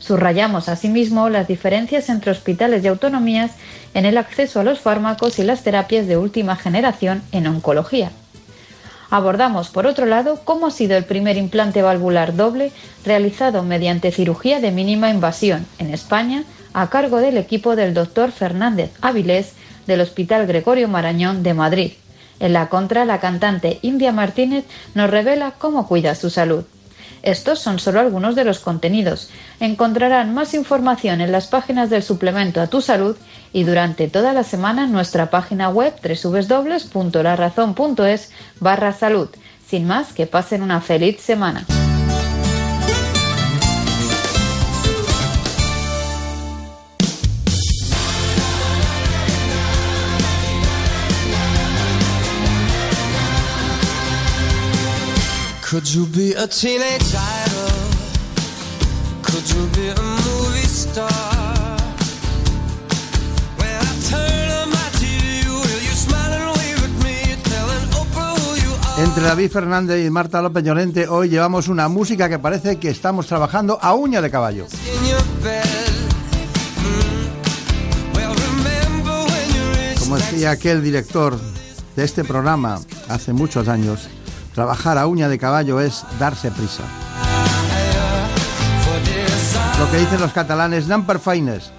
[0.00, 3.52] Subrayamos asimismo las diferencias entre hospitales y autonomías
[3.94, 8.10] en el acceso a los fármacos y las terapias de última generación en oncología.
[9.10, 12.72] Abordamos, por otro lado, cómo ha sido el primer implante valvular doble
[13.04, 18.92] realizado mediante cirugía de mínima invasión en España a cargo del equipo del doctor Fernández
[19.02, 19.52] Avilés
[19.86, 21.92] del Hospital Gregorio Marañón de Madrid.
[22.38, 24.64] En la contra, la cantante India Martínez
[24.94, 26.64] nos revela cómo cuida su salud.
[27.22, 29.28] Estos son solo algunos de los contenidos.
[29.60, 33.16] Encontrarán más información en las páginas del suplemento a tu salud
[33.52, 38.30] y durante toda la semana en nuestra página web www.larazón.es
[38.60, 39.28] barra salud.
[39.66, 41.66] Sin más, que pasen una feliz semana.
[55.70, 57.70] Could you be a teenage idol?
[59.22, 61.08] Could you be a movie star?
[63.56, 68.34] When I turn on my TV, will you smile and wave at me, telling Oprah
[68.34, 69.04] who you are?
[69.04, 73.28] Entre David Fernández y Marta López Llorente hoy llevamos una música que parece que estamos
[73.28, 74.66] trabajando a uña de caballo.
[74.66, 75.20] Mm.
[80.00, 81.38] Como decía aquel director
[81.94, 84.08] de este programa hace muchos años,
[84.60, 86.82] trabajar a uña de caballo es darse prisa.
[89.78, 91.72] Lo que dicen los catalanes, number dancing.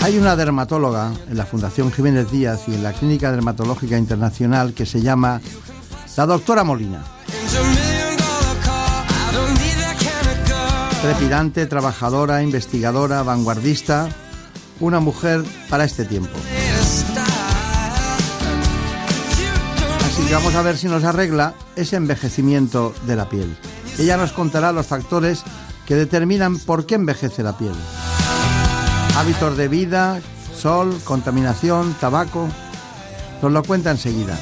[0.00, 4.84] Hay una dermatóloga en la Fundación Jiménez Díaz y en la Clínica Dermatológica Internacional que
[4.84, 5.40] se llama
[6.14, 7.02] la doctora Molina.
[11.02, 14.10] Trepidante, trabajadora, investigadora, vanguardista,
[14.80, 16.38] una mujer para este tiempo.
[20.04, 23.56] Así que vamos a ver si nos arregla ese envejecimiento de la piel.
[23.98, 25.42] Ella nos contará los factores
[25.86, 27.74] que determinan por qué envejece la piel.
[29.16, 30.20] Hábitos de vida,
[30.54, 32.46] sol, contaminación, tabaco.
[33.40, 34.38] Nos lo cuenta enseguida.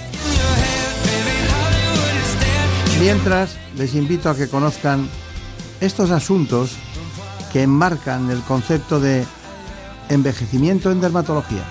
[3.01, 5.09] Mientras, les invito a que conozcan
[5.81, 6.73] estos asuntos
[7.53, 9.25] que enmarcan el concepto de
[10.09, 11.65] envejecimiento en dermatología.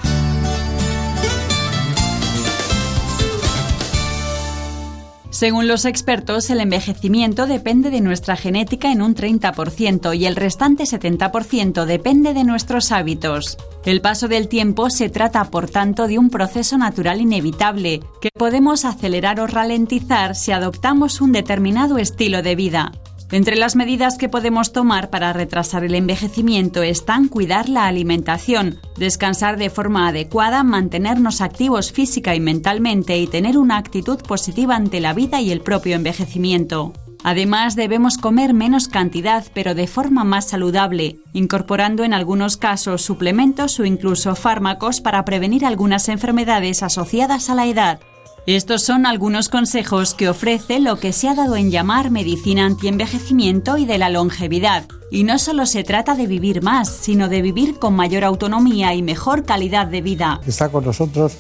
[5.38, 10.86] Según los expertos, el envejecimiento depende de nuestra genética en un 30% y el restante
[10.86, 13.56] 70% depende de nuestros hábitos.
[13.86, 18.84] El paso del tiempo se trata, por tanto, de un proceso natural inevitable que podemos
[18.84, 22.92] acelerar o ralentizar si adoptamos un determinado estilo de vida.
[23.30, 29.58] Entre las medidas que podemos tomar para retrasar el envejecimiento están cuidar la alimentación, descansar
[29.58, 35.14] de forma adecuada, mantenernos activos física y mentalmente y tener una actitud positiva ante la
[35.14, 36.94] vida y el propio envejecimiento.
[37.22, 43.78] Además, debemos comer menos cantidad pero de forma más saludable, incorporando en algunos casos suplementos
[43.82, 48.00] o incluso fármacos para prevenir algunas enfermedades asociadas a la edad.
[48.48, 53.78] Estos son algunos consejos que ofrece lo que se ha dado en llamar medicina antienvejecimiento
[53.78, 54.86] y de la longevidad.
[55.12, 59.02] Y no solo se trata de vivir más, sino de vivir con mayor autonomía y
[59.02, 60.40] mejor calidad de vida.
[60.48, 61.34] Está con nosotros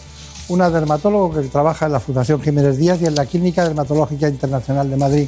[0.49, 4.89] una dermatóloga que trabaja en la Fundación Jiménez Díaz y en la Clínica Dermatológica Internacional
[4.89, 5.27] de Madrid.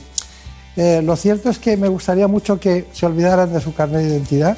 [0.76, 4.10] Eh, lo cierto es que me gustaría mucho que se olvidaran de su carnet de
[4.10, 4.58] identidad,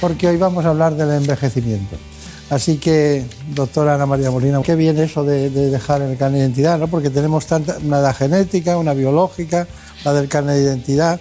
[0.00, 1.98] porque hoy vamos a hablar del envejecimiento.
[2.50, 6.46] Así que, doctora Ana María Molina, qué bien eso de, de dejar el carnet de
[6.46, 6.88] identidad, ¿no?
[6.88, 9.66] Porque tenemos tanta, una edad genética, una biológica,
[10.04, 11.20] la del carnet de identidad.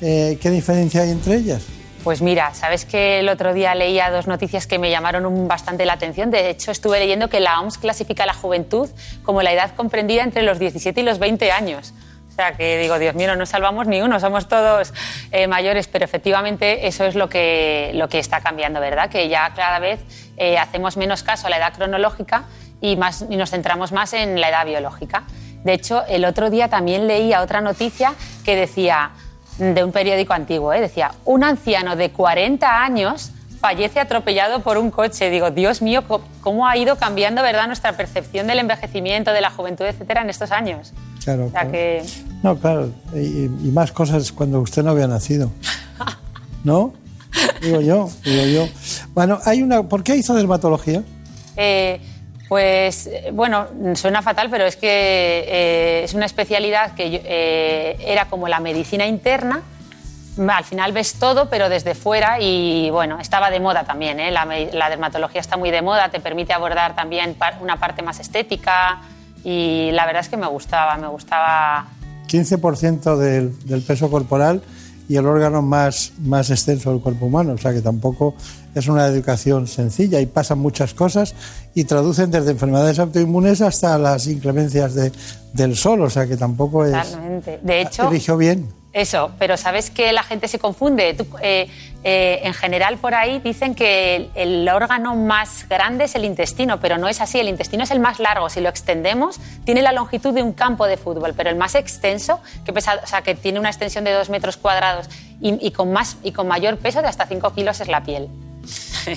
[0.00, 1.62] Eh, ¿Qué diferencia hay entre ellas?
[2.02, 5.94] Pues mira, sabes que el otro día leía dos noticias que me llamaron bastante la
[5.94, 6.30] atención.
[6.30, 8.90] De hecho, estuve leyendo que la OMS clasifica la juventud
[9.22, 11.94] como la edad comprendida entre los 17 y los 20 años.
[12.34, 14.92] O sea que digo, Dios mío, no nos salvamos ni uno, somos todos
[15.30, 19.08] eh, mayores, pero efectivamente eso es lo que, lo que está cambiando, ¿verdad?
[19.08, 20.00] Que ya cada vez
[20.36, 22.46] eh, hacemos menos caso a la edad cronológica
[22.80, 25.22] y, más, y nos centramos más en la edad biológica.
[25.62, 29.12] De hecho, el otro día también leía otra noticia que decía,
[29.58, 30.80] de un periódico antiguo, ¿eh?
[30.80, 33.30] decía, un anciano de 40 años
[33.60, 35.30] fallece atropellado por un coche.
[35.30, 36.02] Digo, Dios mío,
[36.40, 40.50] ¿cómo ha ido cambiando verdad nuestra percepción del envejecimiento, de la juventud, etcétera, en estos
[40.50, 40.92] años?
[41.24, 41.72] Claro, O sea claro.
[41.72, 42.02] que
[42.42, 45.50] No, claro, y, y más cosas cuando usted no había nacido.
[46.62, 46.92] ¿No?
[47.60, 48.68] Digo yo, digo yo.
[49.14, 49.82] Bueno, hay una.
[49.82, 51.02] ¿Por qué hizo dermatología?
[51.56, 52.00] Eh,
[52.48, 54.86] pues bueno, suena fatal, pero es que
[55.48, 59.62] eh, es una especialidad que yo- eh, era como la medicina interna.
[60.48, 64.18] Al final ves todo, pero desde fuera y bueno, estaba de moda también.
[64.20, 64.30] ¿eh?
[64.30, 69.00] La, la dermatología está muy de moda, te permite abordar también una parte más estética
[69.44, 71.86] y la verdad es que me gustaba, me gustaba
[72.28, 74.62] 15% del, del peso corporal
[75.08, 77.52] y el órgano más, más extenso del cuerpo humano.
[77.52, 78.34] O sea que tampoco
[78.74, 81.34] es una educación sencilla y pasan muchas cosas
[81.74, 85.12] y traducen desde enfermedades autoinmunes hasta las inclemencias de-
[85.52, 86.00] del sol.
[86.02, 86.92] O sea que tampoco es.
[86.92, 87.60] totalmente.
[87.62, 88.66] De hecho, Eligió bien.
[88.94, 91.16] Eso, pero sabes que la gente se confunde.
[91.42, 91.68] Eh,
[92.04, 96.96] eh, en general, por ahí dicen que el, órgano más grande es el intestino, pero
[96.96, 97.40] no es así.
[97.40, 98.48] El intestino es el más largo.
[98.48, 102.40] Si lo extendemos, tiene la longitud de un campo de fútbol, pero el más extenso,
[102.64, 105.08] que, pesa, o sea, que tiene una extensión de dos metros cuadrados
[105.40, 108.28] y, y con, más, y con mayor peso de hasta 5 kilos, es la piel.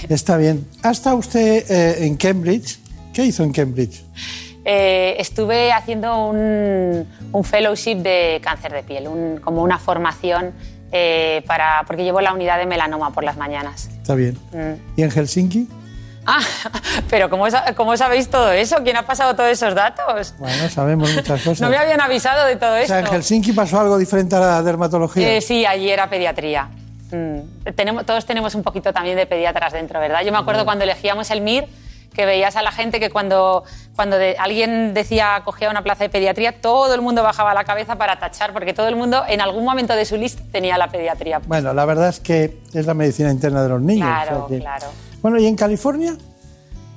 [0.09, 0.67] Está bien.
[0.81, 2.79] ¿Ha estado usted eh, en Cambridge?
[3.13, 4.03] ¿Qué hizo en Cambridge?
[4.69, 10.51] Eh, estuve haciendo un, un fellowship de cáncer de piel, un- como una formación
[10.91, 13.87] eh, para, porque llevo la unidad de melanoma por las mañanas.
[14.01, 14.37] Está bien.
[14.51, 14.99] Mm.
[14.99, 15.69] ¿Y en Helsinki?
[16.25, 16.39] Ah,
[17.09, 17.45] pero ¿cómo,
[17.77, 18.75] cómo sabéis todo eso?
[18.83, 20.33] ¿Quién ha pasado todos esos datos?
[20.37, 21.61] Bueno, sabemos muchas cosas.
[21.61, 22.87] No me habían avisado de todo O esto.
[22.87, 25.37] sea, en Helsinki pasó algo diferente a la dermatología.
[25.37, 26.67] Eh, sí, allí era pediatría.
[27.11, 30.23] Mm, Tenemos, todos tenemos un poquito también de pediatras dentro, ¿verdad?
[30.25, 31.65] Yo me acuerdo cuando elegíamos el MIR
[32.17, 33.63] que veías a la gente que cuando,
[33.95, 37.95] cuando de- alguien decía cogía una plaza de pediatría, todo el mundo bajaba la cabeza
[37.95, 41.39] para tachar, porque todo el mundo en algún momento de su lista tenía la pediatría.
[41.45, 44.07] Bueno, la verdad es que es la medicina interna de los niños.
[44.07, 44.87] Claro, o sea que- claro.
[45.21, 46.17] Bueno, ¿y en California?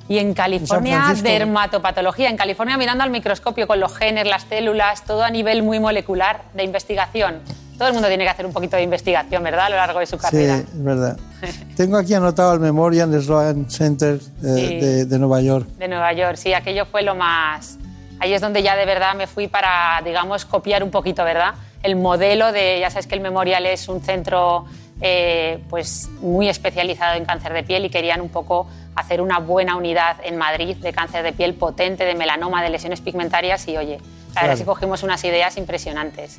[0.08, 1.28] Y en California, Francisco?
[1.28, 2.30] dermatopatología.
[2.30, 6.42] En California, mirando al microscopio con los genes, las células, todo a nivel muy molecular
[6.54, 7.40] de investigación.
[7.80, 9.64] Todo el mundo tiene que hacer un poquito de investigación, ¿verdad?
[9.64, 10.56] A lo largo de su Sí, carrera.
[10.58, 11.16] es verdad.
[11.78, 14.20] Tengo aquí anotado el Memorial Sloan Center eh,
[14.54, 14.76] Sí.
[14.80, 15.66] de, de Nueva York.
[15.78, 17.78] De Nueva York, sí, aquello fue lo más...
[18.18, 21.54] Ahí es donde ya de verdad me fui para, digamos, copiar un poquito, ¿verdad?
[21.82, 24.66] El modelo de, ya sabes que el Memorial es un centro
[25.00, 29.74] eh, pues muy especializado en cáncer de piel y querían un poco hacer una buena
[29.76, 33.96] unidad en Madrid de cáncer de piel potente, de melanoma, de lesiones pigmentarias y oye,
[33.96, 34.52] la verdad Claro.
[34.52, 36.36] es que cogimos unas ideas impresionantes.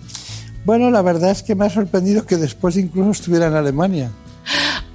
[0.63, 4.11] Bueno, la verdad es que me ha sorprendido que después incluso estuviera en Alemania.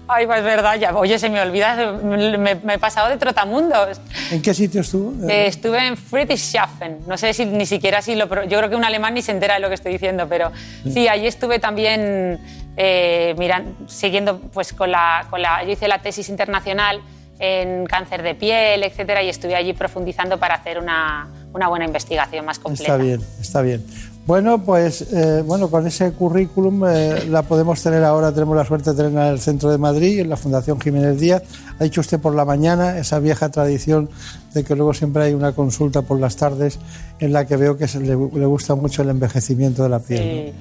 [0.09, 4.01] Ay, pues verdad, ya, oye, se me olvida, me, me he pasado de trotamundos.
[4.31, 5.29] ¿En qué sitio estuvo?
[5.29, 8.27] Eh, estuve en Friedrichshafen, no sé si ni siquiera si lo...
[8.45, 10.53] Yo creo que un alemán ni se entera de lo que estoy diciendo, pero
[10.85, 12.39] sí, allí estuve también
[12.77, 15.65] eh, miran- siguiendo pues con la, con la...
[15.65, 17.01] Yo hice la tesis internacional
[17.41, 22.45] en cáncer de piel, etcétera, y estuve allí profundizando para hacer una, una buena investigación
[22.45, 22.93] más completa.
[22.93, 23.85] Está bien, está bien.
[24.27, 28.91] Bueno, pues eh, bueno, con ese currículum eh, la podemos tener ahora, tenemos la suerte
[28.91, 31.43] de tenerla en el centro de Madrid, en la Fundación Jiménez Díaz.
[31.79, 34.11] Ha dicho usted por la mañana esa vieja tradición
[34.53, 36.79] de que luego siempre hay una consulta por las tardes
[37.21, 40.53] en la que veo que se le, le gusta mucho el envejecimiento de la piel.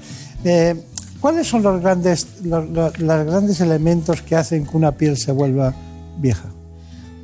[0.43, 0.49] ¿no?
[0.49, 0.76] Eh,
[1.19, 5.31] ¿Cuáles son los grandes, los, los- los grandes elementos que hacen que una piel se
[5.31, 5.73] vuelva
[6.19, 6.45] vieja?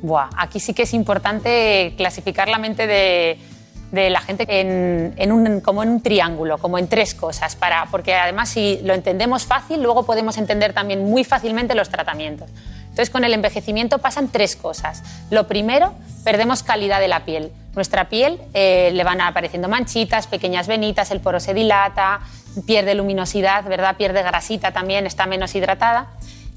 [0.02, 3.38] Buah, aquí sí que es importante clasificar la mente de,
[3.92, 8.14] de la gente en, un, como en un triángulo, como en tres cosas, para, porque
[8.14, 12.48] además si lo entendemos fácil, luego podemos entender también muy fácilmente los tratamientos.
[12.80, 15.02] Entonces con el envejecimiento pasan tres cosas.
[15.30, 15.92] Lo primero,
[16.24, 17.52] perdemos calidad de la piel.
[17.74, 22.20] Nuestra piel eh, le van apareciendo manchitas, pequeñas venitas, el poro se dilata,
[22.66, 23.96] pierde luminosidad, ¿verdad?
[23.96, 26.08] pierde grasita también, está menos hidratada.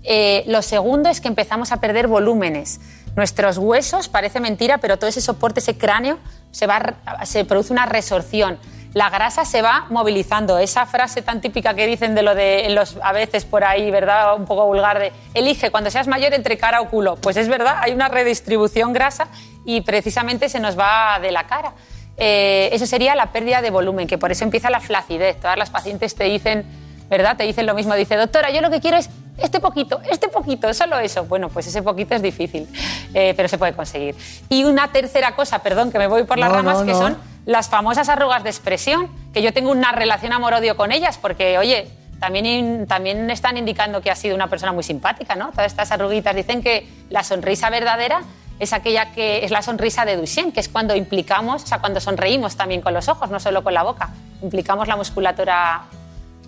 [0.03, 2.79] Eh, lo segundo es que empezamos a perder volúmenes.
[3.15, 6.19] Nuestros huesos, parece mentira, pero todo ese soporte, ese cráneo,
[6.51, 8.59] se, va, se produce una resorción.
[8.93, 10.57] La grasa se va movilizando.
[10.57, 14.35] Esa frase tan típica que dicen de lo de los, a veces por ahí, ¿verdad?
[14.35, 17.17] Un poco vulgar de elige cuando seas mayor entre cara o culo.
[17.17, 19.27] Pues es verdad, hay una redistribución grasa
[19.65, 21.73] y precisamente se nos va de la cara.
[22.17, 25.39] Eh, eso sería la pérdida de volumen, que por eso empieza la flacidez.
[25.39, 26.65] Todas las pacientes te dicen,
[27.09, 27.35] ¿verdad?
[27.35, 27.95] Te dicen lo mismo.
[27.95, 31.25] Dice, doctora, yo lo que quiero es este poquito, este poquito, solo eso.
[31.25, 32.67] Bueno, pues ese poquito es difícil,
[33.13, 34.15] eh, pero se puede conseguir.
[34.49, 36.97] Y una tercera cosa, perdón, que me voy por las No, ramas, no, que no.
[36.97, 41.57] son las famosas arrugas de expresión, que yo tengo una relación amor-odio con ellas, porque,
[41.57, 41.87] oye,
[42.19, 45.51] también, también están indicando que ha sido una persona muy simpática, ¿no?
[45.51, 48.21] Todas estas arruguitas dicen que la sonrisa verdadera
[48.57, 51.99] es aquella que es la sonrisa de Duchenne, que es cuando implicamos, o sea, cuando
[51.99, 55.83] sonreímos también con los ojos, no solo con la boca, implicamos la musculatura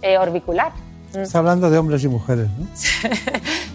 [0.01, 0.71] eh, orbicular.
[1.23, 2.67] Está hablando de hombres y mujeres, ¿no?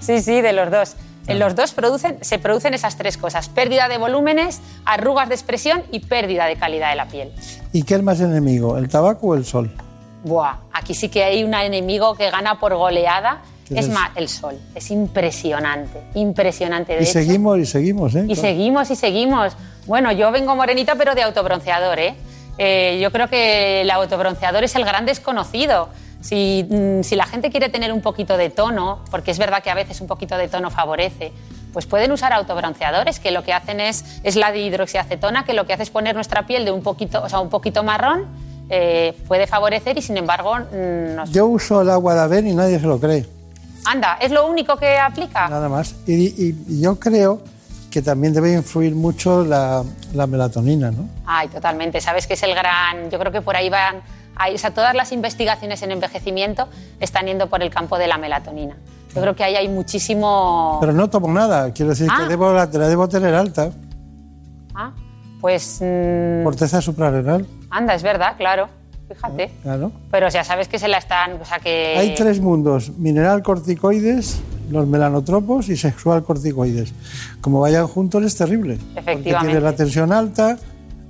[0.01, 0.97] Sí, sí, de los dos.
[1.29, 5.83] En los dos producen, se producen esas tres cosas: pérdida de volúmenes, arrugas de expresión
[5.93, 7.33] y pérdida de calidad de la piel.
[7.73, 9.71] ¿Y qué es más enemigo, el tabaco o el sol?
[10.25, 13.43] Buah, aquí sí que hay un enemigo que gana por goleada.
[13.69, 13.93] ¿Qué Es es?
[13.93, 14.59] más, el sol.
[14.75, 16.95] Es impresionante, impresionante.
[16.95, 18.25] De Y hecho, seguimos y seguimos, ¿eh?
[18.29, 19.53] y seguimos y seguimos.
[19.87, 22.15] Bueno, yo vengo morenita, pero de autobronceador, ¿eh?
[22.59, 25.89] Eh, yo creo que el autobronceador es el gran desconocido.
[26.23, 29.71] Si, mm, si la gente quiere tener un poquito de tono, porque es verdad que
[29.71, 31.33] a veces un poquito de tono favorece,
[31.73, 35.73] pues pueden usar autobronceadores que lo que hacen es, es la dihidroxiacetona, que lo que
[35.73, 38.27] hace es poner nuestra piel de un poquito, o sea, un poquito marrón,
[38.71, 41.31] eh, puede favorecer y sin embargo mm.
[41.33, 43.27] Yo uso el agua de Aven y nadie se lo cree,
[43.85, 45.49] Anda, ¿es lo único que aplica?
[45.49, 45.97] nada más.
[46.07, 47.41] Y, y- y yo creo
[47.91, 49.83] que también debe influir mucho la,
[50.15, 51.09] la melatonina, ¿no?
[51.27, 52.01] Ay, totalmente.
[52.01, 53.11] Sabes que es el gran.
[53.11, 53.97] Yo creo que por ahí van.
[54.37, 56.69] Ahí- o sea, todas las investigaciones en envejecimiento
[57.01, 58.77] están yendo por el campo de la melatonina.
[59.15, 60.79] Yo creo que ahí hay muchísimo.
[60.81, 62.23] Pero no tomo nada, quiero decir Ah.
[62.23, 63.71] que debo, la, la debo tener alta.
[64.75, 64.93] Ah,
[65.41, 65.81] pues.
[65.83, 68.69] mm, Corteza suprarrenal, anda, es verdad, claro.
[69.09, 69.51] Fíjate.
[69.63, 69.93] claro.
[70.11, 71.33] Pero ya sabes que se la están.
[71.43, 71.97] O sea, que.
[71.99, 74.41] Hay tres mundos, mineral corticoides,
[74.71, 76.95] los melanotropos y sexual corticoides.
[77.43, 78.77] Como vayan juntos es terrible.
[78.79, 79.47] Porque Efectivamente.
[79.49, 80.57] tienes la tensión alta,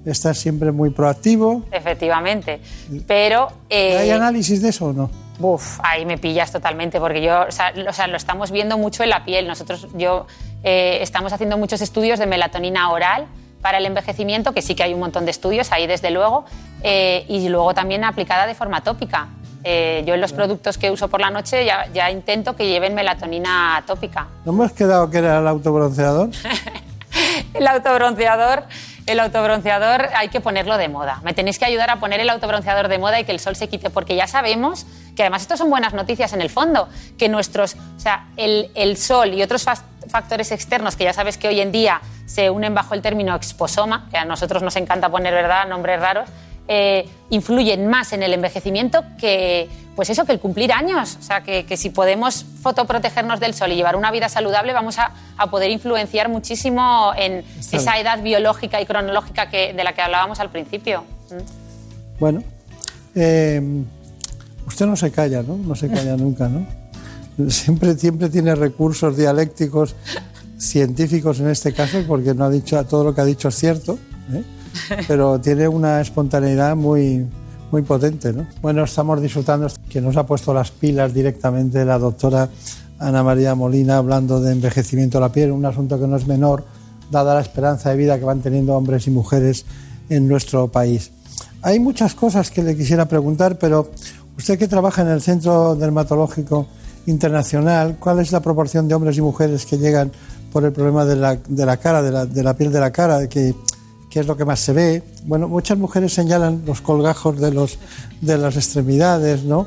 [0.04, 1.62] estás siempre muy proactivo.
[1.70, 2.60] Efectivamente.
[3.06, 3.48] Pero.
[3.70, 5.10] eh, ¿Hay análisis de eso o no?
[5.40, 8.78] Uf, ahí me pillas totalmente, porque yo, o sea, lo- o sea, lo estamos viendo
[8.78, 9.48] mucho en la piel.
[9.48, 10.26] Nosotros, yo,
[10.62, 13.26] eh, estamos haciendo muchos estudios de melatonina oral
[13.60, 16.44] para el envejecimiento, que sí que hay un montón de estudios ahí, desde luego,
[16.82, 19.28] eh, y luego también aplicada de forma tópica.
[19.64, 22.94] Eh, yo en los productos que uso por la noche ya, ya intento que lleven
[22.94, 24.26] melatonina tópica.
[24.44, 26.30] ¿No hemos quedado que era el autobronceador?
[27.54, 28.64] El autobronceador,
[29.06, 31.20] el autobronceador hay que ponerlo de moda.
[31.24, 33.68] Me tenéis que ayudar a poner el autobronceador de moda y que el sol se
[33.68, 36.88] quite, porque ya sabemos que además esto son buenas noticias en el fondo,
[37.18, 39.66] que nuestros, o sea, el, el sol y otros
[40.08, 44.08] factores externos que ya sabes que hoy en día se unen bajo el término exposoma,
[44.10, 46.28] que a nosotros nos encanta poner, ¿verdad?, nombres raros,
[46.68, 51.18] eh, influyen más en el envejecimiento que, pues eso, que el cumplir años.
[51.20, 54.98] O sea, que, que si podemos fotoprotegernos del sol y llevar una vida saludable, vamos
[54.98, 59.93] a, a poder influenciar muchísimo en Está esa edad biológica y cronológica que, de la
[59.93, 61.05] que hablábamos al principio.
[62.20, 62.43] Bueno,
[63.14, 63.82] eh,
[64.66, 65.56] usted no se calla, ¿no?
[65.56, 66.66] No se calla nunca, ¿no?
[67.51, 69.97] Siempre, siempre tiene recursos dialécticos
[70.59, 73.98] científicos en este caso, porque no ha dicho todo lo que ha dicho es cierto,
[74.32, 74.43] ¿eh?
[75.08, 77.26] pero tiene una espontaneidad muy,
[77.70, 78.46] muy potente, ¿no?
[78.60, 82.48] Bueno, estamos disfrutando que nos ha puesto las pilas directamente la doctora
[82.98, 86.64] Ana María Molina hablando de envejecimiento de la piel, un asunto que no es menor,
[87.10, 89.64] dada la esperanza de vida que van teniendo hombres y mujeres
[90.08, 91.10] en nuestro país.
[91.62, 93.90] Hay muchas cosas que le quisiera preguntar, pero
[94.36, 96.66] usted que trabaja en el Centro Dermatológico
[97.06, 100.12] Internacional, ¿cuál es la proporción de hombres y mujeres que llegan
[100.52, 103.54] por el problema de la, de la cara, de la, piel de la cara, que,
[104.12, 105.02] que, es lo que más se ve?
[105.24, 107.78] Bueno, muchas mujeres señalan los colgajos de, los,
[108.20, 109.66] de las extremidades, ¿no?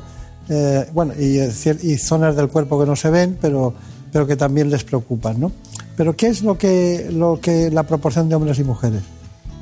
[0.50, 3.74] Eh, bueno, y, y, zonas del cuerpo que no se ven, pero,
[4.12, 5.52] pero que también les preocupan, ¿no?
[5.98, 9.02] Pero ¿qué es lo que, lo que la proporción de hombres y mujeres?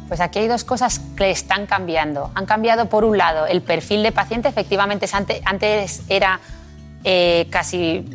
[0.10, 2.32] Pues aquí hay dos cosas que están cambiando.
[2.36, 4.50] Han cambiado, por un lado, el perfil de paciente.
[4.50, 5.08] Efectivamente,
[5.46, 6.42] antes era
[7.06, 8.06] eh, casi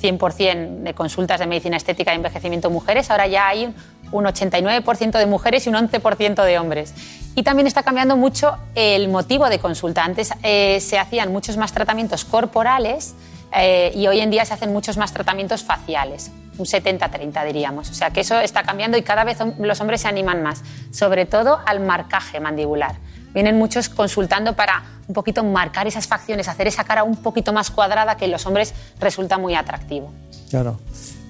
[0.00, 3.10] 100% de consultas de medicina estética y envejecimiento mujeres.
[3.10, 3.74] Ahora ya hay
[4.12, 6.94] un 89% de mujeres y un 11% de hombres.
[7.34, 10.04] Y también está cambiando mucho el motivo de consulta.
[10.04, 13.14] Antes eh, se hacían muchos más tratamientos corporales
[13.54, 17.90] eh, y hoy en día se hacen muchos más tratamientos faciales un 70-30 diríamos.
[17.90, 21.26] O sea que eso está cambiando y cada vez los hombres se animan más, sobre
[21.26, 22.96] todo al marcaje mandibular.
[23.32, 27.70] Vienen muchos consultando para un poquito marcar esas facciones, hacer esa cara un poquito más
[27.70, 30.12] cuadrada que en los hombres resulta muy atractivo.
[30.50, 30.80] Claro.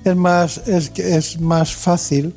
[0.05, 2.35] Es más, es, es más fácil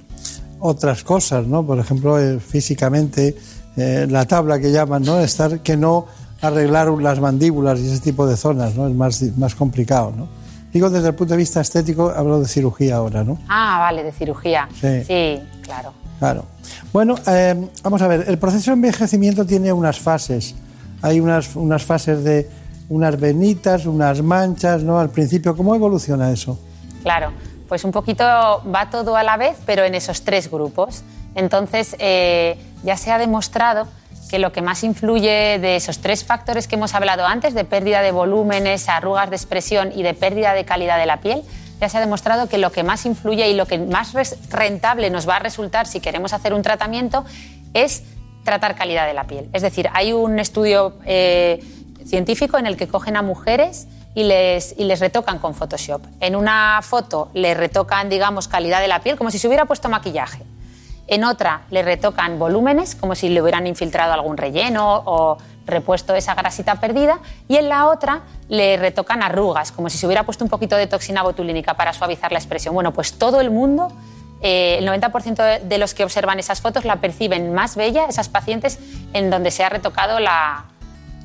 [0.61, 1.65] otras cosas, ¿no?
[1.65, 3.35] Por ejemplo, eh, físicamente,
[3.75, 5.19] eh, la tabla que llaman, ¿no?
[5.19, 6.05] Estar que no
[6.41, 8.87] arreglar las mandíbulas y ese tipo de zonas, ¿no?
[8.87, 10.27] Es más, más complicado, ¿no?
[10.71, 13.37] Digo, desde el punto de vista estético, hablo de cirugía ahora, ¿no?
[13.49, 14.69] Ah, vale, de cirugía.
[14.79, 15.93] Sí, claro.
[16.17, 16.45] Claro.
[16.93, 20.55] Bueno, eh, vamos a ver, el proceso de envejecimiento tiene unas fases.
[21.01, 22.47] Hay unas, unas fases de
[22.89, 24.99] unas venitas, unas manchas, ¿no?
[24.99, 26.59] Al principio, ¿cómo evoluciona eso?
[27.03, 27.31] Claro,
[27.71, 31.03] pues un poquito va todo a la vez, pero en esos tres grupos.
[31.35, 33.87] Entonces, eh, ya se ha demostrado
[34.29, 38.01] que lo que más influye de esos tres factores que hemos hablado antes, de pérdida
[38.01, 41.43] de volúmenes, arrugas de expresión y de pérdida de calidad de la piel,
[41.79, 44.13] ya se ha demostrado que lo que más influye y lo que más
[44.49, 47.23] rentable nos va a resultar si queremos hacer un tratamiento
[47.73, 48.03] es
[48.43, 49.47] tratar calidad de la piel.
[49.53, 51.63] Es decir, hay un estudio eh,
[52.05, 56.01] científico en el que cogen a mujeres y les, y les retocan con Photoshop.
[56.19, 59.89] En una foto les retocan, digamos, calidad de la piel, como si se hubiera puesto
[59.89, 60.43] maquillaje.
[61.07, 66.35] En otra le retocan volúmenes, como si le hubieran infiltrado algún relleno o repuesto esa
[66.35, 67.19] grasita perdida.
[67.47, 70.87] Y en la otra le retocan arrugas, como si se hubiera puesto un poquito de
[70.87, 72.73] toxina botulínica para suavizar la expresión.
[72.73, 73.91] Bueno, pues todo el mundo,
[74.41, 78.79] eh, el 90% de los que observan esas fotos la perciben más bella, esas pacientes
[79.13, 80.70] en donde se ha retocado la,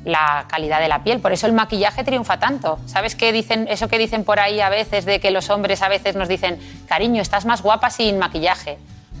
[0.07, 1.19] la calidad de la piel.
[1.19, 2.79] Por eso el maquillaje triunfa tanto.
[2.85, 5.89] ¿Sabes qué dicen, eso que dicen por ahí a veces de que los hombres a
[5.89, 8.77] veces nos dicen, cariño, estás más guapa sin maquillaje?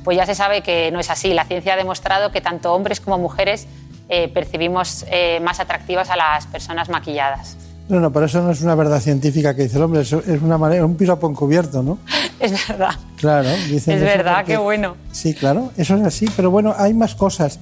[0.07, 1.33] pues ya se sabe que no es así.
[1.33, 3.67] La ciencia ha demostrado que tanto hombres como mujeres
[4.07, 7.57] eh, percibimos eh, más atractivas a las personas maquilladas.
[7.89, 10.57] No, no, pero eso no es una verdad científica que dice el hombre, es una
[10.57, 11.99] manera, un piropo encubierto, ¿no?
[12.39, 12.91] Es verdad.
[13.17, 14.95] Claro, dicen Es verdad, qué bueno.
[15.11, 17.59] Sí, claro, eso es así, pero bueno, hay más cosas.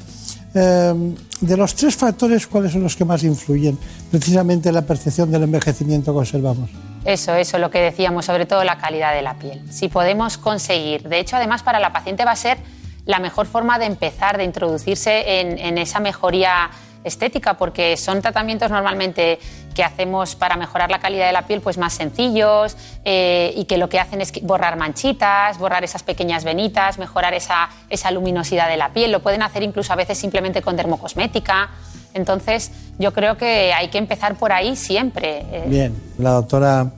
[0.55, 3.77] Em, de los tres factores, ¿cuáles son los que más influyen
[4.09, 6.69] precisamente en la percepción del envejecimiento que observamos?
[7.03, 9.61] Eso, eso, lo que decíamos, sobre todo la calidad de la piel.
[9.69, 12.57] Si podemos conseguir, de hecho, además para la paciente va a ser
[13.05, 16.71] la mejor forma de empezar, de introducirse en, esa mejoría
[17.05, 19.39] estética, porque son tratamientos normalmente
[19.73, 23.77] que hacemos para mejorar la calidad de la piel, pues más sencillos eh, y que
[23.77, 28.77] lo que hacen es borrar manchitas, borrar esas pequeñas venitas, mejorar esa, esa luminosidad de
[28.77, 29.11] la piel.
[29.11, 31.69] Lo pueden hacer incluso a veces simplemente con dermocosmética.
[32.13, 35.45] Entonces, yo creo que hay que empezar por ahí siempre.
[35.51, 35.65] Eh.
[35.67, 36.91] Bien, la doctora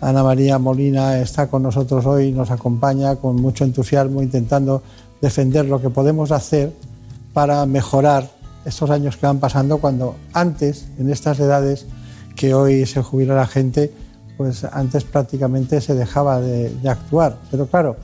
[0.00, 4.82] Ana María Molina está con nosotros hoy, nos acompaña con mucho entusiasmo intentando
[5.20, 6.72] defender lo que podemos hacer
[7.32, 8.28] para mejorar
[8.64, 11.86] estos años que van pasando cuando antes, en estas edades
[12.36, 13.92] que hoy se jubila la gente,
[14.36, 17.38] pues antes prácticamente se dejaba de, actuar.
[17.50, 17.96] Pero claro,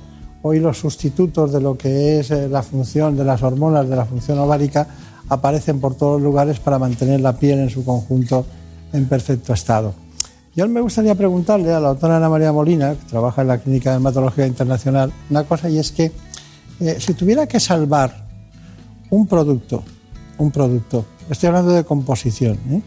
[0.43, 4.05] hoy los sustitutos de lo que es eh, la función de las hormonas, de la
[4.05, 4.87] función ovárica,
[5.29, 8.45] aparecen por todos los lugares para mantener la piel en su conjunto
[8.93, 9.95] en perfecto estado.
[10.55, 13.91] Yo me gustaría preguntarle a la doctora Ana María Molina, que trabaja en la Clínica
[13.91, 16.11] de Dermatología Internacional, una cosa y es que
[16.81, 18.27] eh, si tuviera que salvar
[19.11, 19.85] un producto,
[20.41, 22.83] un producto, estoy hablando de composición, ¿eh?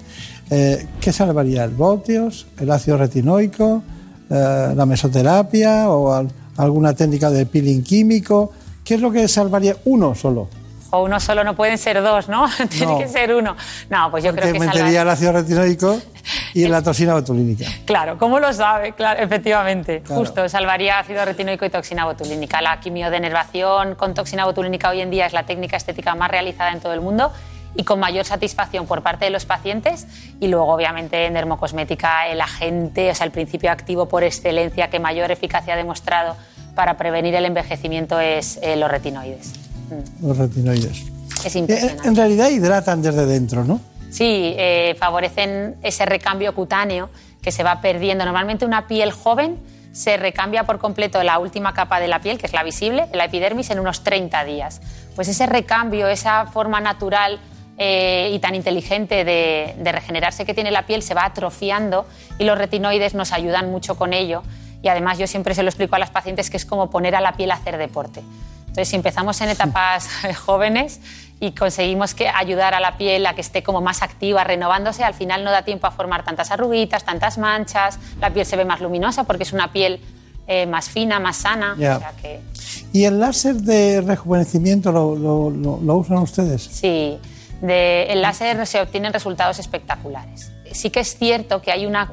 [0.49, 1.63] Eh, qué salvaría?
[1.63, 3.81] ¿El Botios, el ácido retinoico,
[4.29, 6.27] la mesoterapia o
[6.57, 8.51] alguna técnica de peeling químico?
[8.83, 10.49] ¿Qué es lo que salvaría uno solo?
[10.93, 12.47] O uno solo no pueden ser dos, ¿no?
[12.69, 13.55] Tiene que ser uno.
[13.89, 15.99] No, pues yo creo que metería el ácido retinoico
[16.53, 17.65] y la toxina botulínica.
[17.85, 18.93] Claro, ¿cómo lo sabe?
[18.93, 20.03] Claro, efectivamente.
[20.07, 22.61] Justo, salvaría ácido retinoico y toxina botulínica.
[22.61, 26.79] La quimiodenervación con toxina botulínica hoy en día es la técnica estética más realizada en
[26.79, 27.31] todo el mundo
[27.75, 30.05] y con mayor satisfacción por parte de los pacientes.
[30.39, 34.99] Y luego, obviamente, en dermocosmética, el agente, o sea, el principio activo por excelencia que
[34.99, 36.35] mayor eficacia ha demostrado
[36.75, 39.72] para prevenir el envejecimiento es eh, los retinoides.
[39.89, 40.27] Mm.
[40.27, 41.03] Los retinoides.
[41.45, 42.07] Es Eh, impresionante.
[42.07, 43.79] En realidad hidratan desde dentro, ¿no?
[44.09, 47.09] Sí, eh, favorecen ese recambio cutáneo
[47.41, 48.23] que se va perdiendo.
[48.25, 49.57] Normalmente una piel joven
[49.91, 53.25] se recambia por completo la última capa de la piel, que es la visible, la
[53.25, 54.81] epidermis, en unos 30 días.
[55.15, 57.39] Pues ese recambio, esa forma natural
[57.77, 62.05] eh, y tan inteligente de, de regenerarse que tiene la piel se va atrofiando
[62.39, 64.43] y los retinoides nos ayudan mucho con ello.
[64.83, 67.21] Y además yo siempre se lo explico a las pacientes que es como poner a
[67.21, 68.21] la piel a hacer deporte.
[68.73, 70.07] Entonces, si empezamos en etapas
[70.45, 70.99] jóvenes
[71.39, 75.13] y conseguimos que ayudar a la piel a que esté como más activa, renovándose, al
[75.13, 78.81] final no da tiempo a formar tantas arruguitas, tantas manchas, la piel se ve más
[78.81, 80.01] luminosa porque es una piel
[80.47, 81.75] eh, más fina, más sana.
[81.77, 81.97] Ya.
[81.97, 82.41] O sea que,
[82.93, 86.63] ¿Y el láser de rejuvenecimiento lo, lo- lo- lo usan ustedes?
[86.63, 87.19] sí,
[87.61, 90.51] de, el láser se obtienen resultados espectaculares.
[90.71, 92.11] Sí que es cierto que hay una,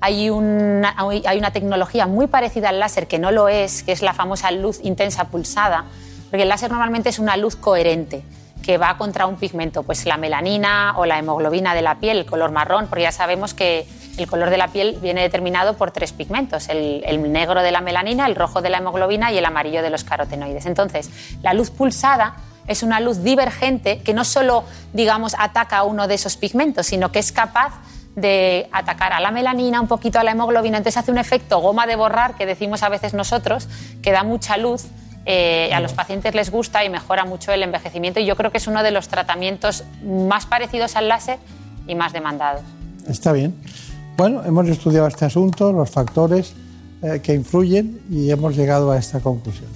[0.00, 4.02] hay, una, hay una tecnología muy parecida al láser que no lo es, que es
[4.02, 5.84] la famosa luz intensa pulsada,
[6.30, 8.22] porque el láser normalmente es una luz coherente
[8.62, 12.26] que va contra un pigmento, pues la melanina o la hemoglobina de la piel, el
[12.26, 13.86] color marrón, porque ya sabemos que
[14.18, 17.80] el color de la piel viene determinado por tres pigmentos, el, el negro de la
[17.80, 20.66] melanina, el rojo de la hemoglobina y el amarillo de los carotenoides.
[20.66, 21.10] Entonces,
[21.42, 22.34] la luz pulsada
[22.66, 27.10] es una luz divergente que no solo, digamos, ataca a uno de esos pigmentos, sino
[27.10, 27.72] que es capaz
[28.20, 31.86] de atacar a la melanina, un poquito a la hemoglobina, entonces hace un efecto goma
[31.86, 33.68] de borrar que decimos a veces nosotros,
[34.02, 34.86] que da mucha luz,
[35.30, 38.56] eh, a los pacientes les gusta y mejora mucho el envejecimiento y yo creo que
[38.58, 41.38] es uno de los tratamientos más parecidos al láser
[41.86, 42.62] y más demandados.
[43.06, 43.54] Está bien.
[44.16, 46.54] Bueno, hemos estudiado este asunto, los factores
[47.02, 49.68] eh, que influyen y hemos llegado a esta conclusión.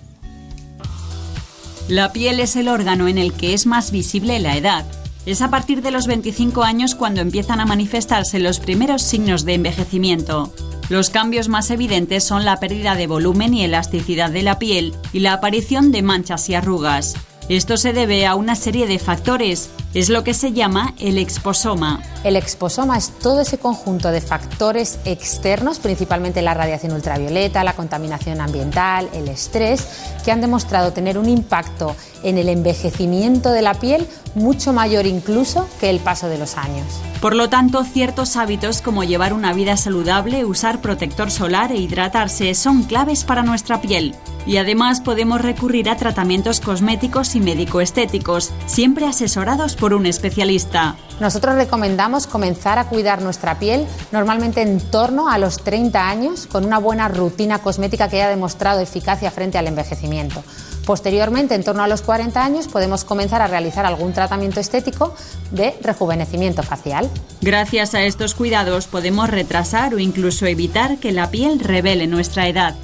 [1.89, 4.85] La piel es el órgano en el que es más visible la edad.
[5.25, 9.55] Es a partir de los 25 años cuando empiezan a manifestarse los primeros signos de
[9.55, 10.53] envejecimiento.
[10.89, 15.21] Los cambios más evidentes son la pérdida de volumen y elasticidad de la piel y
[15.21, 17.15] la aparición de manchas y arrugas.
[17.49, 19.71] Esto se debe a una serie de factores.
[19.95, 22.01] Es lo que se llama el exposoma.
[22.25, 28.41] El exposoma es todo ese conjunto de factores externos, principalmente la radiación ultravioleta, la contaminación
[28.41, 29.87] ambiental, el estrés,
[30.25, 35.69] que han demostrado tener un impacto en el envejecimiento de la piel mucho mayor incluso
[35.79, 36.87] que el paso de los años.
[37.21, 42.55] Por lo tanto, ciertos hábitos como llevar una vida saludable, usar protector solar e hidratarse
[42.55, 44.15] son claves para nuestra piel.
[44.45, 50.95] Y además podemos recurrir a tratamientos cosméticos y médico-estéticos, siempre asesorados por un especialista.
[51.19, 56.65] Nosotros recomendamos comenzar a cuidar nuestra piel normalmente en torno a los 30 años con
[56.65, 60.45] una buena rutina cosmética que haya demostrado eficacia frente al envejecimiento.
[60.87, 65.17] Posteriormente, en torno a los 40 años, podemos comenzar a realizar algún tratamiento estético
[65.51, 67.11] de rejuvenecimiento facial.
[67.41, 72.77] Gracias a estos cuidados podemos retrasar o incluso evitar que la piel revele nuestra edad.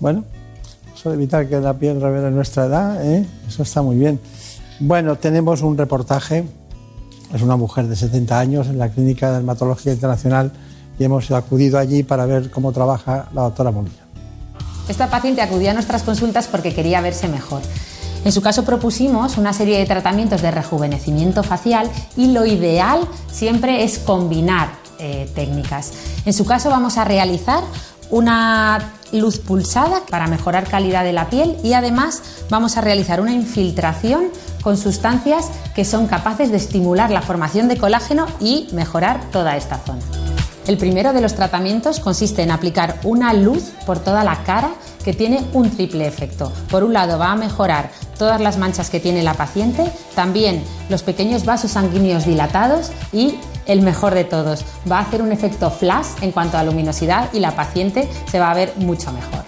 [0.00, 0.24] Bueno,
[0.92, 3.24] eso de evitar que la piel revele nuestra edad, ¿eh?
[3.46, 4.18] eso está muy bien.
[4.80, 6.44] Bueno, tenemos un reportaje,
[7.34, 10.52] es una mujer de 70 años en la Clínica de Dermatología Internacional
[10.98, 13.96] y hemos acudido allí para ver cómo trabaja la doctora Molina.
[14.88, 17.60] Esta paciente acudía a nuestras consultas porque quería verse mejor.
[18.24, 23.00] En su caso propusimos una serie de tratamientos de rejuvenecimiento facial y lo ideal
[23.32, 25.92] siempre es combinar eh, técnicas.
[26.24, 27.62] En su caso vamos a realizar
[28.10, 33.32] una luz pulsada para mejorar calidad de la piel y además vamos a realizar una
[33.32, 34.26] infiltración
[34.62, 39.78] con sustancias que son capaces de estimular la formación de colágeno y mejorar toda esta
[39.78, 40.02] zona.
[40.66, 44.70] El primero de los tratamientos consiste en aplicar una luz por toda la cara
[45.02, 46.52] que tiene un triple efecto.
[46.70, 51.02] Por un lado va a mejorar todas las manchas que tiene la paciente, también los
[51.02, 53.36] pequeños vasos sanguíneos dilatados y
[53.68, 57.38] el mejor de todos, va a hacer un efecto flash en cuanto a luminosidad y
[57.38, 59.44] la paciente se va a ver mucho mejor.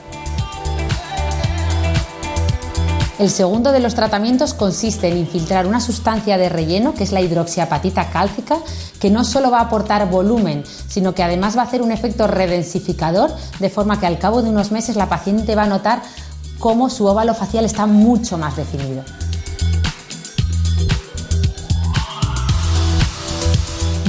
[3.19, 7.21] El segundo de los tratamientos consiste en infiltrar una sustancia de relleno, que es la
[7.21, 8.57] hidroxiapatita cálcica,
[8.99, 12.27] que no solo va a aportar volumen, sino que además va a hacer un efecto
[12.27, 16.01] redensificador, de forma que al cabo de unos meses la paciente va a notar
[16.59, 19.03] cómo su óvalo facial está mucho más definido.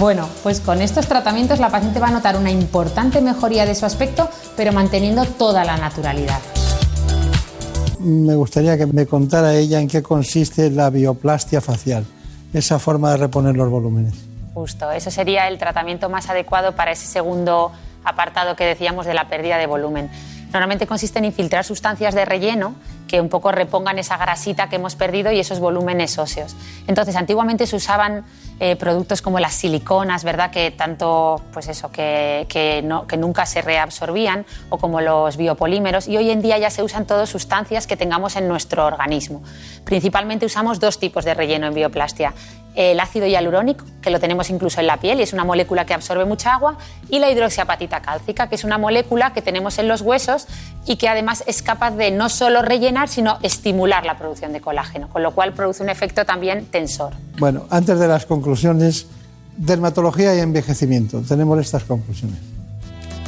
[0.02, 3.86] Bueno, pues con estos tratamientos la paciente va a notar una importante mejoría de su
[3.86, 6.40] aspecto, pero manteniendo toda la naturalidad.
[8.00, 12.04] Me gustaría que me contara ella en qué consiste la bioplastia facial,
[12.52, 14.16] esa forma de reponer los volúmenes.
[14.56, 17.72] Justo, eso sería el tratamiento más adecuado para ese segundo
[18.04, 20.10] apartado que decíamos de la pérdida de volumen.
[20.52, 22.74] Normalmente consiste en infiltrar sustancias de relleno
[23.08, 26.56] que un poco repongan esa grasita que hemos perdido y esos volúmenes óseos.
[26.88, 28.24] Entonces, antiguamente se usaban
[28.60, 30.52] eh, productos como las siliconas, ¿verdad?
[30.52, 36.08] Que tanto, pues eso, que, que, no, que nunca se reabsorbían, o como los biopolímeros,
[36.08, 39.42] y hoy en día ya se usan todas sustancias que tengamos en nuestro organismo.
[39.84, 42.34] Principalmente usamos dos tipos de relleno en bioplastia.
[42.76, 45.94] El ácido hialurónico, que lo tenemos incluso en la piel y es una molécula que
[45.94, 46.78] absorbe mucha agua,
[47.10, 50.48] y la hidroxiapatita cálcica, que es una molécula que tenemos en los huesos
[50.86, 55.10] y que además es capaz de no solo rellenar, sino estimular la producción de colágeno,
[55.10, 57.14] con lo cual produce un efecto también tensor.
[57.40, 59.08] Bueno, antes de las conclusiones,
[59.58, 61.22] dermatología y envejecimiento.
[61.22, 62.38] Tenemos estas conclusiones.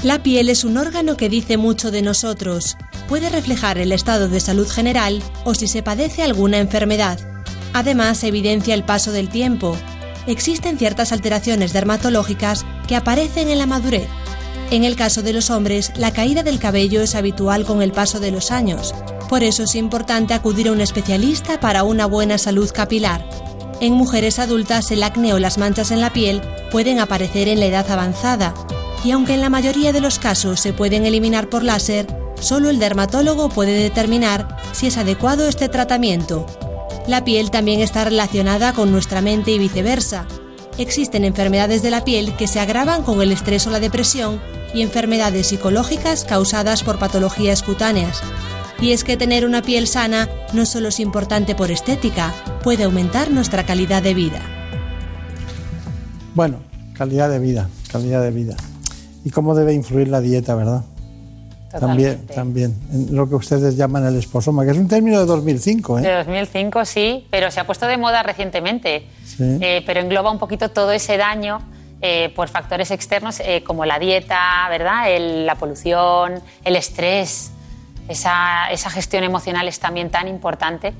[0.04, 2.76] La piel es un órgano que dice mucho de nosotros.
[3.08, 7.20] Puede reflejar el estado de salud general o si se padece alguna enfermedad.
[7.74, 9.78] Además, evidencia el paso del tiempo.
[10.28, 14.08] Existen ciertas alteraciones dermatológicas que aparecen en la madurez.
[14.72, 18.20] En el caso de los hombres, la caída del cabello es habitual con el paso
[18.20, 18.94] de los años.
[19.34, 23.28] Por eso es importante acudir a un especialista para una buena salud capilar.
[23.82, 26.40] En mujeres adultas, el acné o las manchas en la piel
[26.70, 28.54] pueden aparecer en la edad avanzada.
[29.04, 32.06] Y aunque en la mayoría de los casos se pueden eliminar por láser,
[32.40, 36.46] solo el dermatólogo puede determinar si es adecuado este tratamiento.
[37.08, 40.28] La piel también está relacionada con nuestra mente y viceversa.
[40.78, 44.40] Existen enfermedades de la piel que se agravan con el estrés o la depresión
[44.76, 48.22] y enfermedades psicológicas causadas por patologías cutáneas.
[48.84, 52.34] Y es que tener una piel sana no solo es importante por estética,
[52.64, 54.42] puede aumentar nuestra calidad de vida.
[56.36, 56.58] Bueno,
[56.94, 58.56] calidad de vida, calidad de vida.
[59.24, 60.84] ¿Y cómo debe influir la dieta, verdad?
[61.80, 66.00] También, también, en lo que ustedes llaman el esposoma, que es un término de 2005.
[66.00, 66.02] ¿eh?
[66.02, 69.08] De 2005, sí, pero se ha puesto de moda recientemente.
[69.40, 71.62] Eh, pero engloba un poquito todo ese daño
[72.02, 75.10] eh, por factores externos eh, como la dieta, ¿verdad?
[75.10, 77.53] El- la polución, el estrés.
[78.08, 80.94] Esa, esa gestión emocional es también tan importante.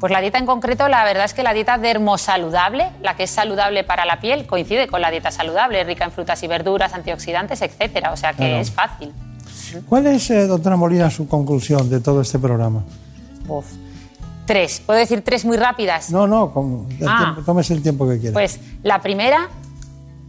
[0.00, 3.30] Pues la dieta en concreto, la verdad es que la dieta dermosaludable, la que es
[3.30, 7.60] saludable para la piel, coincide con la dieta saludable, rica en frutas y verduras, antioxidantes,
[7.62, 8.12] etcétera.
[8.12, 8.56] O sea que Claro.
[8.56, 9.12] es fácil.
[9.88, 12.82] ¿Cuál es, eh, doctora Molina, su conclusión de todo este programa?
[13.46, 13.66] Uf.
[14.46, 14.80] Tres.
[14.84, 16.10] ¿Puedo decir tres muy rápidas?
[16.10, 17.18] No, no, con- el Ah.
[17.34, 18.32] tiempo- tómese el tiempo que quiera.
[18.32, 19.48] Pues la primera,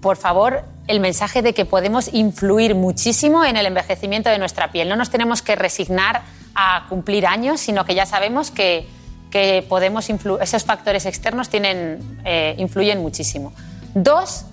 [0.02, 4.90] por favor, el mensaje de que podemos influir muchísimo en el envejecimiento de nuestra piel.
[4.90, 6.22] No nos tenemos que resignar
[6.54, 8.90] a cumplir años, sino que ya sabemos que,
[9.32, 13.54] que podemos esos factores externos tienen, eh, influyen muchísimo.
[13.94, 14.44] Dos,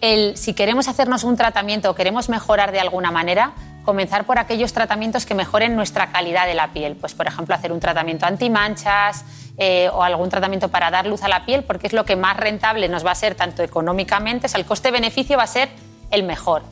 [0.00, 3.52] el, si queremos hacernos un tratamiento o queremos mejorar de alguna manera,
[3.86, 6.96] comenzar por aquellos tratamientos que mejoren nuestra calidad de la piel.
[6.96, 9.24] Pues, por ejemplo, hacer un tratamiento antimanchas
[9.56, 12.36] eh, o algún tratamiento para dar luz a la piel, porque es lo que más
[12.36, 15.70] rentable nos va a ser tanto económicamente, o sea, el coste-beneficio va a ser
[16.10, 16.62] el mejor.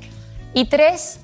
[0.53, 1.20] Y tres,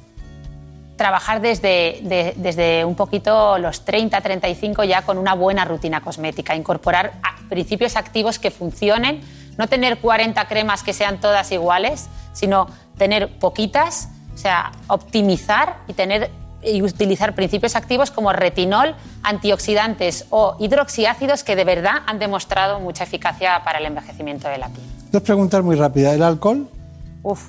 [0.97, 6.55] trabajar desde, de- desde un poquito los 30, 35 ya con una buena rutina cosmética,
[6.55, 7.13] incorporar
[7.49, 9.21] principios activos que funcionen,
[9.59, 15.93] no tener 40 cremas que sean todas iguales, sino tener poquitas, o sea, optimizar y
[15.93, 16.31] tener
[16.63, 23.05] y utilizar principios activos como retinol, antioxidantes o hidroxiácidos que de verdad han demostrado mucha
[23.05, 24.85] eficacia para el envejecimiento de la piel.
[25.11, 26.15] Dos preguntas muy rápidas.
[26.15, 26.69] ¿El alcohol?
[27.23, 27.49] Uf,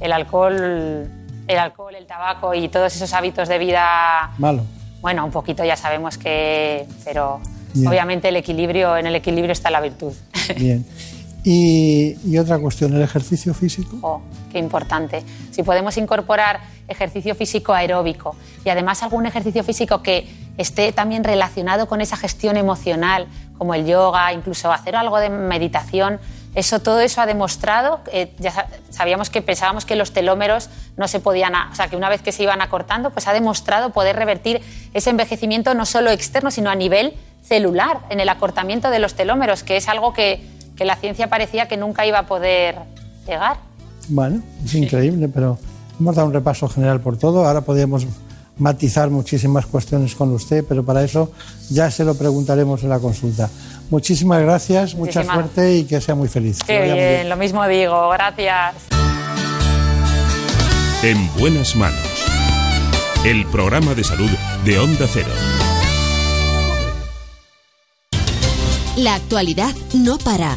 [0.00, 1.08] el alcohol,
[1.46, 4.64] el alcohol, el tabaco y todos esos hábitos de vida Malo.
[5.00, 7.40] bueno, un poquito ya sabemos que, pero
[7.72, 7.88] Bien.
[7.88, 10.12] obviamente el equilibrio, en el equilibrio está la virtud.
[10.56, 10.84] Bien.
[11.42, 13.96] Y, otra cuestión, ¿el ejercicio físico?
[14.02, 14.20] Oh,
[14.52, 15.24] qué importante.
[15.50, 21.86] Si podemos incorporar ejercicio físico aeróbico y además algún ejercicio físico que esté también relacionado
[21.88, 23.26] con esa gestión emocional,
[23.56, 26.18] como el yoga, incluso hacer algo de meditación,
[26.54, 31.06] eso, todo eso ha demostrado, eh, ya sa- sabíamos que pensábamos que los telómeros no
[31.06, 34.16] se podían, o sea, que una vez que se iban acortando, pues ha demostrado poder
[34.16, 34.60] revertir
[34.92, 39.62] ese envejecimiento no solo externo, sino a nivel celular, en el acortamiento de los telómeros,
[39.62, 40.44] que es algo que,
[40.80, 42.74] que la ciencia parecía que nunca iba a poder
[43.26, 43.58] llegar.
[44.08, 45.58] Bueno, es increíble, pero
[46.00, 47.46] hemos dado un repaso general por todo.
[47.46, 48.06] Ahora podríamos
[48.56, 51.32] matizar muchísimas cuestiones con usted, pero para eso
[51.68, 53.50] ya se lo preguntaremos en la consulta.
[53.90, 56.60] Muchísimas gracias, mucha suerte y que sea muy feliz.
[56.60, 58.76] Que Qué muy bien, lo mismo digo, gracias.
[61.02, 62.24] En buenas manos.
[63.26, 64.30] El programa de salud
[64.64, 65.28] de Onda Cero.
[68.96, 70.56] La actualidad no para.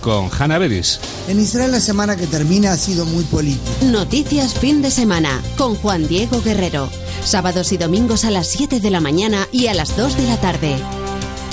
[0.00, 1.00] con Hanna Beris.
[1.28, 3.86] En Israel la semana que termina ha sido muy política.
[3.86, 6.88] Noticias fin de semana con Juan Diego Guerrero.
[7.24, 10.40] Sábados y domingos a las 7 de la mañana y a las 2 de la
[10.40, 10.76] tarde.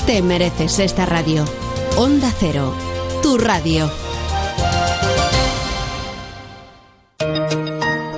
[0.05, 1.45] Te mereces esta radio.
[1.97, 2.73] Onda Cero,
[3.21, 3.91] tu radio.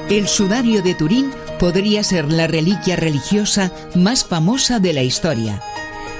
[0.10, 5.62] El sudario de Turín podría ser la reliquia religiosa más famosa de la historia.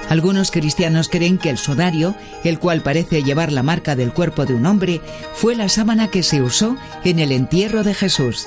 [0.08, 2.14] Algunos cristianos creen que el sudario,
[2.44, 5.00] el cual parece llevar la marca del cuerpo de un hombre,
[5.34, 8.46] fue la sábana que se usó en el entierro de Jesús.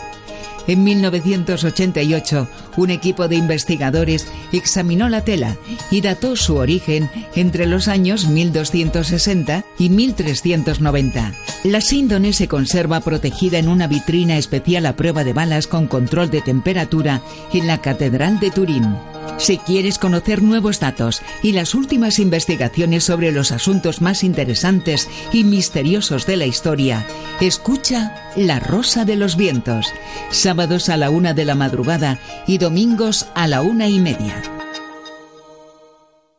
[0.67, 5.55] En 1988, un equipo de investigadores examinó la tela
[5.89, 11.33] y dató su origen entre los años 1260 y 1390.
[11.63, 16.29] La síndone se conserva protegida en una vitrina especial a prueba de balas con control
[16.29, 17.21] de temperatura
[17.53, 19.16] en la Catedral de Turín.
[19.37, 25.43] Si quieres conocer nuevos datos y las últimas investigaciones sobre los asuntos más interesantes y
[25.43, 27.05] misteriosos de la historia,
[27.39, 29.87] escucha La Rosa de los Vientos,
[30.31, 34.41] sábados a la una de la madrugada y domingos a la una y media.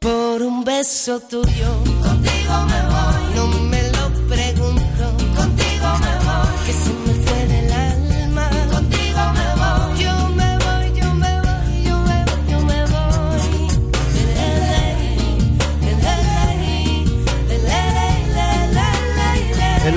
[0.01, 1.83] Por un beso tuyo,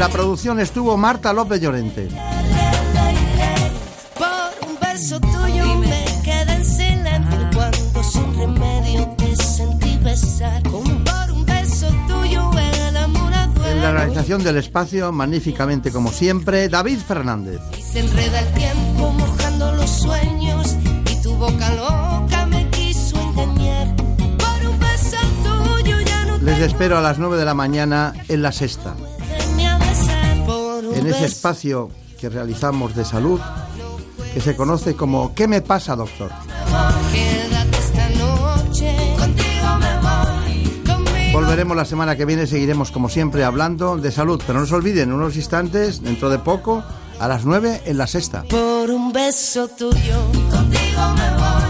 [0.01, 2.07] la producción estuvo Marta López Llorente.
[4.17, 10.63] Por un beso tuyo me quedé en silencio cuando sin remedio te sentí besar.
[10.63, 13.31] Por un beso tuyo el amor
[13.63, 17.61] En la realización del espacio, magníficamente como siempre, David Fernández.
[17.77, 20.77] Y se enreda el tiempo mojando los sueños
[21.11, 23.95] y tu boca loca me quiso engañar.
[23.95, 28.41] Por un beso tuyo ya no Les espero a las 9 de la mañana en
[28.41, 28.95] la sexta,
[30.93, 31.89] en ese espacio
[32.19, 33.39] que realizamos de salud,
[34.33, 36.31] que se conoce como ¿Qué me pasa, doctor?
[41.33, 45.09] Volveremos la semana que viene, seguiremos como siempre hablando de salud, pero no se olviden,
[45.09, 46.83] en unos instantes, dentro de poco,
[47.19, 48.43] a las 9 en la sexta.
[48.43, 50.19] Por un beso tuyo,
[50.51, 51.60] contigo me voy.